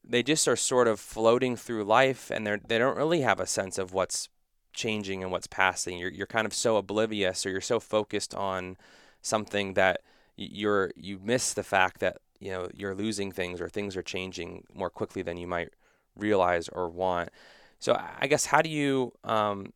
they 0.04 0.24
just 0.24 0.48
are 0.48 0.56
sort 0.56 0.88
of 0.88 1.00
floating 1.00 1.56
through 1.56 1.84
life 1.84 2.30
and 2.30 2.46
they 2.46 2.58
they 2.68 2.78
don't 2.78 2.98
really 2.98 3.22
have 3.22 3.40
a 3.40 3.48
sense 3.48 3.78
of 3.78 3.94
what's 3.94 4.30
changing 4.74 5.24
and 5.24 5.32
what's 5.32 5.48
passing. 5.48 5.98
You're 5.98 6.12
you're 6.12 6.28
kind 6.28 6.46
of 6.46 6.54
so 6.54 6.78
oblivious 6.78 7.46
or 7.46 7.50
you're 7.50 7.62
so 7.62 7.80
focused 7.80 8.34
on 8.34 8.78
something 9.22 9.74
that 9.76 10.02
you're 10.36 10.92
you 10.96 11.20
miss 11.24 11.54
the 11.54 11.64
fact 11.64 12.00
that 12.00 12.18
you 12.40 12.52
know 12.52 12.68
you're 12.74 12.96
losing 12.96 13.32
things 13.32 13.62
or 13.62 13.70
things 13.70 13.96
are 13.96 14.02
changing 14.02 14.66
more 14.74 14.90
quickly 14.90 15.22
than 15.22 15.38
you 15.38 15.48
might 15.48 15.70
realize 16.16 16.68
or 16.70 16.90
want. 16.90 17.30
So 17.84 18.02
I 18.18 18.28
guess 18.28 18.46
how 18.46 18.62
do 18.62 18.70
you 18.70 19.12
um, 19.26 19.74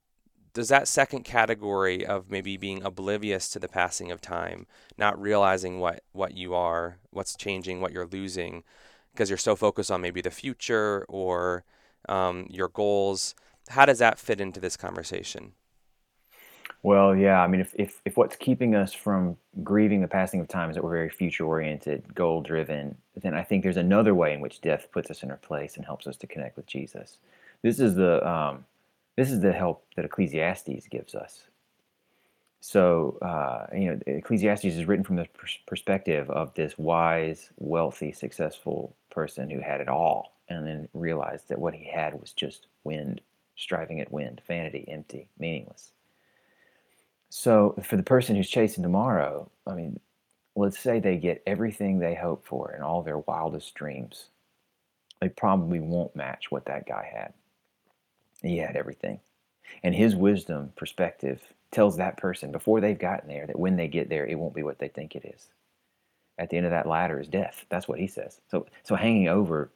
does 0.53 0.69
that 0.69 0.87
second 0.87 1.23
category 1.25 2.05
of 2.05 2.31
maybe 2.31 2.55
being 2.55 2.81
oblivious 2.81 3.49
to 3.49 3.59
the 3.59 3.67
passing 3.67 4.13
of 4.13 4.21
time, 4.21 4.65
not 4.97 5.21
realizing 5.21 5.81
what 5.81 6.03
what 6.13 6.33
you 6.33 6.53
are, 6.53 6.99
what's 7.09 7.35
changing, 7.35 7.81
what 7.81 7.91
you're 7.91 8.07
losing, 8.07 8.63
because 9.11 9.29
you're 9.29 9.37
so 9.37 9.57
focused 9.57 9.91
on 9.91 9.99
maybe 9.99 10.21
the 10.21 10.31
future 10.31 11.05
or 11.09 11.65
um, 12.07 12.47
your 12.49 12.69
goals. 12.69 13.35
How 13.67 13.85
does 13.85 13.99
that 13.99 14.17
fit 14.17 14.39
into 14.39 14.61
this 14.61 14.77
conversation? 14.77 15.51
Well, 16.83 17.13
yeah. 17.13 17.41
I 17.41 17.47
mean, 17.47 17.59
if, 17.59 17.75
if, 17.75 18.01
if 18.05 18.15
what's 18.15 18.37
keeping 18.37 18.73
us 18.73 18.93
from 18.93 19.35
grieving 19.65 19.99
the 19.99 20.07
passing 20.07 20.39
of 20.39 20.47
time 20.47 20.69
is 20.69 20.75
that 20.75 20.83
we're 20.83 20.91
very 20.91 21.09
future 21.09 21.43
oriented, 21.43 22.15
goal 22.15 22.41
driven, 22.41 22.95
then 23.21 23.33
I 23.33 23.43
think 23.43 23.63
there's 23.63 23.75
another 23.75 24.15
way 24.15 24.31
in 24.33 24.39
which 24.39 24.61
death 24.61 24.87
puts 24.93 25.11
us 25.11 25.23
in 25.23 25.29
our 25.29 25.37
place 25.37 25.75
and 25.75 25.83
helps 25.83 26.07
us 26.07 26.15
to 26.17 26.27
connect 26.27 26.55
with 26.55 26.67
Jesus. 26.67 27.17
This 27.63 27.79
is 27.79 27.95
the 27.95 28.27
um, 28.27 28.65
this 29.15 29.31
is 29.31 29.41
the 29.41 29.51
help 29.51 29.85
that 29.95 30.05
Ecclesiastes 30.05 30.87
gives 30.89 31.15
us. 31.15 31.43
So 32.59 33.17
uh, 33.21 33.67
you 33.75 33.87
know, 33.87 33.99
Ecclesiastes 34.07 34.65
is 34.65 34.85
written 34.85 35.05
from 35.05 35.15
the 35.15 35.27
perspective 35.65 36.29
of 36.29 36.53
this 36.53 36.77
wise, 36.77 37.49
wealthy, 37.57 38.11
successful 38.11 38.95
person 39.09 39.49
who 39.49 39.59
had 39.59 39.81
it 39.81 39.87
all, 39.87 40.37
and 40.49 40.65
then 40.65 40.87
realized 40.93 41.49
that 41.49 41.59
what 41.59 41.73
he 41.73 41.85
had 41.85 42.19
was 42.19 42.31
just 42.33 42.67
wind, 42.83 43.21
striving 43.55 43.99
at 43.99 44.11
wind, 44.11 44.41
vanity, 44.47 44.85
empty, 44.87 45.27
meaningless. 45.39 45.91
So 47.29 47.75
for 47.83 47.97
the 47.97 48.03
person 48.03 48.35
who's 48.35 48.49
chasing 48.49 48.83
tomorrow, 48.83 49.49
I 49.65 49.73
mean, 49.73 49.99
let's 50.55 50.79
say 50.79 50.99
they 50.99 51.17
get 51.17 51.43
everything 51.45 51.99
they 51.99 52.15
hope 52.15 52.45
for 52.45 52.71
and 52.71 52.83
all 52.83 53.03
their 53.03 53.19
wildest 53.19 53.73
dreams. 53.75 54.29
They 55.21 55.29
probably 55.29 55.79
won't 55.79 56.15
match 56.15 56.51
what 56.51 56.65
that 56.65 56.87
guy 56.87 57.09
had. 57.13 57.33
He 58.41 58.57
had 58.57 58.75
everything. 58.75 59.19
And 59.83 59.95
his 59.95 60.15
wisdom 60.15 60.73
perspective 60.75 61.41
tells 61.71 61.97
that 61.97 62.17
person 62.17 62.51
before 62.51 62.81
they've 62.81 62.97
gotten 62.97 63.29
there 63.29 63.47
that 63.47 63.59
when 63.59 63.75
they 63.75 63.87
get 63.87 64.09
there, 64.09 64.25
it 64.25 64.39
won't 64.39 64.55
be 64.55 64.63
what 64.63 64.79
they 64.79 64.87
think 64.87 65.15
it 65.15 65.25
is. 65.35 65.47
At 66.37 66.49
the 66.49 66.57
end 66.57 66.65
of 66.65 66.71
that 66.71 66.87
ladder 66.87 67.19
is 67.19 67.27
death. 67.27 67.65
That's 67.69 67.87
what 67.87 67.99
he 67.99 68.07
says. 68.07 68.39
So, 68.49 68.67
so 68.83 68.95
hanging 68.95 69.27
over 69.27 69.71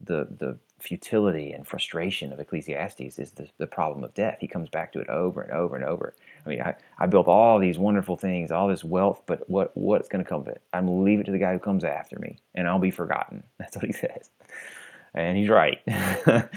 the 0.00 0.26
the 0.38 0.58
futility 0.80 1.52
and 1.52 1.66
frustration 1.66 2.32
of 2.32 2.40
Ecclesiastes 2.40 3.18
is 3.18 3.30
the, 3.32 3.48
the 3.58 3.68
problem 3.68 4.02
of 4.02 4.12
death. 4.14 4.38
He 4.40 4.48
comes 4.48 4.68
back 4.68 4.92
to 4.92 5.00
it 5.00 5.08
over 5.08 5.42
and 5.42 5.52
over 5.52 5.76
and 5.76 5.84
over. 5.84 6.14
I 6.44 6.48
mean, 6.48 6.60
I, 6.60 6.74
I 6.98 7.06
built 7.06 7.28
all 7.28 7.60
these 7.60 7.78
wonderful 7.78 8.16
things, 8.16 8.50
all 8.50 8.66
this 8.66 8.82
wealth, 8.82 9.22
but 9.26 9.48
what 9.48 9.76
what's 9.76 10.08
going 10.08 10.24
to 10.24 10.28
come 10.28 10.40
of 10.40 10.48
it? 10.48 10.62
I'm 10.72 10.86
going 10.86 10.98
to 10.98 11.04
leave 11.04 11.20
it 11.20 11.24
to 11.26 11.32
the 11.32 11.38
guy 11.38 11.52
who 11.52 11.60
comes 11.60 11.84
after 11.84 12.18
me, 12.18 12.38
and 12.54 12.66
I'll 12.66 12.80
be 12.80 12.90
forgotten. 12.90 13.44
That's 13.58 13.76
what 13.76 13.86
he 13.86 13.92
says 13.92 14.30
and 15.14 15.36
he's 15.36 15.48
right. 15.48 15.78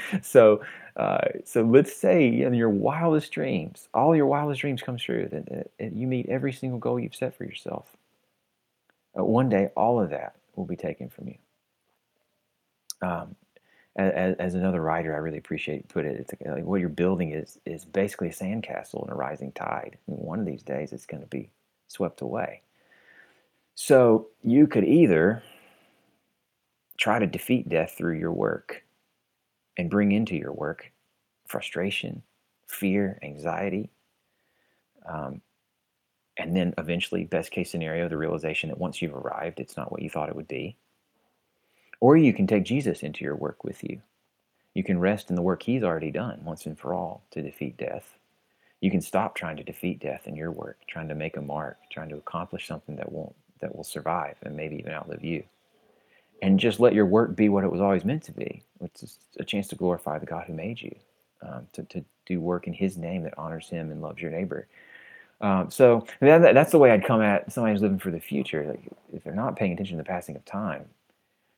so, 0.21 0.61
uh, 0.95 1.27
so 1.43 1.61
let's 1.61 1.93
say 1.95 2.41
in 2.41 2.53
your 2.53 2.69
wildest 2.69 3.31
dreams, 3.31 3.89
all 3.93 4.15
your 4.15 4.27
wildest 4.27 4.61
dreams 4.61 4.81
come 4.81 4.97
true, 4.97 5.27
that, 5.31 5.45
that 5.77 5.93
you 5.93 6.07
meet 6.07 6.27
every 6.29 6.53
single 6.53 6.79
goal 6.79 6.99
you've 6.99 7.15
set 7.15 7.35
for 7.37 7.43
yourself. 7.43 7.97
Uh, 9.17 9.23
one 9.23 9.49
day, 9.49 9.69
all 9.75 9.99
of 9.99 10.09
that 10.11 10.35
will 10.55 10.65
be 10.65 10.77
taken 10.77 11.09
from 11.09 11.27
you. 11.27 11.35
Um, 13.01 13.35
as, 13.97 14.35
as, 14.39 14.55
another 14.55 14.81
writer, 14.81 15.13
I 15.13 15.17
really 15.17 15.37
appreciate 15.37 15.87
put 15.89 16.05
it. 16.05 16.17
It's 16.19 16.33
like 16.45 16.63
what 16.63 16.79
you're 16.79 16.89
building 16.89 17.31
is 17.31 17.59
is 17.65 17.85
basically 17.85 18.29
a 18.29 18.33
sandcastle 18.33 19.05
in 19.05 19.11
a 19.11 19.15
rising 19.15 19.51
tide. 19.51 19.97
And 20.07 20.17
one 20.17 20.39
of 20.39 20.45
these 20.45 20.63
days, 20.63 20.91
it's 20.91 21.05
going 21.05 21.23
to 21.23 21.29
be 21.29 21.49
swept 21.87 22.21
away. 22.21 22.61
So 23.75 24.27
you 24.43 24.67
could 24.67 24.85
either 24.85 25.43
try 26.97 27.19
to 27.19 27.27
defeat 27.27 27.67
death 27.67 27.95
through 27.97 28.17
your 28.17 28.31
work 28.31 28.84
and 29.77 29.89
bring 29.89 30.11
into 30.11 30.35
your 30.35 30.53
work 30.53 30.91
frustration, 31.47 32.23
fear, 32.67 33.19
anxiety, 33.21 33.91
um, 35.07 35.41
and 36.37 36.55
then 36.55 36.73
eventually, 36.77 37.23
best 37.23 37.51
case 37.51 37.71
scenario, 37.71 38.09
the 38.09 38.17
realization 38.17 38.69
that 38.69 38.77
once 38.77 39.01
you've 39.01 39.15
arrived, 39.15 39.59
it's 39.59 39.77
not 39.77 39.91
what 39.91 40.01
you 40.01 40.09
thought 40.09 40.29
it 40.29 40.35
would 40.35 40.47
be. 40.47 40.75
Or 42.01 42.17
you 42.17 42.33
can 42.33 42.45
take 42.45 42.65
Jesus 42.65 43.03
into 43.03 43.23
your 43.23 43.35
work 43.35 43.63
with 43.63 43.83
you. 43.83 44.01
You 44.73 44.83
can 44.83 44.99
rest 44.99 45.29
in 45.29 45.37
the 45.37 45.41
work 45.41 45.63
he's 45.63 45.83
already 45.83 46.11
done 46.11 46.43
once 46.43 46.65
and 46.65 46.77
for 46.77 46.93
all 46.93 47.23
to 47.31 47.41
defeat 47.41 47.77
death. 47.77 48.17
You 48.81 48.91
can 48.91 48.99
stop 48.99 49.35
trying 49.35 49.55
to 49.57 49.63
defeat 49.63 49.99
death 49.99 50.27
in 50.27 50.35
your 50.35 50.51
work, 50.51 50.79
trying 50.87 51.07
to 51.07 51.15
make 51.15 51.37
a 51.37 51.41
mark, 51.41 51.77
trying 51.89 52.09
to 52.09 52.17
accomplish 52.17 52.67
something 52.67 52.97
that 52.97 53.11
won't 53.11 53.35
that 53.61 53.73
will 53.73 53.85
survive 53.85 54.35
and 54.43 54.55
maybe 54.55 54.75
even 54.75 54.91
outlive 54.91 55.23
you 55.23 55.41
and 56.41 56.59
just 56.59 56.79
let 56.79 56.93
your 56.93 57.05
work 57.05 57.35
be 57.35 57.49
what 57.49 57.63
it 57.63 57.71
was 57.71 57.81
always 57.81 58.05
meant 58.05 58.23
to 58.23 58.31
be, 58.31 58.63
which 58.77 59.03
is 59.03 59.17
a 59.39 59.43
chance 59.43 59.67
to 59.69 59.75
glorify 59.75 60.19
the 60.19 60.25
God 60.25 60.45
who 60.47 60.53
made 60.53 60.81
you, 60.81 60.95
um, 61.41 61.67
to, 61.73 61.83
to 61.83 62.03
do 62.25 62.41
work 62.41 62.67
in 62.67 62.73
His 62.73 62.97
name 62.97 63.23
that 63.23 63.37
honors 63.37 63.69
Him 63.69 63.91
and 63.91 64.01
loves 64.01 64.21
your 64.21 64.31
neighbor. 64.31 64.67
Um, 65.41 65.69
so 65.69 66.05
that, 66.21 66.53
that's 66.53 66.71
the 66.71 66.79
way 66.79 66.91
I'd 66.91 67.05
come 67.05 67.21
at 67.21 67.51
somebody 67.51 67.73
who's 67.73 67.81
living 67.81 67.99
for 67.99 68.11
the 68.11 68.19
future. 68.19 68.65
Like 68.67 68.83
if 69.13 69.23
they're 69.23 69.33
not 69.33 69.55
paying 69.55 69.73
attention 69.73 69.97
to 69.97 70.03
the 70.03 70.07
passing 70.07 70.35
of 70.35 70.45
time, 70.45 70.85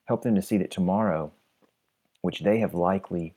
help 0.05 0.23
them 0.23 0.35
to 0.35 0.41
see 0.41 0.57
that 0.57 0.71
tomorrow, 0.71 1.31
which 2.21 2.41
they 2.41 2.59
have 2.59 2.73
likely 2.73 3.33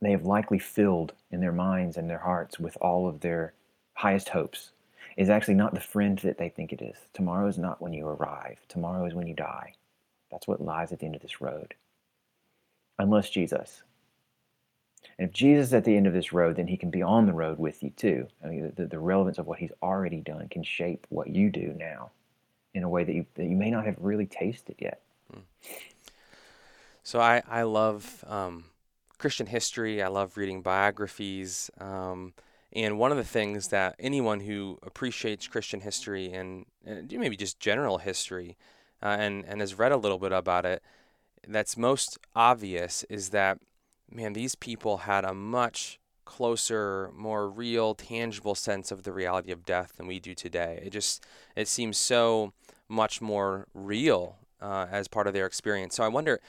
they 0.00 0.10
have 0.10 0.24
likely 0.24 0.58
filled 0.58 1.12
in 1.30 1.40
their 1.40 1.52
minds 1.52 1.96
and 1.96 2.10
their 2.10 2.18
hearts 2.18 2.58
with 2.58 2.76
all 2.80 3.08
of 3.08 3.20
their 3.20 3.54
highest 3.94 4.28
hopes 4.28 4.72
is 5.16 5.30
actually 5.30 5.54
not 5.54 5.74
the 5.74 5.80
friend 5.80 6.18
that 6.20 6.38
they 6.38 6.48
think 6.48 6.72
it 6.72 6.82
is. 6.82 6.96
Tomorrow 7.12 7.46
is 7.46 7.56
not 7.56 7.80
when 7.80 7.92
you 7.92 8.08
arrive, 8.08 8.58
tomorrow 8.68 9.06
is 9.06 9.14
when 9.14 9.28
you 9.28 9.34
die. 9.34 9.74
That's 10.32 10.48
what 10.48 10.60
lies 10.60 10.90
at 10.90 10.98
the 10.98 11.06
end 11.06 11.14
of 11.14 11.22
this 11.22 11.40
road. 11.40 11.74
Unless 12.98 13.30
Jesus. 13.30 13.82
And 15.18 15.28
if 15.28 15.34
Jesus 15.34 15.68
is 15.68 15.74
at 15.74 15.84
the 15.84 15.96
end 15.96 16.06
of 16.06 16.12
this 16.12 16.32
road, 16.32 16.56
then 16.56 16.66
he 16.66 16.76
can 16.76 16.90
be 16.90 17.02
on 17.02 17.26
the 17.26 17.32
road 17.32 17.58
with 17.58 17.82
you 17.82 17.90
too. 17.90 18.26
I 18.42 18.48
mean, 18.48 18.72
the, 18.74 18.86
the 18.86 18.98
relevance 18.98 19.38
of 19.38 19.46
what 19.46 19.58
he's 19.58 19.72
already 19.82 20.20
done 20.20 20.48
can 20.48 20.62
shape 20.62 21.06
what 21.10 21.28
you 21.28 21.50
do 21.50 21.74
now 21.78 22.10
in 22.74 22.82
a 22.82 22.88
way 22.88 23.04
that 23.04 23.14
you, 23.14 23.26
that 23.34 23.44
you 23.44 23.56
may 23.56 23.70
not 23.70 23.84
have 23.84 23.96
really 24.00 24.26
tasted 24.26 24.76
yet. 24.78 25.02
So 27.02 27.20
I, 27.20 27.42
I 27.48 27.62
love 27.62 28.24
um, 28.26 28.64
Christian 29.18 29.46
history. 29.46 30.02
I 30.02 30.08
love 30.08 30.36
reading 30.36 30.62
biographies. 30.62 31.70
Um, 31.78 32.32
and 32.72 32.98
one 32.98 33.10
of 33.10 33.18
the 33.18 33.24
things 33.24 33.68
that 33.68 33.96
anyone 33.98 34.40
who 34.40 34.78
appreciates 34.82 35.46
Christian 35.46 35.80
history 35.80 36.32
and, 36.32 36.64
and 36.86 37.12
maybe 37.12 37.36
just 37.36 37.60
general 37.60 37.98
history 37.98 38.56
uh, 39.02 39.16
and, 39.18 39.44
and 39.46 39.60
has 39.60 39.78
read 39.78 39.92
a 39.92 39.96
little 39.96 40.18
bit 40.18 40.32
about 40.32 40.64
it, 40.64 40.82
that's 41.46 41.76
most 41.76 42.18
obvious 42.36 43.04
is 43.10 43.30
that, 43.30 43.58
man, 44.10 44.32
these 44.32 44.54
people 44.54 44.98
had 44.98 45.24
a 45.24 45.34
much 45.34 45.98
closer, 46.24 47.10
more 47.14 47.48
real, 47.48 47.94
tangible 47.94 48.54
sense 48.54 48.90
of 48.90 49.02
the 49.02 49.12
reality 49.12 49.50
of 49.50 49.64
death 49.64 49.94
than 49.96 50.06
we 50.06 50.20
do 50.20 50.34
today. 50.34 50.80
It 50.84 50.90
just 50.90 51.24
it 51.56 51.68
seems 51.68 51.98
so 51.98 52.52
much 52.88 53.20
more 53.20 53.66
real 53.74 54.36
uh, 54.60 54.86
as 54.90 55.08
part 55.08 55.26
of 55.26 55.34
their 55.34 55.46
experience. 55.46 55.96
So 55.96 56.04
I 56.04 56.08
wonder, 56.08 56.40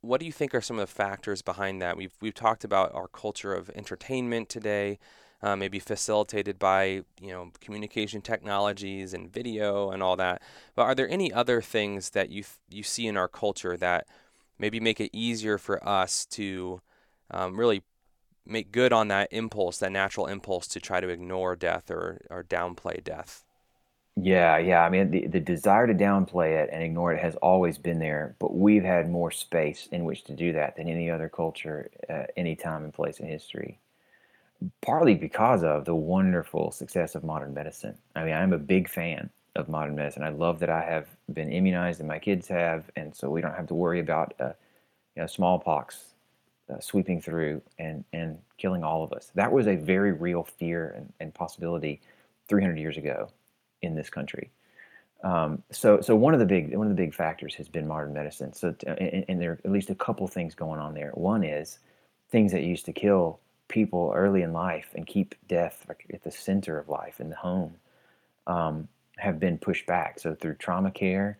what 0.00 0.20
do 0.20 0.26
you 0.26 0.32
think 0.32 0.54
are 0.54 0.60
some 0.60 0.78
of 0.78 0.88
the 0.88 0.94
factors 0.94 1.42
behind 1.42 1.82
that? 1.82 1.96
We've 1.96 2.14
we've 2.20 2.34
talked 2.34 2.64
about 2.64 2.94
our 2.94 3.08
culture 3.08 3.54
of 3.54 3.70
entertainment 3.74 4.48
today 4.48 4.98
uh, 5.42 5.56
maybe 5.56 5.78
facilitated 5.78 6.58
by 6.58 7.02
you 7.20 7.28
know 7.28 7.50
communication 7.60 8.20
technologies 8.20 9.14
and 9.14 9.32
video 9.32 9.90
and 9.90 10.02
all 10.02 10.16
that. 10.16 10.42
But 10.74 10.82
are 10.82 10.94
there 10.94 11.08
any 11.08 11.32
other 11.32 11.60
things 11.62 12.10
that 12.10 12.30
you 12.30 12.44
you 12.68 12.82
see 12.82 13.06
in 13.06 13.16
our 13.16 13.28
culture 13.28 13.76
that 13.76 14.06
maybe 14.58 14.80
make 14.80 15.00
it 15.00 15.10
easier 15.12 15.58
for 15.58 15.86
us 15.86 16.26
to 16.26 16.80
um, 17.30 17.58
really 17.58 17.82
make 18.46 18.72
good 18.72 18.92
on 18.92 19.08
that 19.08 19.28
impulse, 19.32 19.78
that 19.78 19.92
natural 19.92 20.26
impulse 20.26 20.66
to 20.68 20.80
try 20.80 21.00
to 21.00 21.08
ignore 21.08 21.54
death 21.54 21.90
or, 21.90 22.20
or 22.30 22.42
downplay 22.42 23.02
death? 23.04 23.44
Yeah, 24.20 24.58
yeah. 24.58 24.82
I 24.82 24.88
mean, 24.90 25.10
the, 25.12 25.28
the 25.28 25.38
desire 25.38 25.86
to 25.86 25.94
downplay 25.94 26.60
it 26.62 26.70
and 26.72 26.82
ignore 26.82 27.12
it 27.12 27.22
has 27.22 27.36
always 27.36 27.78
been 27.78 28.00
there, 28.00 28.34
but 28.40 28.56
we've 28.56 28.82
had 28.82 29.08
more 29.08 29.30
space 29.30 29.86
in 29.92 30.04
which 30.04 30.24
to 30.24 30.34
do 30.34 30.52
that 30.54 30.76
than 30.76 30.88
any 30.88 31.08
other 31.08 31.28
culture, 31.28 31.90
uh, 32.10 32.24
any 32.36 32.56
time 32.56 32.82
and 32.82 32.92
place 32.92 33.20
in 33.20 33.28
history 33.28 33.78
partly 34.80 35.14
because 35.14 35.62
of 35.62 35.84
the 35.84 35.94
wonderful 35.94 36.70
success 36.70 37.14
of 37.14 37.24
modern 37.24 37.54
medicine. 37.54 37.96
I 38.16 38.24
mean, 38.24 38.34
I'm 38.34 38.52
a 38.52 38.58
big 38.58 38.88
fan 38.88 39.30
of 39.56 39.68
modern 39.68 39.94
medicine. 39.94 40.22
I 40.22 40.30
love 40.30 40.58
that 40.60 40.70
I 40.70 40.82
have 40.82 41.06
been 41.32 41.50
immunized 41.52 42.00
and 42.00 42.08
my 42.08 42.18
kids 42.18 42.48
have, 42.48 42.90
and 42.96 43.14
so 43.14 43.30
we 43.30 43.40
don't 43.40 43.54
have 43.54 43.66
to 43.68 43.74
worry 43.74 44.00
about 44.00 44.34
uh, 44.40 44.52
you 45.14 45.22
know, 45.22 45.26
smallpox 45.26 46.14
uh, 46.72 46.80
sweeping 46.80 47.20
through 47.20 47.62
and, 47.78 48.04
and 48.12 48.38
killing 48.56 48.82
all 48.82 49.02
of 49.02 49.12
us. 49.12 49.30
That 49.34 49.50
was 49.50 49.66
a 49.66 49.76
very 49.76 50.12
real 50.12 50.44
fear 50.44 50.94
and, 50.96 51.12
and 51.20 51.34
possibility 51.34 52.00
300 52.48 52.78
years 52.78 52.96
ago 52.96 53.30
in 53.82 53.94
this 53.94 54.10
country. 54.10 54.50
Um, 55.24 55.62
so, 55.72 56.00
so 56.00 56.14
one 56.14 56.34
of 56.34 56.40
the 56.40 56.46
big 56.46 56.76
one 56.76 56.86
of 56.86 56.96
the 56.96 57.02
big 57.02 57.12
factors 57.12 57.54
has 57.56 57.68
been 57.68 57.86
modern 57.86 58.12
medicine. 58.12 58.52
So, 58.52 58.74
and, 58.86 59.24
and 59.28 59.40
there 59.40 59.52
are 59.52 59.60
at 59.64 59.72
least 59.72 59.90
a 59.90 59.94
couple 59.94 60.26
things 60.28 60.54
going 60.54 60.78
on 60.78 60.94
there. 60.94 61.10
One 61.14 61.42
is 61.42 61.80
things 62.30 62.52
that 62.52 62.62
used 62.62 62.84
to 62.86 62.92
kill 62.92 63.40
people 63.68 64.12
early 64.14 64.42
in 64.42 64.52
life 64.52 64.88
and 64.94 65.06
keep 65.06 65.34
death 65.46 65.86
at 66.12 66.22
the 66.22 66.30
center 66.30 66.78
of 66.78 66.88
life 66.88 67.20
in 67.20 67.28
the 67.28 67.36
home 67.36 67.74
um, 68.46 68.88
have 69.18 69.38
been 69.38 69.58
pushed 69.58 69.86
back. 69.86 70.18
So 70.18 70.34
through 70.34 70.54
trauma 70.54 70.90
care, 70.90 71.38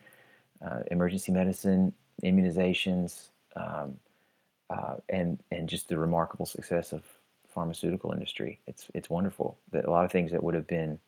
uh, 0.65 0.81
emergency 0.91 1.33
medicine, 1.33 1.93
immunizations, 2.23 3.29
um, 3.57 3.97
uh, 4.71 4.97
and 5.09 5.39
and 5.51 5.69
just 5.69 5.89
the 5.89 5.99
remarkable 5.99 6.47
success 6.47 6.93
of 6.93 7.03
pharmaceutical 7.49 8.13
industry. 8.13 8.61
It's 8.67 8.87
it's 8.95 9.09
wonderful 9.09 9.59
that 9.73 9.87
a 9.87 9.91
lot 9.91 10.05
of 10.05 10.13
things 10.13 10.31
that 10.33 10.43
would 10.43 10.55
have 10.55 10.67
been 10.67 10.99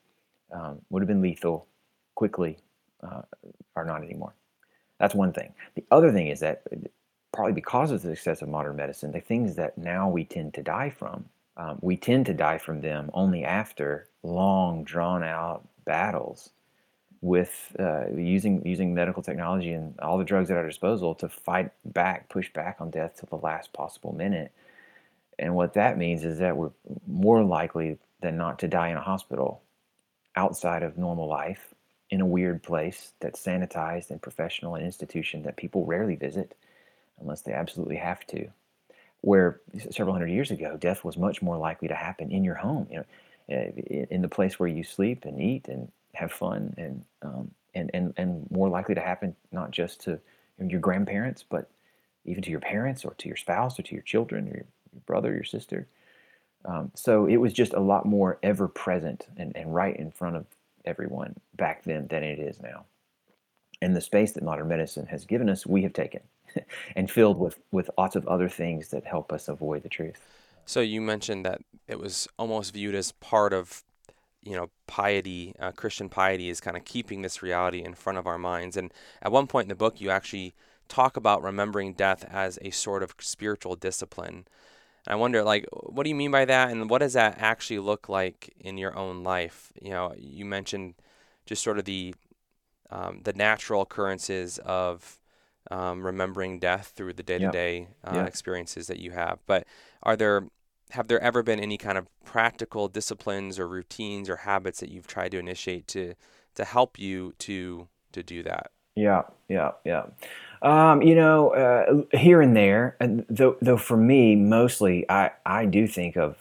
um, 0.53 0.81
would 0.91 1.03
have 1.03 1.09
been 1.09 1.21
lethal 1.21 1.67
quickly 2.15 2.59
uh, 3.03 3.23
are 3.77 3.85
not 3.85 4.03
anymore. 4.03 4.35
That's 4.99 5.15
one 5.15 5.33
thing. 5.33 5.53
The 5.75 5.85
other 5.91 6.13
thing 6.13 6.29
is 6.29 6.41
that 6.41 6.63
partly 7.33 7.53
because 7.53 7.91
of 7.91 8.03
the 8.03 8.17
success 8.17 8.43
of 8.43 8.49
modern 8.49 8.77
medicine, 8.77 9.13
the 9.13 9.21
things 9.21 9.57
that 9.57 9.79
now 9.79 10.09
we 10.09 10.25
tend 10.25 10.55
to 10.55 10.63
die 10.63 10.91
from, 10.91 11.25
um, 11.57 11.79
we 11.81 11.97
tend 11.97 12.27
to 12.27 12.35
die 12.35 12.59
from 12.59 12.81
them 12.81 13.11
only 13.15 13.45
after 13.45 14.09
long, 14.23 14.85
drawn 14.85 15.23
out 15.23 15.67
battles 15.85 16.51
with 17.23 17.77
uh, 17.79 18.09
using 18.17 18.67
using 18.67 18.95
medical 18.95 19.23
technology 19.23 19.73
and 19.73 19.99
all 20.01 20.17
the 20.17 20.25
drugs 20.25 20.51
at 20.51 20.57
our 20.57 20.67
disposal 20.67 21.15
to 21.15 21.29
fight 21.29 21.71
back, 21.85 22.29
push 22.29 22.51
back 22.53 22.77
on 22.81 22.91
death 22.91 23.17
till 23.19 23.39
the 23.39 23.45
last 23.45 23.73
possible 23.73 24.13
minute. 24.13 24.53
And 25.39 25.55
what 25.55 25.75
that 25.75 25.99
means 25.99 26.25
is 26.25 26.39
that 26.39 26.57
we're 26.57 26.71
more 27.07 27.43
likely 27.45 27.99
than 28.21 28.37
not 28.37 28.59
to 28.61 28.69
die 28.69 28.89
in 28.89 28.97
a 28.97 29.03
hospital 29.03 29.63
outside 30.37 30.83
of 30.83 30.99
normal 30.99 31.27
life 31.27 31.75
in 32.11 32.21
a 32.21 32.27
weird 32.27 32.63
place 32.63 33.13
that's 33.21 33.43
sanitized 33.45 34.11
and 34.11 34.21
professional, 34.21 34.75
an 34.75 34.85
institution 34.85 35.43
that 35.43 35.57
people 35.57 35.87
rarely 35.87 36.17
visit 36.17 36.57
unless 37.21 37.43
they 37.43 37.53
absolutely 37.53 37.97
have 37.97 38.27
to. 38.29 38.49
Where 39.23 39.61
several 39.91 40.15
hundred 40.15 40.31
years 40.31 40.51
ago, 40.51 40.77
death 40.79 41.05
was 41.05 41.19
much 41.19 41.43
more 41.43 41.59
likely 41.59 41.89
to 41.89 41.95
happen 41.95 42.31
in 42.31 42.43
your 42.43 42.55
home, 42.55 42.87
you 42.91 42.97
know, 42.99 43.05
eh, 43.51 44.07
in 44.11 44.23
the 44.23 44.29
place 44.29 44.59
where 44.59 44.69
you 44.69 44.83
sleep 44.83 45.25
and 45.25 45.41
eat 45.41 45.69
and 45.69 45.91
have 46.15 46.33
fun, 46.33 46.75
and 46.79 47.05
um, 47.23 47.51
and 47.75 47.91
and 47.93 48.15
and 48.17 48.51
more 48.51 48.71
likely 48.71 48.95
to 48.95 49.01
happen 49.01 49.37
not 49.53 49.71
just 49.71 50.01
to 50.03 50.19
your 50.59 50.81
grandparents, 50.81 51.45
but 51.49 51.71
even 52.25 52.43
to 52.43 52.51
your 52.51 52.61
parents 52.61 53.05
or 53.05 53.15
to 53.15 53.29
your 53.29 53.37
spouse 53.37 53.79
or 53.79 53.83
to 53.83 53.95
your 53.95 54.03
children 54.03 54.47
or 54.47 54.51
your, 54.51 54.67
your 54.93 55.03
brother, 55.07 55.33
your 55.33 55.45
sister. 55.45 55.87
Um, 56.65 56.91
so 56.95 57.27
it 57.27 57.39
was 57.39 57.53
just 57.53 57.73
a 57.73 57.81
lot 57.81 58.05
more 58.05 58.39
ever 58.43 58.69
present 58.69 59.27
and, 59.37 59.57
and 59.57 59.75
right 59.75 59.97
in 59.97 60.11
front 60.11 60.37
of 60.37 60.47
everyone 60.85 61.35
back 61.57 61.85
then 61.85 62.07
than 62.09 62.23
it 62.23 62.39
is 62.39 62.61
now. 62.61 62.85
And 63.81 63.97
the 63.97 64.01
space 64.01 64.33
that 64.33 64.43
modern 64.43 64.69
medicine 64.69 65.07
has 65.07 65.25
given 65.25 65.49
us, 65.49 65.67
we 65.67 65.83
have 65.83 65.95
taken. 65.95 66.21
and 66.97 67.11
filled 67.11 67.39
with 67.39 67.59
with 67.71 67.91
lots 67.99 68.17
of 68.17 68.27
other 68.27 68.49
things 68.49 68.89
that 68.89 69.05
help 69.05 69.33
us 69.33 69.49
avoid 69.49 69.83
the 69.83 69.89
truth. 69.89 70.21
So 70.65 70.81
you 70.81 71.01
mentioned 71.01 71.45
that 71.47 71.63
it 71.89 71.99
was 71.99 72.29
almost 72.39 72.75
viewed 72.75 72.95
as 72.95 73.13
part 73.13 73.53
of 73.53 73.83
you 74.43 74.57
know 74.57 74.71
piety 74.87 75.55
uh, 75.59 75.71
christian 75.73 76.09
piety 76.09 76.49
is 76.49 76.61
kind 76.61 76.77
of 76.77 76.85
keeping 76.85 77.21
this 77.21 77.43
reality 77.43 77.83
in 77.83 77.95
front 77.95 78.19
of 78.19 78.27
our 78.27 78.39
minds. 78.39 78.77
And 78.77 78.93
at 79.23 79.33
one 79.33 79.47
point 79.47 79.65
in 79.65 79.69
the 79.69 79.75
book 79.75 80.01
you 80.01 80.11
actually 80.11 80.55
talk 80.89 81.17
about 81.17 81.43
remembering 81.43 81.93
death 81.93 82.25
as 82.29 82.59
a 82.63 82.71
sort 82.71 83.03
of 83.03 83.15
spiritual 83.21 83.77
discipline. 83.77 84.47
And 85.07 85.13
i 85.13 85.15
wonder 85.15 85.43
like 85.43 85.67
what 85.73 86.05
do 86.05 86.09
you 86.09 86.17
mean 86.17 86.31
by 86.31 86.45
that? 86.45 86.71
And 86.71 86.89
what 86.89 86.99
does 86.99 87.15
that 87.15 87.37
actually 87.39 87.81
look 87.81 88.09
like 88.09 88.55
in 88.59 88.79
your 88.79 88.97
own 88.97 89.23
life? 89.23 89.73
You 89.81 89.91
know 89.91 90.15
you 90.17 90.45
mentioned 90.45 90.95
just 91.47 91.63
sort 91.63 91.79
of 91.79 91.85
the 91.85 92.15
um, 92.91 93.21
the 93.23 93.33
natural 93.33 93.83
occurrences 93.83 94.59
of 94.59 95.20
um, 95.71 96.05
remembering 96.05 96.59
death 96.59 96.93
through 96.95 97.15
the 97.15 97.23
day-to-day 97.23 97.89
uh, 98.05 98.13
yeah. 98.15 98.25
experiences 98.25 98.87
that 98.89 98.99
you 98.99 99.13
have. 99.13 99.39
But 99.47 99.67
are 100.03 100.17
there 100.17 100.49
have 100.91 101.07
there 101.07 101.21
ever 101.21 101.43
been 101.43 101.61
any 101.61 101.79
kind 101.79 101.97
of 101.97 102.09
practical 102.25 102.89
disciplines 102.89 103.59
or 103.59 103.69
routines 103.69 104.29
or 104.29 104.37
habits 104.37 104.81
that 104.81 104.91
you've 104.91 105.07
tried 105.07 105.31
to 105.31 105.39
initiate 105.39 105.87
to 105.89 106.15
to 106.55 106.65
help 106.65 106.99
you 106.99 107.35
to 107.39 107.89
to 108.13 108.23
do 108.23 108.43
that? 108.43 108.73
Yeah, 108.97 109.23
yeah, 109.49 109.73
yeah. 109.85 110.07
Um, 110.63 111.01
you 111.01 111.15
know, 111.15 111.55
uh, 111.55 112.17
here 112.19 112.43
and 112.43 112.57
there, 112.57 112.97
and 113.01 113.25
though, 113.31 113.57
though 113.63 113.77
for 113.77 113.97
me, 113.97 114.35
mostly, 114.37 115.09
I, 115.09 115.31
I 115.47 115.65
do 115.65 115.87
think 115.87 116.17
of 116.17 116.37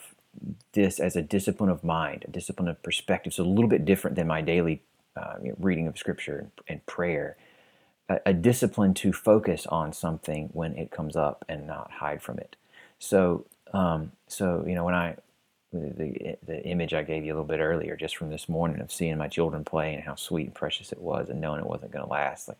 this 0.73 0.99
as 0.99 1.15
a 1.15 1.21
discipline 1.21 1.69
of 1.69 1.83
mind, 1.83 2.25
a 2.27 2.31
discipline 2.31 2.67
of 2.67 2.81
perspective. 2.81 3.33
So 3.33 3.43
a 3.43 3.45
little 3.45 3.69
bit 3.69 3.85
different 3.85 4.15
than 4.15 4.27
my 4.27 4.41
daily 4.41 4.81
uh, 5.15 5.35
reading 5.57 5.87
of 5.87 5.97
scripture 5.97 6.49
and 6.67 6.85
prayer 6.85 7.37
a, 8.09 8.19
a 8.27 8.33
discipline 8.33 8.93
to 8.95 9.13
focus 9.13 9.65
on 9.67 9.93
something 9.93 10.49
when 10.53 10.75
it 10.75 10.91
comes 10.91 11.15
up 11.15 11.45
and 11.47 11.65
not 11.65 11.91
hide 11.91 12.21
from 12.21 12.39
it. 12.39 12.55
So, 12.97 13.45
um, 13.71 14.11
so 14.27 14.65
you 14.67 14.75
know, 14.75 14.83
when 14.83 14.95
I 14.95 15.15
the, 15.71 16.35
the 16.45 16.63
image 16.65 16.93
I 16.93 17.03
gave 17.03 17.23
you 17.23 17.31
a 17.31 17.35
little 17.35 17.45
bit 17.45 17.59
earlier, 17.59 17.95
just 17.95 18.17
from 18.17 18.31
this 18.31 18.49
morning 18.49 18.81
of 18.81 18.91
seeing 18.91 19.17
my 19.17 19.27
children 19.27 19.63
play 19.63 19.93
and 19.93 20.03
how 20.03 20.15
sweet 20.15 20.47
and 20.47 20.55
precious 20.55 20.91
it 20.91 20.99
was, 20.99 21.29
and 21.29 21.39
knowing 21.39 21.59
it 21.59 21.67
wasn't 21.67 21.91
going 21.91 22.05
to 22.05 22.11
last. 22.11 22.47
Like 22.47 22.57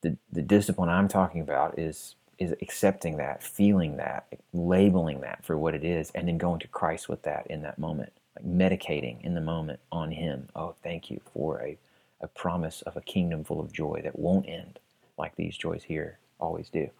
the 0.00 0.16
the 0.32 0.42
discipline 0.42 0.88
I'm 0.88 1.08
talking 1.08 1.40
about 1.40 1.78
is 1.78 2.14
is 2.38 2.54
accepting 2.62 3.18
that, 3.18 3.42
feeling 3.42 3.98
that, 3.98 4.26
labeling 4.54 5.20
that 5.20 5.44
for 5.44 5.58
what 5.58 5.74
it 5.74 5.84
is, 5.84 6.10
and 6.14 6.26
then 6.26 6.38
going 6.38 6.58
to 6.60 6.68
Christ 6.68 7.06
with 7.06 7.22
that 7.22 7.46
in 7.48 7.60
that 7.62 7.78
moment, 7.78 8.12
like 8.34 8.46
medicating 8.46 9.22
in 9.22 9.34
the 9.34 9.42
moment 9.42 9.80
on 9.92 10.12
Him. 10.12 10.48
Oh, 10.56 10.74
thank 10.82 11.10
you 11.10 11.20
for 11.34 11.60
a 11.60 11.76
a 12.20 12.28
promise 12.28 12.82
of 12.82 12.96
a 12.96 13.00
kingdom 13.00 13.44
full 13.44 13.60
of 13.60 13.72
joy 13.72 14.00
that 14.02 14.18
won't 14.18 14.48
end 14.48 14.78
like 15.18 15.36
these 15.36 15.56
joys 15.56 15.84
here 15.84 16.18
always 16.38 16.68
do. 16.68 16.90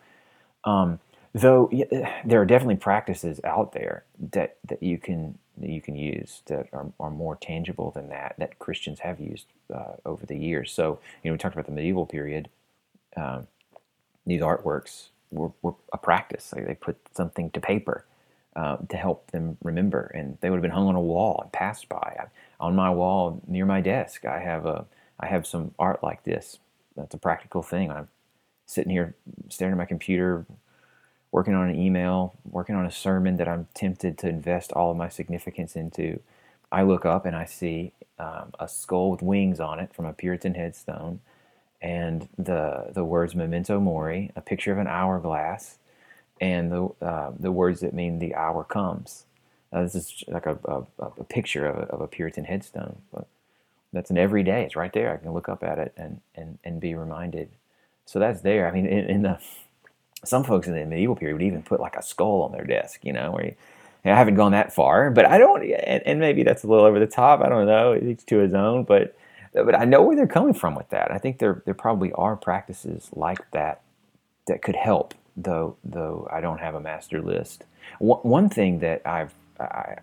Um, 0.64 1.00
Though 1.32 1.70
there 2.24 2.40
are 2.40 2.44
definitely 2.44 2.76
practices 2.76 3.40
out 3.44 3.72
there 3.72 4.04
that, 4.32 4.56
that 4.66 4.82
you 4.82 4.98
can 4.98 5.38
that 5.58 5.68
you 5.68 5.80
can 5.80 5.94
use 5.94 6.42
that 6.46 6.66
are, 6.72 6.90
are 6.98 7.10
more 7.10 7.36
tangible 7.36 7.92
than 7.92 8.08
that 8.08 8.34
that 8.38 8.58
Christians 8.58 9.00
have 9.00 9.20
used 9.20 9.46
uh, 9.72 9.92
over 10.04 10.26
the 10.26 10.36
years. 10.36 10.72
So 10.72 10.98
you 11.22 11.30
know 11.30 11.34
we 11.34 11.38
talked 11.38 11.54
about 11.54 11.66
the 11.66 11.72
medieval 11.72 12.04
period. 12.04 12.48
Um, 13.16 13.46
these 14.26 14.40
artworks 14.40 15.08
were, 15.30 15.52
were, 15.62 15.74
a 15.92 15.98
practice. 15.98 16.52
Like 16.52 16.66
they 16.66 16.74
put 16.74 16.96
something 17.14 17.50
to 17.50 17.60
paper 17.60 18.06
uh, 18.56 18.78
to 18.88 18.96
help 18.96 19.30
them 19.30 19.56
remember, 19.62 20.10
and 20.12 20.36
they 20.40 20.50
would 20.50 20.56
have 20.56 20.62
been 20.62 20.70
hung 20.72 20.88
on 20.88 20.96
a 20.96 21.00
wall 21.00 21.40
and 21.42 21.52
passed 21.52 21.88
by. 21.88 22.16
I, 22.18 22.24
on 22.58 22.74
my 22.74 22.90
wall 22.90 23.40
near 23.46 23.66
my 23.66 23.80
desk, 23.80 24.24
I 24.24 24.40
have 24.40 24.66
a 24.66 24.84
I 25.20 25.26
have 25.26 25.46
some 25.46 25.74
art 25.78 26.02
like 26.02 26.24
this. 26.24 26.58
That's 26.96 27.14
a 27.14 27.18
practical 27.18 27.62
thing. 27.62 27.90
I'm 27.90 28.08
sitting 28.66 28.90
here 28.90 29.14
staring 29.48 29.72
at 29.72 29.78
my 29.78 29.84
computer, 29.84 30.46
working 31.30 31.54
on 31.54 31.68
an 31.68 31.78
email, 31.78 32.34
working 32.44 32.74
on 32.74 32.86
a 32.86 32.90
sermon 32.90 33.36
that 33.36 33.48
I'm 33.48 33.68
tempted 33.74 34.18
to 34.18 34.28
invest 34.28 34.72
all 34.72 34.90
of 34.90 34.96
my 34.96 35.08
significance 35.08 35.76
into. 35.76 36.20
I 36.72 36.82
look 36.82 37.04
up 37.04 37.26
and 37.26 37.36
I 37.36 37.44
see 37.44 37.92
um, 38.18 38.52
a 38.58 38.68
skull 38.68 39.10
with 39.10 39.22
wings 39.22 39.60
on 39.60 39.78
it 39.80 39.92
from 39.94 40.06
a 40.06 40.12
Puritan 40.12 40.54
headstone, 40.54 41.20
and 41.80 42.28
the 42.38 42.90
the 42.92 43.04
words 43.04 43.34
"Memento 43.34 43.80
Mori," 43.80 44.30
a 44.36 44.40
picture 44.40 44.72
of 44.72 44.78
an 44.78 44.86
hourglass, 44.86 45.78
and 46.40 46.70
the 46.70 46.88
uh, 47.02 47.32
the 47.38 47.52
words 47.52 47.80
that 47.80 47.94
mean 47.94 48.18
the 48.18 48.34
hour 48.34 48.64
comes. 48.64 49.24
Uh, 49.72 49.82
this 49.82 49.94
is 49.94 50.24
like 50.28 50.46
a, 50.46 50.58
a, 50.64 50.84
a 50.98 51.24
picture 51.24 51.66
of 51.66 51.76
a, 51.76 51.92
of 51.92 52.00
a, 52.00 52.08
Puritan 52.08 52.44
headstone, 52.44 53.02
but 53.12 53.28
that's 53.92 54.10
an 54.10 54.18
everyday. 54.18 54.64
It's 54.64 54.76
right 54.76 54.92
there. 54.92 55.12
I 55.12 55.16
can 55.16 55.32
look 55.32 55.48
up 55.48 55.62
at 55.62 55.78
it 55.78 55.92
and 55.96 56.20
and 56.34 56.58
and 56.64 56.80
be 56.80 56.94
reminded. 56.94 57.50
So 58.06 58.18
that's 58.18 58.40
there. 58.40 58.68
I 58.68 58.72
mean, 58.72 58.86
in, 58.86 59.06
in 59.06 59.22
the 59.22 59.38
some 60.24 60.44
folks 60.44 60.66
in 60.66 60.74
the 60.74 60.84
medieval 60.84 61.16
period 61.16 61.34
would 61.34 61.42
even 61.42 61.62
put 61.62 61.80
like 61.80 61.96
a 61.96 62.02
skull 62.02 62.42
on 62.42 62.52
their 62.52 62.64
desk, 62.64 63.04
you 63.04 63.12
know, 63.12 63.32
where 63.32 63.46
you, 63.46 63.54
I 64.04 64.08
haven't 64.08 64.34
gone 64.34 64.52
that 64.52 64.74
far, 64.74 65.10
but 65.10 65.26
I 65.26 65.38
don't, 65.38 65.62
and, 65.62 66.02
and, 66.06 66.20
maybe 66.20 66.42
that's 66.42 66.64
a 66.64 66.66
little 66.66 66.86
over 66.86 66.98
the 66.98 67.06
top. 67.06 67.40
I 67.40 67.50
don't 67.50 67.66
know, 67.66 67.94
each 67.94 68.24
to 68.26 68.38
his 68.38 68.54
own, 68.54 68.84
but 68.84 69.14
but 69.52 69.74
I 69.74 69.84
know 69.84 70.02
where 70.02 70.16
they're 70.16 70.26
coming 70.26 70.54
from 70.54 70.74
with 70.74 70.88
that. 70.90 71.10
I 71.10 71.18
think 71.18 71.38
there 71.38 71.62
there 71.64 71.74
probably 71.74 72.12
are 72.12 72.36
practices 72.36 73.10
like 73.12 73.50
that 73.50 73.82
that 74.46 74.62
could 74.62 74.76
help, 74.76 75.14
though 75.36 75.76
though 75.84 76.28
I 76.32 76.40
don't 76.40 76.58
have 76.58 76.74
a 76.74 76.80
master 76.80 77.20
list. 77.20 77.64
One, 77.98 78.20
one 78.20 78.48
thing 78.48 78.78
that 78.78 79.02
I've 79.04 79.34
I, 79.58 79.96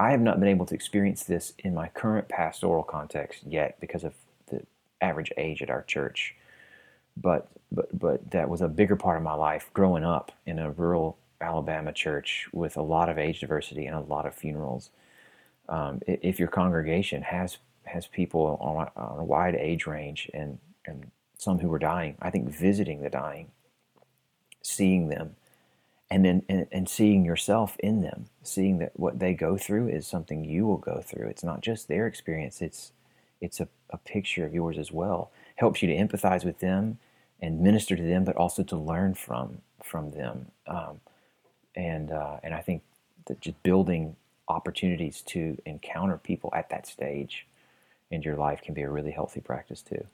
I 0.00 0.10
have 0.10 0.20
not 0.20 0.40
been 0.40 0.48
able 0.48 0.66
to 0.66 0.74
experience 0.74 1.24
this 1.24 1.52
in 1.58 1.74
my 1.74 1.88
current 1.88 2.28
pastoral 2.28 2.82
context 2.82 3.42
yet 3.46 3.78
because 3.80 4.02
of 4.02 4.14
the 4.48 4.62
average 5.00 5.32
age 5.36 5.62
at 5.62 5.70
our 5.70 5.82
church 5.82 6.34
but 7.16 7.48
but 7.72 7.98
but 7.98 8.30
that 8.30 8.48
was 8.48 8.60
a 8.60 8.68
bigger 8.68 8.96
part 8.96 9.16
of 9.16 9.22
my 9.22 9.34
life 9.34 9.70
growing 9.72 10.04
up 10.04 10.32
in 10.46 10.58
a 10.58 10.70
rural 10.70 11.18
Alabama 11.40 11.92
church 11.92 12.48
with 12.52 12.76
a 12.76 12.82
lot 12.82 13.08
of 13.08 13.18
age 13.18 13.40
diversity 13.40 13.86
and 13.86 13.96
a 13.96 14.00
lot 14.00 14.26
of 14.26 14.34
funerals. 14.34 14.90
Um, 15.68 16.00
if 16.06 16.38
your 16.38 16.48
congregation 16.48 17.22
has 17.22 17.58
has 17.84 18.06
people 18.06 18.58
on 18.60 18.88
a, 18.94 19.00
on 19.00 19.18
a, 19.18 19.24
wide 19.24 19.54
age 19.54 19.86
range 19.86 20.30
and 20.34 20.58
and 20.84 21.10
some 21.38 21.58
who 21.58 21.68
were 21.68 21.78
dying, 21.78 22.16
I 22.20 22.30
think 22.30 22.50
visiting 22.50 23.00
the 23.00 23.10
dying, 23.10 23.50
seeing 24.62 25.08
them, 25.08 25.36
and 26.10 26.24
then 26.24 26.42
and, 26.48 26.66
and 26.72 26.88
seeing 26.88 27.24
yourself 27.24 27.76
in 27.78 28.00
them, 28.00 28.26
seeing 28.42 28.78
that 28.78 28.92
what 28.94 29.18
they 29.18 29.34
go 29.34 29.56
through 29.56 29.88
is 29.88 30.06
something 30.06 30.44
you 30.44 30.66
will 30.66 30.78
go 30.78 31.00
through. 31.00 31.28
It's 31.28 31.44
not 31.44 31.60
just 31.60 31.88
their 31.88 32.06
experience; 32.06 32.60
it's 32.60 32.92
it's 33.40 33.60
a, 33.60 33.68
a 33.90 33.98
picture 33.98 34.44
of 34.44 34.52
yours 34.52 34.78
as 34.78 34.90
well. 34.92 35.30
Helps 35.56 35.82
you 35.82 35.88
to 35.88 35.96
empathize 35.96 36.44
with 36.44 36.58
them 36.58 36.98
and 37.40 37.60
minister 37.60 37.96
to 37.96 38.02
them, 38.02 38.24
but 38.24 38.36
also 38.36 38.62
to 38.64 38.76
learn 38.76 39.14
from 39.14 39.58
from 39.82 40.10
them. 40.10 40.50
Um, 40.66 41.00
and 41.74 42.10
uh, 42.10 42.38
and 42.42 42.54
I 42.54 42.60
think 42.60 42.82
that 43.26 43.40
just 43.40 43.62
building 43.62 44.16
opportunities 44.48 45.22
to 45.22 45.56
encounter 45.64 46.18
people 46.18 46.50
at 46.54 46.70
that 46.70 46.86
stage 46.86 47.46
in 48.10 48.22
your 48.22 48.36
life 48.36 48.60
can 48.62 48.74
be 48.74 48.82
a 48.82 48.90
really 48.90 49.12
healthy 49.12 49.40
practice 49.40 49.82
too. 49.82 50.04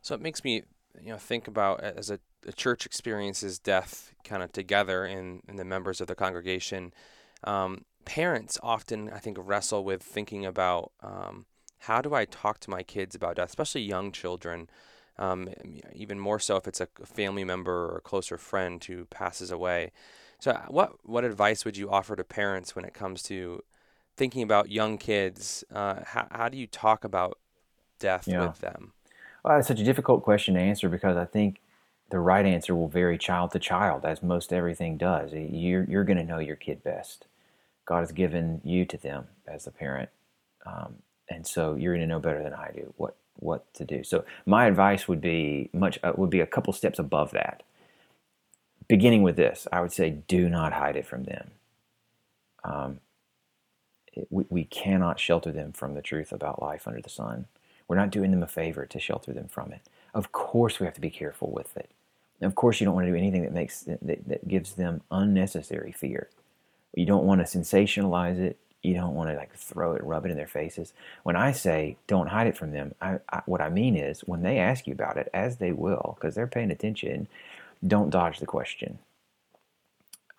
So 0.00 0.14
it 0.14 0.20
makes 0.20 0.44
me 0.44 0.62
you 1.02 1.10
know 1.10 1.18
think 1.18 1.48
about 1.48 1.80
as 1.80 2.10
a, 2.10 2.20
a 2.46 2.52
church 2.52 2.86
experiences 2.86 3.58
death 3.58 4.14
kind 4.24 4.42
of 4.42 4.52
together 4.52 5.04
in, 5.04 5.42
in 5.48 5.56
the 5.56 5.64
members 5.64 6.00
of 6.00 6.06
the 6.06 6.14
congregation. 6.14 6.92
Um, 7.44 7.84
parents 8.04 8.58
often 8.62 9.10
I 9.10 9.18
think 9.18 9.36
wrestle 9.40 9.84
with 9.84 10.02
thinking 10.02 10.46
about 10.46 10.92
um, 11.02 11.46
how 11.80 12.00
do 12.00 12.14
I 12.14 12.24
talk 12.24 12.60
to 12.60 12.70
my 12.70 12.82
kids 12.82 13.14
about 13.14 13.36
death, 13.36 13.48
especially 13.48 13.82
young 13.82 14.12
children 14.12 14.68
um, 15.18 15.48
even 15.92 16.18
more 16.18 16.38
so 16.38 16.56
if 16.56 16.68
it's 16.68 16.80
a 16.80 16.88
family 17.04 17.44
member 17.44 17.86
or 17.86 17.98
a 17.98 18.00
closer 18.00 18.38
friend 18.38 18.82
who 18.82 19.04
passes 19.06 19.50
away. 19.50 19.92
So, 20.38 20.52
uh, 20.52 20.62
what 20.68 20.92
what 21.04 21.24
advice 21.24 21.64
would 21.64 21.76
you 21.76 21.90
offer 21.90 22.14
to 22.14 22.22
parents 22.22 22.76
when 22.76 22.84
it 22.84 22.94
comes 22.94 23.22
to 23.24 23.62
thinking 24.16 24.42
about 24.42 24.70
young 24.70 24.96
kids? 24.96 25.64
Uh, 25.74 25.96
how 26.04 26.28
how 26.30 26.48
do 26.48 26.56
you 26.56 26.68
talk 26.68 27.02
about 27.02 27.38
death 27.98 28.28
yeah. 28.28 28.46
with 28.46 28.60
them? 28.60 28.92
Well, 29.44 29.56
that's 29.56 29.68
such 29.68 29.80
a 29.80 29.84
difficult 29.84 30.22
question 30.22 30.54
to 30.54 30.60
answer 30.60 30.88
because 30.88 31.16
I 31.16 31.24
think 31.24 31.60
the 32.10 32.18
right 32.18 32.46
answer 32.46 32.74
will 32.74 32.88
vary 32.88 33.18
child 33.18 33.50
to 33.52 33.58
child, 33.58 34.04
as 34.04 34.22
most 34.22 34.52
everything 34.52 34.96
does. 34.96 35.32
You're 35.32 35.84
you're 35.84 36.04
going 36.04 36.18
to 36.18 36.24
know 36.24 36.38
your 36.38 36.56
kid 36.56 36.82
best. 36.82 37.26
God 37.86 38.00
has 38.00 38.12
given 38.12 38.60
you 38.64 38.84
to 38.86 38.96
them 38.98 39.26
as 39.46 39.66
a 39.66 39.70
parent, 39.70 40.10
um, 40.66 40.96
and 41.28 41.46
so 41.46 41.74
you're 41.74 41.92
going 41.94 42.06
to 42.06 42.12
know 42.12 42.20
better 42.20 42.42
than 42.42 42.54
I 42.54 42.70
do 42.74 42.92
what 42.96 43.16
what 43.36 43.72
to 43.74 43.84
do. 43.84 44.02
So 44.04 44.24
my 44.46 44.66
advice 44.66 45.06
would 45.08 45.20
be 45.20 45.70
much 45.72 45.98
uh, 46.02 46.12
would 46.16 46.30
be 46.30 46.40
a 46.40 46.46
couple 46.46 46.72
steps 46.72 46.98
above 46.98 47.30
that. 47.32 47.62
Beginning 48.88 49.22
with 49.22 49.36
this, 49.36 49.66
I 49.70 49.80
would 49.82 49.92
say 49.92 50.10
do 50.10 50.48
not 50.48 50.72
hide 50.72 50.96
it 50.96 51.06
from 51.06 51.24
them. 51.24 51.50
Um, 52.64 53.00
it, 54.12 54.26
we, 54.30 54.44
we 54.48 54.64
cannot 54.64 55.20
shelter 55.20 55.52
them 55.52 55.72
from 55.72 55.94
the 55.94 56.02
truth 56.02 56.32
about 56.32 56.62
life 56.62 56.88
under 56.88 57.02
the 57.02 57.10
sun. 57.10 57.46
We're 57.86 57.96
not 57.96 58.10
doing 58.10 58.30
them 58.30 58.42
a 58.42 58.46
favor 58.46 58.86
to 58.86 58.98
shelter 58.98 59.32
them 59.32 59.48
from 59.48 59.72
it. 59.72 59.82
Of 60.14 60.32
course, 60.32 60.80
we 60.80 60.86
have 60.86 60.94
to 60.94 61.00
be 61.00 61.10
careful 61.10 61.50
with 61.50 61.76
it. 61.76 61.90
Of 62.40 62.54
course, 62.54 62.80
you 62.80 62.84
don't 62.84 62.94
want 62.94 63.06
to 63.06 63.12
do 63.12 63.18
anything 63.18 63.42
that 63.42 63.52
makes 63.52 63.80
that, 63.82 63.98
that 64.02 64.46
gives 64.46 64.74
them 64.74 65.02
unnecessary 65.10 65.92
fear. 65.92 66.28
You 66.94 67.06
don't 67.06 67.24
want 67.24 67.46
to 67.46 67.58
sensationalize 67.58 68.38
it 68.38 68.58
you 68.82 68.94
don't 68.94 69.14
want 69.14 69.30
to 69.30 69.36
like 69.36 69.54
throw 69.54 69.94
it, 69.94 70.04
rub 70.04 70.24
it 70.24 70.30
in 70.30 70.36
their 70.36 70.46
faces. 70.46 70.92
When 71.24 71.36
I 71.36 71.52
say 71.52 71.96
don't 72.06 72.28
hide 72.28 72.46
it 72.46 72.56
from 72.56 72.72
them, 72.72 72.94
I, 73.00 73.18
I, 73.30 73.42
what 73.46 73.60
I 73.60 73.70
mean 73.70 73.96
is 73.96 74.20
when 74.20 74.42
they 74.42 74.58
ask 74.58 74.86
you 74.86 74.92
about 74.92 75.16
it, 75.16 75.28
as 75.34 75.56
they 75.56 75.72
will, 75.72 76.16
because 76.18 76.34
they're 76.34 76.46
paying 76.46 76.70
attention, 76.70 77.26
don't 77.86 78.10
dodge 78.10 78.38
the 78.38 78.46
question. 78.46 78.98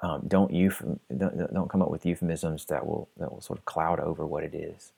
Um, 0.01 0.23
don't, 0.27 0.51
euphem, 0.53 0.99
don't, 1.15 1.53
don't 1.53 1.69
come 1.69 1.81
up 1.81 1.91
with 1.91 2.05
euphemisms 2.05 2.65
that 2.65 2.87
will 2.87 3.09
that 3.17 3.31
will 3.31 3.41
sort 3.41 3.59
of 3.59 3.65
cloud 3.65 3.99
over 3.99 4.25
what 4.25 4.43
it 4.43 4.55
is. 4.55 4.93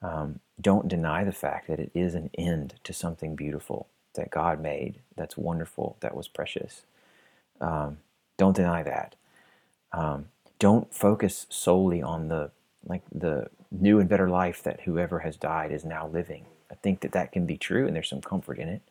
Um, 0.00 0.40
don't 0.60 0.88
deny 0.88 1.24
the 1.24 1.32
fact 1.32 1.68
that 1.68 1.80
it 1.80 1.90
is 1.94 2.14
an 2.14 2.30
end 2.36 2.74
to 2.84 2.92
something 2.94 3.36
beautiful 3.36 3.86
that 4.14 4.30
God 4.30 4.60
made, 4.60 5.00
that's 5.16 5.36
wonderful, 5.36 5.96
that 6.00 6.16
was 6.16 6.28
precious. 6.28 6.82
Um, 7.60 7.98
don't 8.36 8.56
deny 8.56 8.82
that. 8.82 9.14
Um, 9.92 10.26
don't 10.58 10.92
focus 10.94 11.46
solely 11.50 12.02
on 12.02 12.28
the 12.28 12.50
like 12.86 13.02
the 13.12 13.48
new 13.70 13.98
and 13.98 14.08
better 14.08 14.28
life 14.28 14.62
that 14.62 14.82
whoever 14.82 15.20
has 15.20 15.36
died 15.36 15.72
is 15.72 15.84
now 15.84 16.06
living. 16.06 16.44
I 16.70 16.74
think 16.74 17.00
that 17.00 17.12
that 17.12 17.32
can 17.32 17.46
be 17.46 17.56
true, 17.56 17.86
and 17.86 17.94
there's 17.94 18.08
some 18.08 18.20
comfort 18.20 18.58
in 18.58 18.68
it. 18.68 18.82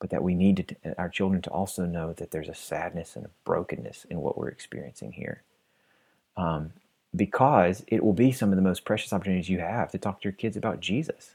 But 0.00 0.10
that 0.10 0.22
we 0.22 0.34
need 0.34 0.76
to, 0.82 0.94
our 0.98 1.08
children 1.08 1.42
to 1.42 1.50
also 1.50 1.84
know 1.84 2.12
that 2.12 2.30
there's 2.30 2.48
a 2.48 2.54
sadness 2.54 3.16
and 3.16 3.26
a 3.26 3.30
brokenness 3.44 4.06
in 4.08 4.20
what 4.20 4.38
we're 4.38 4.48
experiencing 4.48 5.12
here, 5.12 5.42
um, 6.36 6.72
because 7.14 7.84
it 7.88 8.04
will 8.04 8.12
be 8.12 8.30
some 8.30 8.50
of 8.50 8.56
the 8.56 8.62
most 8.62 8.84
precious 8.84 9.12
opportunities 9.12 9.48
you 9.48 9.58
have 9.58 9.90
to 9.90 9.98
talk 9.98 10.20
to 10.20 10.24
your 10.24 10.32
kids 10.32 10.56
about 10.56 10.80
Jesus. 10.80 11.34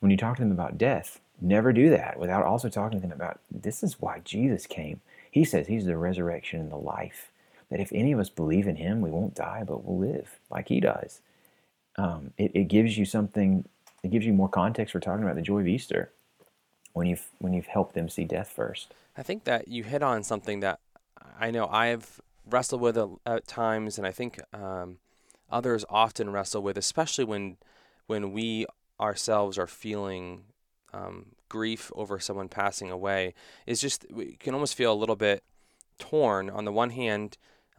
When 0.00 0.10
you 0.10 0.16
talk 0.18 0.36
to 0.36 0.42
them 0.42 0.52
about 0.52 0.76
death, 0.78 1.20
never 1.44 1.72
do 1.72 1.90
that 1.90 2.18
without 2.18 2.44
also 2.44 2.68
talking 2.68 3.00
to 3.00 3.06
them 3.06 3.12
about 3.12 3.40
this 3.50 3.82
is 3.82 4.00
why 4.00 4.20
Jesus 4.24 4.66
came. 4.66 5.00
He 5.30 5.44
says 5.44 5.66
He's 5.66 5.84
the 5.84 5.96
resurrection 5.96 6.60
and 6.60 6.72
the 6.72 6.76
life 6.76 7.30
that 7.70 7.80
if 7.80 7.92
any 7.92 8.12
of 8.12 8.20
us 8.20 8.28
believe 8.28 8.68
in 8.68 8.76
him, 8.76 9.00
we 9.00 9.10
won't 9.10 9.34
die, 9.34 9.64
but 9.66 9.84
we'll 9.84 9.98
live 9.98 10.38
like 10.50 10.68
he 10.68 10.80
does. 10.80 11.20
Um, 11.96 12.32
it, 12.38 12.52
it, 12.54 12.68
gives 12.68 12.98
you 12.98 13.04
something, 13.04 13.64
it 14.02 14.10
gives 14.10 14.26
you 14.26 14.32
more 14.32 14.48
context 14.48 14.92
for 14.92 15.00
talking 15.00 15.24
about 15.24 15.36
the 15.36 15.42
joy 15.42 15.60
of 15.60 15.68
Easter 15.68 16.12
when 16.92 17.06
you've, 17.06 17.26
when 17.38 17.52
you've 17.52 17.66
helped 17.66 17.94
them 17.94 18.08
see 18.08 18.24
death 18.24 18.48
first. 18.48 18.94
I 19.16 19.22
think 19.22 19.44
that 19.44 19.68
you 19.68 19.84
hit 19.84 20.02
on 20.02 20.22
something 20.22 20.60
that 20.60 20.80
I 21.38 21.50
know 21.50 21.66
I've 21.66 22.20
wrestled 22.48 22.80
with 22.80 22.98
at 23.26 23.46
times, 23.46 23.96
and 23.98 24.06
I 24.06 24.12
think 24.12 24.40
um, 24.52 24.98
others 25.50 25.84
often 25.88 26.30
wrestle 26.30 26.62
with, 26.62 26.76
especially 26.76 27.24
when, 27.24 27.56
when 28.06 28.32
we 28.32 28.66
ourselves 29.00 29.58
are 29.58 29.66
feeling 29.66 30.44
um, 30.92 31.33
grief 31.54 31.92
over 31.94 32.18
someone 32.18 32.48
passing 32.48 32.90
away, 32.90 33.20
is 33.64 33.80
just 33.80 34.06
we 34.10 34.36
can 34.42 34.54
almost 34.54 34.74
feel 34.74 34.92
a 34.92 35.02
little 35.02 35.20
bit 35.28 35.44
torn. 35.98 36.50
On 36.50 36.64
the 36.64 36.72
one 36.72 36.90
hand, 36.90 37.38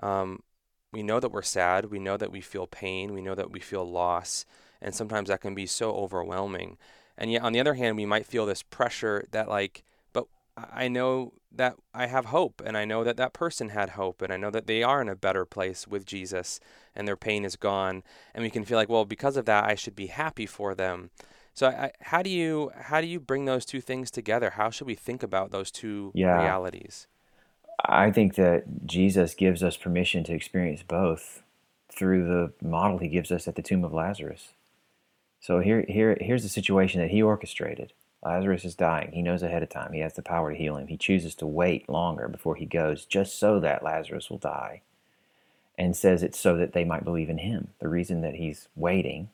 um, 0.10 0.30
we 0.94 1.04
know 1.04 1.20
that 1.20 1.34
we're 1.34 1.42
sad, 1.58 1.86
we 1.86 2.00
know 2.00 2.18
that 2.18 2.32
we 2.32 2.42
feel 2.42 2.68
pain, 2.68 3.14
we 3.14 3.22
know 3.22 3.36
that 3.36 3.52
we 3.52 3.60
feel 3.60 3.84
loss, 3.84 4.46
and 4.82 4.96
sometimes 4.96 5.28
that 5.28 5.42
can 5.42 5.56
be 5.56 5.68
so 5.68 5.92
overwhelming. 5.92 6.78
And 7.18 7.32
yet, 7.32 7.44
on 7.44 7.54
the 7.54 7.60
other 7.60 7.74
hand, 7.74 7.98
we 7.98 8.06
might 8.06 8.26
feel 8.26 8.46
this 8.46 8.64
pressure 8.64 9.26
that, 9.32 9.50
like, 9.50 9.84
but 10.14 10.28
I 10.56 10.88
know 10.88 11.34
that 11.52 11.76
I 11.94 12.08
have 12.08 12.26
hope, 12.28 12.62
and 12.66 12.78
I 12.78 12.86
know 12.86 13.04
that 13.04 13.18
that 13.18 13.34
person 13.34 13.70
had 13.70 13.90
hope, 13.92 14.22
and 14.22 14.32
I 14.32 14.38
know 14.38 14.52
that 14.52 14.68
they 14.68 14.84
are 14.84 15.02
in 15.02 15.10
a 15.10 15.16
better 15.28 15.46
place 15.46 15.88
with 15.88 16.06
Jesus, 16.06 16.60
and 16.96 17.08
their 17.08 17.18
pain 17.18 17.44
is 17.46 17.58
gone, 17.58 18.04
and 18.34 18.44
we 18.44 18.50
can 18.50 18.66
feel 18.66 18.78
like, 18.78 18.90
well, 18.90 19.06
because 19.06 19.38
of 19.38 19.46
that, 19.46 19.66
I 19.66 19.76
should 19.76 19.96
be 19.96 20.08
happy 20.08 20.46
for 20.46 20.76
them. 20.76 21.10
So, 21.56 21.68
I, 21.68 21.92
how 22.02 22.22
do 22.22 22.30
you 22.30 22.72
how 22.76 23.02
do 23.02 23.08
you 23.08 23.20
bring 23.20 23.46
those 23.46 23.66
two 23.66 23.82
things 23.82 24.12
together? 24.12 24.52
How 24.52 24.70
should 24.70 24.88
we 24.88 24.96
think 24.96 25.24
about 25.24 25.52
those 25.52 25.72
two 25.72 26.12
yeah. 26.14 26.42
realities? 26.42 27.08
I 27.84 28.12
think 28.12 28.36
that 28.36 28.86
Jesus 28.86 29.34
gives 29.34 29.64
us 29.64 29.78
permission 29.78 30.24
to 30.26 30.34
experience 30.34 30.84
both 30.84 31.44
through 31.90 32.28
the 32.28 32.68
model 32.68 32.98
he 32.98 33.08
gives 33.08 33.32
us 33.32 33.48
at 33.48 33.56
the 33.56 33.62
tomb 33.62 33.84
of 33.84 33.94
Lazarus. 33.94 34.50
So 35.40 35.60
here, 35.60 35.86
here, 35.88 36.18
here's 36.20 36.44
the 36.44 36.50
situation 36.50 37.00
that 37.02 37.12
he 37.12 37.22
orchestrated. 37.22 37.94
Lazarus 38.24 38.66
is 38.66 38.76
dying. 38.76 39.12
He 39.12 39.22
knows 39.22 39.44
ahead 39.44 39.62
of 39.62 39.70
time. 39.70 39.94
He 39.94 40.00
has 40.00 40.14
the 40.14 40.24
power 40.24 40.52
to 40.52 40.58
heal 40.58 40.76
him. 40.76 40.88
He 40.88 40.98
chooses 40.98 41.36
to 41.36 41.46
wait 41.46 41.88
longer 41.88 42.28
before 42.28 42.56
he 42.56 42.66
goes, 42.66 43.06
just 43.06 43.38
so 43.38 43.60
that 43.60 43.84
Lazarus 43.84 44.30
will 44.30 44.40
die. 44.40 44.82
And 45.78 45.96
says 45.96 46.24
it's 46.24 46.40
so 46.40 46.58
that 46.58 46.74
they 46.74 46.84
might 46.84 47.04
believe 47.04 47.30
in 47.30 47.38
him. 47.38 47.70
The 47.80 47.88
reason 47.88 48.22
that 48.22 48.36
he's 48.36 48.68
waiting, 48.76 49.30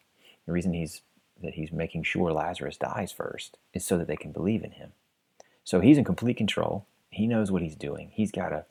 the 0.46 0.52
reason 0.52 0.74
he's 0.74 1.02
that 1.42 1.56
he's 1.56 1.72
making 1.72 2.04
sure 2.04 2.32
Lazarus 2.32 2.78
dies 2.78 3.12
first, 3.12 3.58
is 3.74 3.86
so 3.86 3.98
that 3.98 4.08
they 4.08 4.16
can 4.16 4.32
believe 4.32 4.64
in 4.64 4.72
him. 4.72 4.92
So 5.64 5.80
he's 5.80 5.98
in 5.98 6.04
complete 6.04 6.38
control. 6.38 6.86
He 7.10 7.28
knows 7.28 7.52
what 7.52 7.62
he's 7.62 7.76
doing. 7.76 8.12
He's 8.14 8.32
got 8.32 8.54
a 8.54 8.66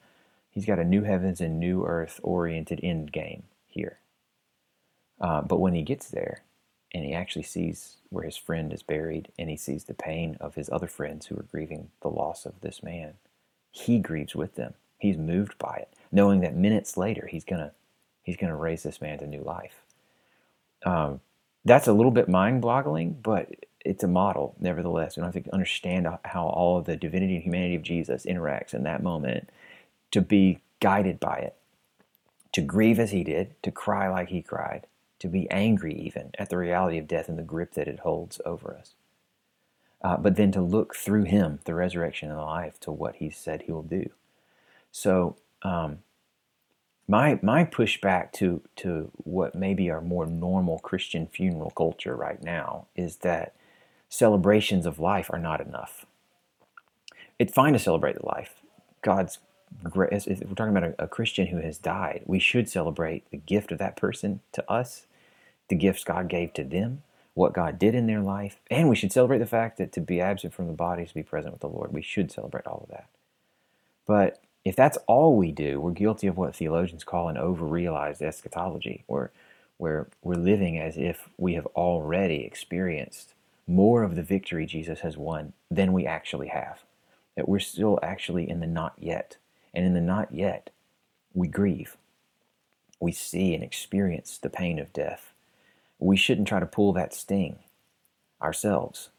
he's 0.50 0.66
got 0.66 0.78
a 0.78 0.84
new 0.84 1.02
heavens 1.02 1.40
and 1.40 1.60
new 1.60 1.84
earth 1.84 2.20
oriented 2.22 2.80
end 2.82 3.12
game 3.12 3.44
here. 3.66 3.98
Uh, 5.20 5.42
but 5.42 5.60
when 5.60 5.74
he 5.74 5.82
gets 5.82 6.08
there, 6.08 6.42
and 6.92 7.04
he 7.04 7.14
actually 7.14 7.42
sees 7.42 7.96
where 8.08 8.24
his 8.24 8.36
friend 8.36 8.72
is 8.72 8.82
buried 8.82 9.30
and 9.38 9.48
he 9.48 9.56
sees 9.56 9.84
the 9.84 9.94
pain 9.94 10.36
of 10.40 10.54
his 10.54 10.68
other 10.70 10.86
friends 10.86 11.26
who 11.26 11.36
are 11.36 11.46
grieving 11.50 11.90
the 12.02 12.08
loss 12.08 12.44
of 12.46 12.60
this 12.60 12.82
man 12.82 13.14
he 13.70 13.98
grieves 13.98 14.34
with 14.34 14.56
them 14.56 14.74
he's 14.98 15.16
moved 15.16 15.56
by 15.58 15.76
it 15.76 15.92
knowing 16.10 16.40
that 16.40 16.54
minutes 16.54 16.96
later 16.96 17.28
he's 17.30 17.44
gonna 17.44 17.72
he's 18.22 18.36
gonna 18.36 18.56
raise 18.56 18.82
this 18.82 19.00
man 19.00 19.18
to 19.18 19.26
new 19.26 19.42
life 19.42 19.82
um, 20.84 21.20
that's 21.64 21.88
a 21.88 21.92
little 21.92 22.12
bit 22.12 22.28
mind-boggling 22.28 23.18
but 23.22 23.48
it's 23.84 24.04
a 24.04 24.08
model 24.08 24.54
nevertheless 24.60 25.16
we 25.16 25.22
don't 25.22 25.34
have 25.34 25.44
to 25.44 25.52
understand 25.52 26.06
how 26.24 26.46
all 26.46 26.76
of 26.76 26.84
the 26.84 26.96
divinity 26.96 27.34
and 27.34 27.44
humanity 27.44 27.74
of 27.74 27.82
jesus 27.82 28.26
interacts 28.26 28.74
in 28.74 28.82
that 28.82 29.02
moment 29.02 29.48
to 30.10 30.20
be 30.20 30.60
guided 30.80 31.20
by 31.20 31.36
it 31.36 31.54
to 32.52 32.60
grieve 32.60 32.98
as 32.98 33.10
he 33.10 33.24
did 33.24 33.54
to 33.62 33.70
cry 33.70 34.08
like 34.08 34.28
he 34.28 34.42
cried 34.42 34.86
to 35.20 35.28
be 35.28 35.48
angry 35.50 35.94
even 35.94 36.30
at 36.38 36.48
the 36.48 36.56
reality 36.56 36.98
of 36.98 37.06
death 37.06 37.28
and 37.28 37.38
the 37.38 37.44
grip 37.44 37.74
that 37.74 37.86
it 37.86 38.00
holds 38.00 38.40
over 38.44 38.76
us. 38.76 38.94
Uh, 40.02 40.16
but 40.16 40.34
then 40.36 40.50
to 40.50 40.62
look 40.62 40.96
through 40.96 41.24
him, 41.24 41.60
the 41.64 41.74
resurrection 41.74 42.30
and 42.30 42.38
the 42.38 42.42
life, 42.42 42.80
to 42.80 42.90
what 42.90 43.16
he 43.16 43.28
said 43.28 43.62
he 43.62 43.72
will 43.72 43.82
do. 43.82 44.10
So, 44.90 45.36
um, 45.62 45.98
my 47.10 47.40
my 47.42 47.64
pushback 47.64 48.30
to 48.32 48.62
to 48.76 49.10
what 49.24 49.54
maybe 49.54 49.90
our 49.90 50.00
more 50.00 50.26
normal 50.26 50.78
Christian 50.78 51.26
funeral 51.26 51.70
culture 51.70 52.14
right 52.14 52.42
now 52.42 52.86
is 52.94 53.16
that 53.16 53.54
celebrations 54.08 54.86
of 54.86 55.00
life 55.00 55.28
are 55.30 55.38
not 55.38 55.60
enough. 55.60 56.06
It's 57.38 57.52
fine 57.52 57.72
to 57.72 57.78
celebrate 57.80 58.16
the 58.16 58.26
life. 58.26 58.54
God's 59.02 59.38
great. 59.82 60.12
If 60.12 60.40
we're 60.40 60.54
talking 60.54 60.76
about 60.76 60.94
a, 60.98 61.04
a 61.04 61.08
Christian 61.08 61.48
who 61.48 61.58
has 61.58 61.78
died, 61.78 62.22
we 62.26 62.38
should 62.38 62.68
celebrate 62.68 63.28
the 63.30 63.38
gift 63.38 63.72
of 63.72 63.78
that 63.78 63.96
person 63.96 64.40
to 64.52 64.70
us 64.70 65.06
the 65.68 65.76
gifts 65.76 66.04
God 66.04 66.28
gave 66.28 66.52
to 66.54 66.64
them, 66.64 67.02
what 67.34 67.54
God 67.54 67.78
did 67.78 67.94
in 67.94 68.06
their 68.06 68.20
life, 68.20 68.60
and 68.70 68.88
we 68.88 68.96
should 68.96 69.12
celebrate 69.12 69.38
the 69.38 69.46
fact 69.46 69.78
that 69.78 69.92
to 69.92 70.00
be 70.00 70.20
absent 70.20 70.52
from 70.52 70.66
the 70.66 70.72
body 70.72 71.04
is 71.04 71.10
to 71.10 71.14
be 71.14 71.22
present 71.22 71.54
with 71.54 71.60
the 71.60 71.68
Lord. 71.68 71.92
We 71.92 72.02
should 72.02 72.30
celebrate 72.30 72.66
all 72.66 72.82
of 72.84 72.90
that. 72.90 73.06
But 74.06 74.42
if 74.64 74.76
that's 74.76 74.98
all 75.06 75.36
we 75.36 75.52
do, 75.52 75.80
we're 75.80 75.92
guilty 75.92 76.26
of 76.26 76.36
what 76.36 76.54
theologians 76.54 77.04
call 77.04 77.28
an 77.28 77.38
over-realized 77.38 78.22
eschatology, 78.22 79.04
where, 79.06 79.30
where 79.78 80.08
we're 80.22 80.34
living 80.34 80.78
as 80.78 80.96
if 80.96 81.28
we 81.38 81.54
have 81.54 81.66
already 81.66 82.44
experienced 82.44 83.34
more 83.66 84.02
of 84.02 84.16
the 84.16 84.22
victory 84.22 84.66
Jesus 84.66 85.00
has 85.00 85.16
won 85.16 85.52
than 85.70 85.92
we 85.92 86.06
actually 86.06 86.48
have. 86.48 86.80
That 87.36 87.48
we're 87.48 87.60
still 87.60 87.98
actually 88.02 88.48
in 88.48 88.60
the 88.60 88.66
not 88.66 88.94
yet. 88.98 89.36
And 89.72 89.86
in 89.86 89.94
the 89.94 90.00
not 90.00 90.34
yet, 90.34 90.70
we 91.32 91.48
grieve. 91.48 91.96
We 92.98 93.12
see 93.12 93.54
and 93.54 93.62
experience 93.62 94.36
the 94.36 94.50
pain 94.50 94.78
of 94.78 94.92
death 94.92 95.32
we 96.00 96.16
shouldn't 96.16 96.48
try 96.48 96.58
to 96.58 96.66
pull 96.66 96.92
that 96.94 97.14
sting 97.14 97.58
ourselves 98.42 99.10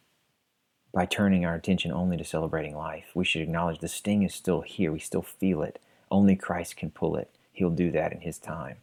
by 0.94 1.06
turning 1.06 1.46
our 1.46 1.56
attention 1.56 1.92
only 1.92 2.18
to 2.18 2.24
celebrating 2.24 2.76
life. 2.76 3.06
We 3.14 3.26
should 3.26 3.42
acknowledge 3.42 3.80
the 3.80 3.88
sting 3.88 4.24
is 4.24 4.34
still 4.34 4.62
here. 4.62 4.92
We 4.92 5.00
still 5.00 5.22
feel 5.22 5.62
it. 5.64 5.80
Only 6.10 6.36
Christ 6.36 6.76
can 6.76 6.92
pull 6.92 7.16
it. 7.16 7.30
He'll 7.54 7.70
do 7.70 7.92
that 7.92 8.12
in 8.12 8.22
His 8.22 8.38
time. 8.38 8.78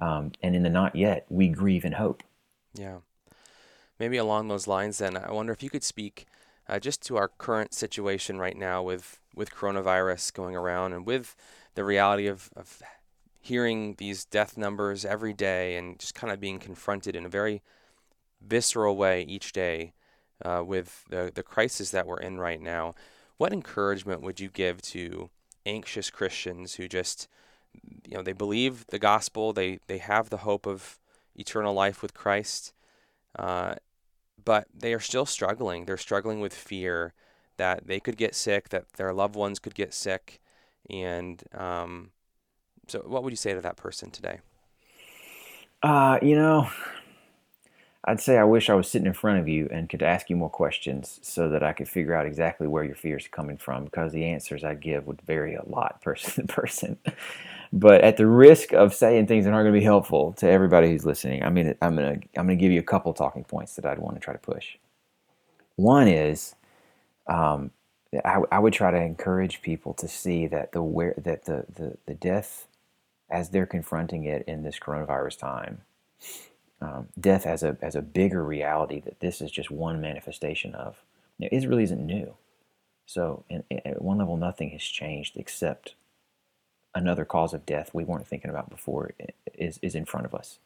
Um, 0.00 0.32
and 0.42 0.54
in 0.54 0.62
the 0.62 0.70
not 0.70 0.94
yet, 0.94 1.26
we 1.28 1.48
grieve 1.48 1.84
and 1.84 1.94
hope. 1.94 2.22
Yeah. 2.74 2.98
Maybe 3.98 4.16
along 4.16 4.48
those 4.48 4.66
lines, 4.66 4.98
then, 4.98 5.16
I 5.16 5.32
wonder 5.32 5.52
if 5.52 5.62
you 5.62 5.70
could 5.70 5.82
speak 5.82 6.26
uh, 6.68 6.78
just 6.78 7.02
to 7.06 7.16
our 7.16 7.28
current 7.28 7.74
situation 7.74 8.38
right 8.38 8.56
now 8.56 8.82
with, 8.82 9.18
with 9.34 9.50
coronavirus 9.50 10.32
going 10.34 10.54
around 10.54 10.92
and 10.92 11.06
with 11.06 11.34
the 11.74 11.84
reality 11.84 12.26
of, 12.26 12.50
of 12.54 12.82
hearing 13.40 13.94
these 13.98 14.24
death 14.24 14.56
numbers 14.56 15.04
every 15.04 15.32
day 15.32 15.76
and 15.76 15.98
just 15.98 16.14
kind 16.14 16.32
of 16.32 16.38
being 16.38 16.58
confronted 16.58 17.16
in 17.16 17.24
a 17.24 17.28
very 17.28 17.62
visceral 18.40 18.96
way 18.96 19.22
each 19.22 19.52
day 19.52 19.94
uh, 20.44 20.62
with 20.64 21.04
the, 21.08 21.30
the 21.34 21.42
crisis 21.42 21.90
that 21.90 22.06
we're 22.06 22.20
in 22.20 22.38
right 22.38 22.60
now, 22.60 22.94
what 23.36 23.52
encouragement 23.52 24.22
would 24.22 24.40
you 24.40 24.48
give 24.48 24.82
to 24.82 25.30
anxious 25.66 26.10
Christians 26.10 26.74
who 26.74 26.88
just, 26.88 27.28
you 28.06 28.16
know, 28.16 28.22
they 28.22 28.32
believe 28.32 28.86
the 28.88 28.98
gospel, 28.98 29.52
they, 29.52 29.78
they 29.86 29.98
have 29.98 30.30
the 30.30 30.38
hope 30.38 30.66
of 30.66 30.98
eternal 31.36 31.74
life 31.74 32.02
with 32.02 32.14
Christ, 32.14 32.72
uh, 33.38 33.76
but 34.44 34.66
they 34.74 34.94
are 34.94 35.00
still 35.00 35.26
struggling. 35.26 35.84
They're 35.84 35.96
struggling 35.96 36.40
with 36.40 36.54
fear 36.54 37.12
that 37.56 37.86
they 37.86 38.00
could 38.00 38.16
get 38.16 38.34
sick, 38.34 38.68
that 38.70 38.92
their 38.94 39.12
loved 39.12 39.36
ones 39.36 39.58
could 39.58 39.74
get 39.74 39.92
sick, 39.92 40.40
and 40.88 41.42
um, 41.52 42.10
so, 42.88 43.00
what 43.00 43.22
would 43.22 43.32
you 43.32 43.36
say 43.36 43.52
to 43.52 43.60
that 43.60 43.76
person 43.76 44.10
today? 44.10 44.40
Uh, 45.82 46.18
you 46.22 46.34
know, 46.34 46.68
I'd 48.08 48.20
say 48.20 48.38
I 48.38 48.44
wish 48.44 48.70
I 48.70 48.74
was 48.74 48.90
sitting 48.90 49.06
in 49.06 49.12
front 49.12 49.38
of 49.38 49.48
you 49.48 49.68
and 49.70 49.88
could 49.88 50.02
ask 50.02 50.30
you 50.30 50.36
more 50.36 50.48
questions 50.48 51.20
so 51.22 51.50
that 51.50 51.62
I 51.62 51.74
could 51.74 51.88
figure 51.88 52.14
out 52.14 52.24
exactly 52.24 52.66
where 52.66 52.82
your 52.82 52.94
fears 52.94 53.26
are 53.26 53.30
coming 53.30 53.58
from 53.58 53.84
because 53.84 54.12
the 54.12 54.24
answers 54.24 54.64
I'd 54.64 54.80
give 54.80 55.06
would 55.06 55.20
vary 55.22 55.54
a 55.54 55.68
lot 55.68 56.00
person 56.02 56.46
to 56.46 56.52
person. 56.52 56.98
But 57.70 58.00
at 58.00 58.16
the 58.16 58.26
risk 58.26 58.72
of 58.72 58.94
saying 58.94 59.26
things 59.26 59.44
that 59.44 59.52
aren't 59.52 59.66
going 59.66 59.74
to 59.74 59.80
be 59.80 59.84
helpful 59.84 60.32
to 60.38 60.48
everybody 60.48 60.90
who's 60.90 61.04
listening, 61.04 61.42
I 61.42 61.50
mean, 61.50 61.74
I'm 61.82 61.96
going 61.96 62.20
to 62.20 62.28
I'm 62.38 62.46
going 62.46 62.56
to 62.58 62.62
give 62.62 62.72
you 62.72 62.80
a 62.80 62.84
couple 62.84 63.12
talking 63.12 63.44
points 63.44 63.76
that 63.76 63.84
I'd 63.84 63.98
want 63.98 64.16
to 64.16 64.20
try 64.20 64.32
to 64.32 64.38
push. 64.38 64.78
One 65.76 66.08
is 66.08 66.54
um, 67.26 67.72
I, 68.24 68.40
I 68.50 68.58
would 68.58 68.72
try 68.72 68.90
to 68.90 68.96
encourage 68.96 69.60
people 69.60 69.92
to 69.94 70.08
see 70.08 70.46
that 70.46 70.72
the 70.72 70.82
where 70.82 71.12
that 71.18 71.44
the, 71.44 71.66
the, 71.74 71.98
the 72.06 72.14
death 72.14 72.68
as 73.30 73.50
they're 73.50 73.66
confronting 73.66 74.24
it 74.24 74.44
in 74.48 74.62
this 74.62 74.78
coronavirus 74.78 75.38
time. 75.38 75.82
Um, 76.80 77.08
death 77.20 77.46
as 77.46 77.62
a 77.64 77.76
as 77.82 77.96
a 77.96 78.02
bigger 78.02 78.44
reality 78.44 79.00
that 79.00 79.20
this 79.20 79.40
is 79.40 79.50
just 79.50 79.70
one 79.70 80.00
manifestation 80.00 80.74
of. 80.74 80.96
Now, 81.38 81.48
it 81.50 81.68
really 81.68 81.84
isn't 81.84 82.06
new. 82.06 82.34
So, 83.06 83.44
in, 83.50 83.64
in, 83.70 83.80
at 83.84 84.02
one 84.02 84.18
level, 84.18 84.36
nothing 84.36 84.70
has 84.70 84.82
changed 84.82 85.36
except 85.36 85.94
another 86.94 87.24
cause 87.24 87.54
of 87.54 87.66
death 87.66 87.90
we 87.92 88.04
weren't 88.04 88.28
thinking 88.28 88.50
about 88.50 88.70
before 88.70 89.12
is 89.54 89.78
is 89.82 89.94
in 89.96 90.04
front 90.04 90.26
of 90.26 90.34
us, 90.34 90.58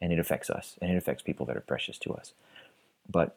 and 0.00 0.12
it 0.12 0.18
affects 0.20 0.50
us, 0.50 0.76
and 0.82 0.90
it 0.92 0.96
affects 0.96 1.22
people 1.22 1.46
that 1.46 1.56
are 1.56 1.62
precious 1.62 1.98
to 1.98 2.14
us. 2.14 2.32
But 3.10 3.36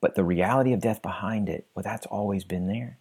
but 0.00 0.14
the 0.16 0.24
reality 0.24 0.72
of 0.72 0.80
death 0.80 1.02
behind 1.02 1.48
it, 1.48 1.66
well, 1.74 1.82
that's 1.82 2.06
always 2.06 2.44
been 2.44 2.68
there 2.68 2.98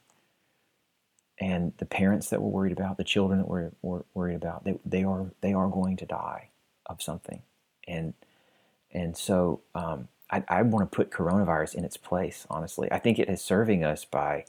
and 1.39 1.73
the 1.77 1.85
parents 1.85 2.29
that 2.29 2.41
we're 2.41 2.49
worried 2.49 2.71
about, 2.73 2.97
the 2.97 3.03
children 3.03 3.39
that 3.39 3.47
we're, 3.47 3.71
we're 3.81 4.03
worried 4.13 4.35
about, 4.35 4.65
they, 4.65 4.77
they 4.85 5.03
are 5.03 5.31
they 5.41 5.53
are 5.53 5.69
going 5.69 5.97
to 5.97 6.05
die 6.05 6.49
of 6.85 7.01
something, 7.01 7.41
and 7.89 8.13
and 8.91 9.17
so 9.17 9.61
um, 9.75 10.07
I, 10.31 10.43
I 10.47 10.61
want 10.61 10.89
to 10.89 10.95
put 10.95 11.11
coronavirus 11.11 11.75
in 11.75 11.83
its 11.83 11.97
place. 11.97 12.47
Honestly, 12.49 12.91
I 12.91 12.99
think 12.99 13.19
it 13.19 13.29
is 13.29 13.41
serving 13.41 13.83
us 13.83 14.05
by 14.05 14.45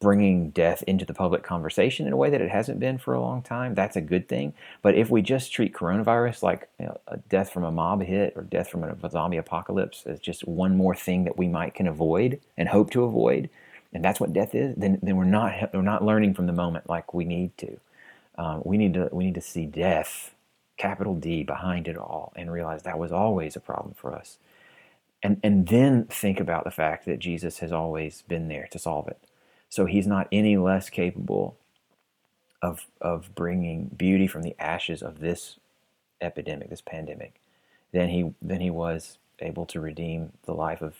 bringing 0.00 0.50
death 0.50 0.82
into 0.86 1.04
the 1.04 1.14
public 1.14 1.44
conversation 1.44 2.06
in 2.06 2.12
a 2.12 2.16
way 2.16 2.28
that 2.28 2.40
it 2.40 2.50
hasn't 2.50 2.80
been 2.80 2.98
for 2.98 3.14
a 3.14 3.20
long 3.20 3.40
time. 3.40 3.74
That's 3.74 3.96
a 3.96 4.00
good 4.00 4.28
thing. 4.28 4.52
But 4.82 4.96
if 4.96 5.10
we 5.10 5.22
just 5.22 5.52
treat 5.52 5.72
coronavirus 5.72 6.42
like 6.42 6.68
you 6.80 6.86
know, 6.86 7.00
a 7.06 7.18
death 7.18 7.50
from 7.50 7.62
a 7.64 7.70
mob 7.70 8.02
hit 8.02 8.32
or 8.36 8.42
death 8.42 8.68
from 8.68 8.82
a 8.82 9.10
zombie 9.10 9.36
apocalypse 9.36 10.02
as 10.04 10.18
just 10.18 10.46
one 10.46 10.76
more 10.76 10.96
thing 10.96 11.24
that 11.24 11.38
we 11.38 11.46
might 11.46 11.74
can 11.74 11.86
avoid 11.86 12.40
and 12.58 12.68
hope 12.68 12.90
to 12.90 13.04
avoid, 13.04 13.48
and 13.92 14.04
that's 14.04 14.18
what 14.18 14.32
death 14.32 14.54
is, 14.54 14.74
then 14.76 14.98
then 15.02 15.16
we're 15.16 15.24
not 15.24 15.72
we're 15.72 15.82
not 15.82 16.04
learning 16.04 16.34
from 16.34 16.46
the 16.46 16.52
moment 16.52 16.88
like 16.88 17.14
we 17.14 17.24
need 17.24 17.56
to. 17.58 17.78
Um, 18.36 18.62
we 18.64 18.76
need 18.76 18.94
to 18.94 19.08
we 19.12 19.24
need 19.24 19.34
to 19.36 19.40
see 19.40 19.66
death, 19.66 20.34
capital 20.82 21.14
D, 21.14 21.42
behind 21.44 21.88
it 21.88 21.96
all, 21.96 22.32
and 22.36 22.52
realize 22.52 22.82
that 22.82 22.98
was 22.98 23.12
always 23.12 23.56
a 23.56 23.60
problem 23.60 23.94
for 23.94 24.10
us, 24.14 24.38
and 25.22 25.34
and 25.42 25.68
then 25.68 26.06
think 26.06 26.40
about 26.40 26.64
the 26.64 26.70
fact 26.82 27.04
that 27.06 27.18
Jesus 27.28 27.60
has 27.60 27.72
always 27.72 28.22
been 28.22 28.48
there 28.48 28.68
to 28.72 28.78
solve 28.78 29.08
it. 29.08 29.18
So 29.68 29.86
he's 29.86 30.06
not 30.06 30.28
any 30.30 30.56
less 30.58 30.90
capable 30.90 31.56
of, 32.60 32.86
of 33.00 33.34
bringing 33.34 33.86
beauty 33.96 34.26
from 34.26 34.42
the 34.42 34.54
ashes 34.58 35.02
of 35.02 35.20
this 35.20 35.58
epidemic, 36.20 36.68
this 36.68 36.82
pandemic, 36.82 37.40
than 37.92 38.10
he, 38.10 38.34
than 38.42 38.60
he 38.60 38.70
was 38.70 39.18
able 39.38 39.66
to 39.66 39.80
redeem 39.80 40.32
the 40.44 40.52
life 40.52 40.82
of, 40.82 40.94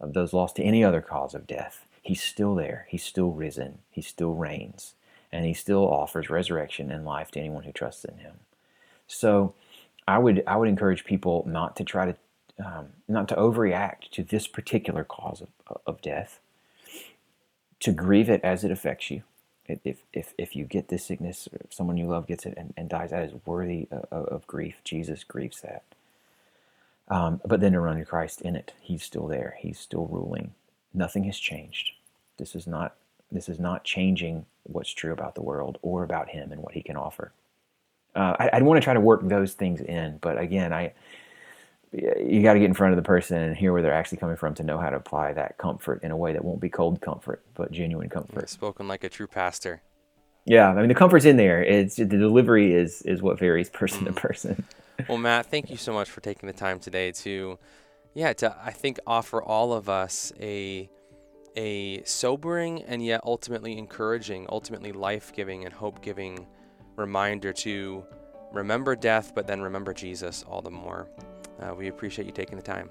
of 0.00 0.14
those 0.14 0.32
lost 0.32 0.56
to 0.56 0.62
any 0.62 0.84
other 0.84 1.00
cause 1.00 1.34
of 1.34 1.46
death. 1.46 1.86
He's 2.02 2.22
still 2.22 2.54
there. 2.54 2.86
He's 2.88 3.04
still 3.04 3.32
risen. 3.32 3.80
He 3.90 4.00
still 4.00 4.34
reigns. 4.34 4.94
And 5.32 5.44
he 5.44 5.52
still 5.52 5.86
offers 5.86 6.30
resurrection 6.30 6.92
and 6.92 7.04
life 7.04 7.32
to 7.32 7.40
anyone 7.40 7.64
who 7.64 7.72
trusts 7.72 8.04
in 8.04 8.18
him. 8.18 8.34
So 9.08 9.54
I 10.06 10.18
would, 10.18 10.44
I 10.46 10.56
would 10.56 10.68
encourage 10.68 11.04
people 11.04 11.44
not 11.46 11.74
to 11.76 11.84
try 11.84 12.12
to, 12.12 12.16
um, 12.64 12.88
not 13.08 13.28
to 13.28 13.34
overreact 13.34 14.10
to 14.12 14.22
this 14.22 14.46
particular 14.46 15.02
cause 15.02 15.42
of, 15.42 15.78
of 15.86 16.00
death, 16.00 16.38
to 17.80 17.92
grieve 17.92 18.28
it 18.30 18.40
as 18.44 18.62
it 18.64 18.70
affects 18.70 19.10
you. 19.10 19.22
If, 19.66 19.98
if, 20.14 20.32
if 20.38 20.56
you 20.56 20.64
get 20.64 20.88
this 20.88 21.04
sickness, 21.04 21.48
if 21.52 21.74
someone 21.74 21.98
you 21.98 22.06
love 22.06 22.26
gets 22.26 22.46
it 22.46 22.54
and, 22.56 22.72
and 22.76 22.88
dies, 22.88 23.10
that 23.10 23.22
is 23.24 23.34
worthy 23.44 23.86
of, 23.90 24.24
of 24.26 24.46
grief. 24.46 24.76
Jesus 24.82 25.24
grieves 25.24 25.60
that. 25.60 25.82
Um, 27.08 27.40
but 27.44 27.60
then 27.60 27.72
to 27.72 27.80
run 27.80 27.98
to 27.98 28.04
Christ 28.04 28.40
in 28.40 28.56
it, 28.56 28.72
He's 28.80 29.02
still 29.02 29.26
there. 29.26 29.56
He's 29.58 29.78
still 29.78 30.06
ruling. 30.06 30.54
Nothing 30.94 31.24
has 31.24 31.38
changed. 31.38 31.90
This 32.38 32.54
is 32.54 32.66
not 32.66 32.94
this 33.30 33.48
is 33.48 33.58
not 33.58 33.84
changing 33.84 34.46
what's 34.62 34.92
true 34.92 35.12
about 35.12 35.34
the 35.34 35.42
world 35.42 35.78
or 35.82 36.02
about 36.02 36.30
Him 36.30 36.50
and 36.50 36.62
what 36.62 36.74
He 36.74 36.82
can 36.82 36.96
offer. 36.96 37.32
Uh, 38.18 38.34
I, 38.38 38.50
I 38.54 38.62
want 38.62 38.80
to 38.80 38.84
try 38.84 38.94
to 38.94 39.00
work 39.00 39.20
those 39.22 39.52
things 39.52 39.80
in, 39.80 40.18
but 40.20 40.38
again, 40.38 40.72
I 40.72 40.92
you 41.92 42.42
got 42.42 42.54
to 42.54 42.58
get 42.58 42.66
in 42.66 42.74
front 42.74 42.92
of 42.92 42.96
the 42.96 43.02
person 43.02 43.38
and 43.38 43.56
hear 43.56 43.72
where 43.72 43.80
they're 43.80 43.94
actually 43.94 44.18
coming 44.18 44.36
from 44.36 44.54
to 44.54 44.62
know 44.62 44.76
how 44.76 44.90
to 44.90 44.96
apply 44.96 45.32
that 45.32 45.56
comfort 45.56 46.02
in 46.02 46.10
a 46.10 46.16
way 46.16 46.32
that 46.32 46.44
won't 46.44 46.60
be 46.60 46.68
cold 46.68 47.00
comfort, 47.00 47.42
but 47.54 47.70
genuine 47.70 48.08
comfort. 48.08 48.50
Spoken 48.50 48.88
like 48.88 49.04
a 49.04 49.08
true 49.08 49.28
pastor. 49.28 49.82
Yeah, 50.44 50.68
I 50.68 50.74
mean 50.74 50.88
the 50.88 50.94
comfort's 50.94 51.24
in 51.24 51.36
there. 51.36 51.62
It's 51.62 51.96
the 51.96 52.04
delivery 52.04 52.74
is 52.74 53.02
is 53.02 53.22
what 53.22 53.38
varies 53.38 53.70
person 53.70 54.02
mm. 54.02 54.06
to 54.06 54.12
person. 54.12 54.64
Well, 55.08 55.18
Matt, 55.18 55.46
thank 55.46 55.70
you 55.70 55.76
so 55.76 55.92
much 55.92 56.10
for 56.10 56.20
taking 56.20 56.48
the 56.48 56.52
time 56.52 56.80
today 56.80 57.12
to, 57.12 57.56
yeah, 58.14 58.32
to 58.32 58.56
I 58.60 58.72
think 58.72 58.98
offer 59.06 59.40
all 59.40 59.72
of 59.72 59.88
us 59.88 60.32
a 60.40 60.90
a 61.54 62.02
sobering 62.02 62.82
and 62.82 63.04
yet 63.04 63.20
ultimately 63.22 63.78
encouraging, 63.78 64.48
ultimately 64.48 64.90
life-giving 64.90 65.64
and 65.64 65.72
hope-giving 65.72 66.48
reminder 66.98 67.52
to 67.52 68.04
remember 68.52 68.96
death, 68.96 69.32
but 69.34 69.46
then 69.46 69.60
remember 69.60 69.94
Jesus 69.94 70.44
all 70.48 70.60
the 70.60 70.70
more. 70.70 71.08
Uh, 71.60 71.74
we 71.74 71.88
appreciate 71.88 72.26
you 72.26 72.32
taking 72.32 72.56
the 72.56 72.62
time. 72.62 72.90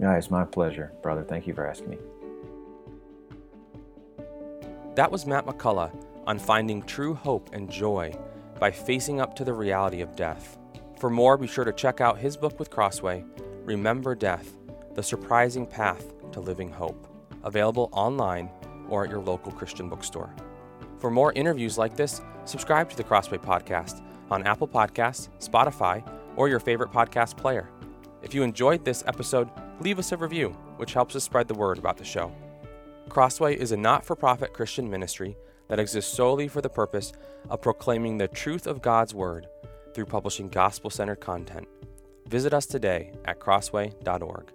Yeah, 0.00 0.16
it's 0.16 0.30
my 0.30 0.44
pleasure, 0.44 0.92
brother. 1.02 1.22
Thank 1.22 1.46
you 1.46 1.54
for 1.54 1.66
asking 1.66 1.90
me. 1.90 1.98
That 4.94 5.10
was 5.10 5.26
Matt 5.26 5.46
McCullough 5.46 5.92
on 6.26 6.38
finding 6.38 6.82
true 6.82 7.14
hope 7.14 7.50
and 7.52 7.70
joy 7.70 8.12
by 8.58 8.70
facing 8.70 9.20
up 9.20 9.34
to 9.36 9.44
the 9.44 9.52
reality 9.52 10.00
of 10.00 10.14
death. 10.16 10.58
For 10.98 11.10
more, 11.10 11.36
be 11.36 11.46
sure 11.46 11.64
to 11.64 11.72
check 11.72 12.00
out 12.00 12.18
his 12.18 12.36
book 12.36 12.58
with 12.58 12.70
Crossway, 12.70 13.24
Remember 13.64 14.14
Death 14.14 14.56
The 14.94 15.02
Surprising 15.02 15.66
Path 15.66 16.12
to 16.32 16.40
Living 16.40 16.70
Hope, 16.70 17.08
available 17.42 17.88
online 17.92 18.50
or 18.88 19.04
at 19.04 19.10
your 19.10 19.20
local 19.20 19.50
Christian 19.50 19.88
bookstore. 19.88 20.34
For 21.02 21.10
more 21.10 21.32
interviews 21.32 21.78
like 21.78 21.96
this, 21.96 22.22
subscribe 22.44 22.88
to 22.90 22.96
the 22.96 23.02
Crossway 23.02 23.36
Podcast 23.36 24.04
on 24.30 24.46
Apple 24.46 24.68
Podcasts, 24.68 25.30
Spotify, 25.40 26.00
or 26.36 26.48
your 26.48 26.60
favorite 26.60 26.92
podcast 26.92 27.36
player. 27.36 27.68
If 28.22 28.34
you 28.34 28.44
enjoyed 28.44 28.84
this 28.84 29.02
episode, 29.08 29.50
leave 29.80 29.98
us 29.98 30.12
a 30.12 30.16
review, 30.16 30.50
which 30.76 30.92
helps 30.92 31.16
us 31.16 31.24
spread 31.24 31.48
the 31.48 31.54
word 31.54 31.76
about 31.76 31.96
the 31.96 32.04
show. 32.04 32.32
Crossway 33.08 33.56
is 33.56 33.72
a 33.72 33.76
not 33.76 34.04
for 34.04 34.14
profit 34.14 34.52
Christian 34.52 34.88
ministry 34.88 35.36
that 35.66 35.80
exists 35.80 36.14
solely 36.14 36.46
for 36.46 36.60
the 36.60 36.68
purpose 36.68 37.12
of 37.50 37.60
proclaiming 37.60 38.16
the 38.16 38.28
truth 38.28 38.68
of 38.68 38.80
God's 38.80 39.12
Word 39.12 39.48
through 39.94 40.06
publishing 40.06 40.48
gospel 40.50 40.88
centered 40.88 41.20
content. 41.20 41.66
Visit 42.28 42.54
us 42.54 42.64
today 42.64 43.10
at 43.24 43.40
crossway.org. 43.40 44.52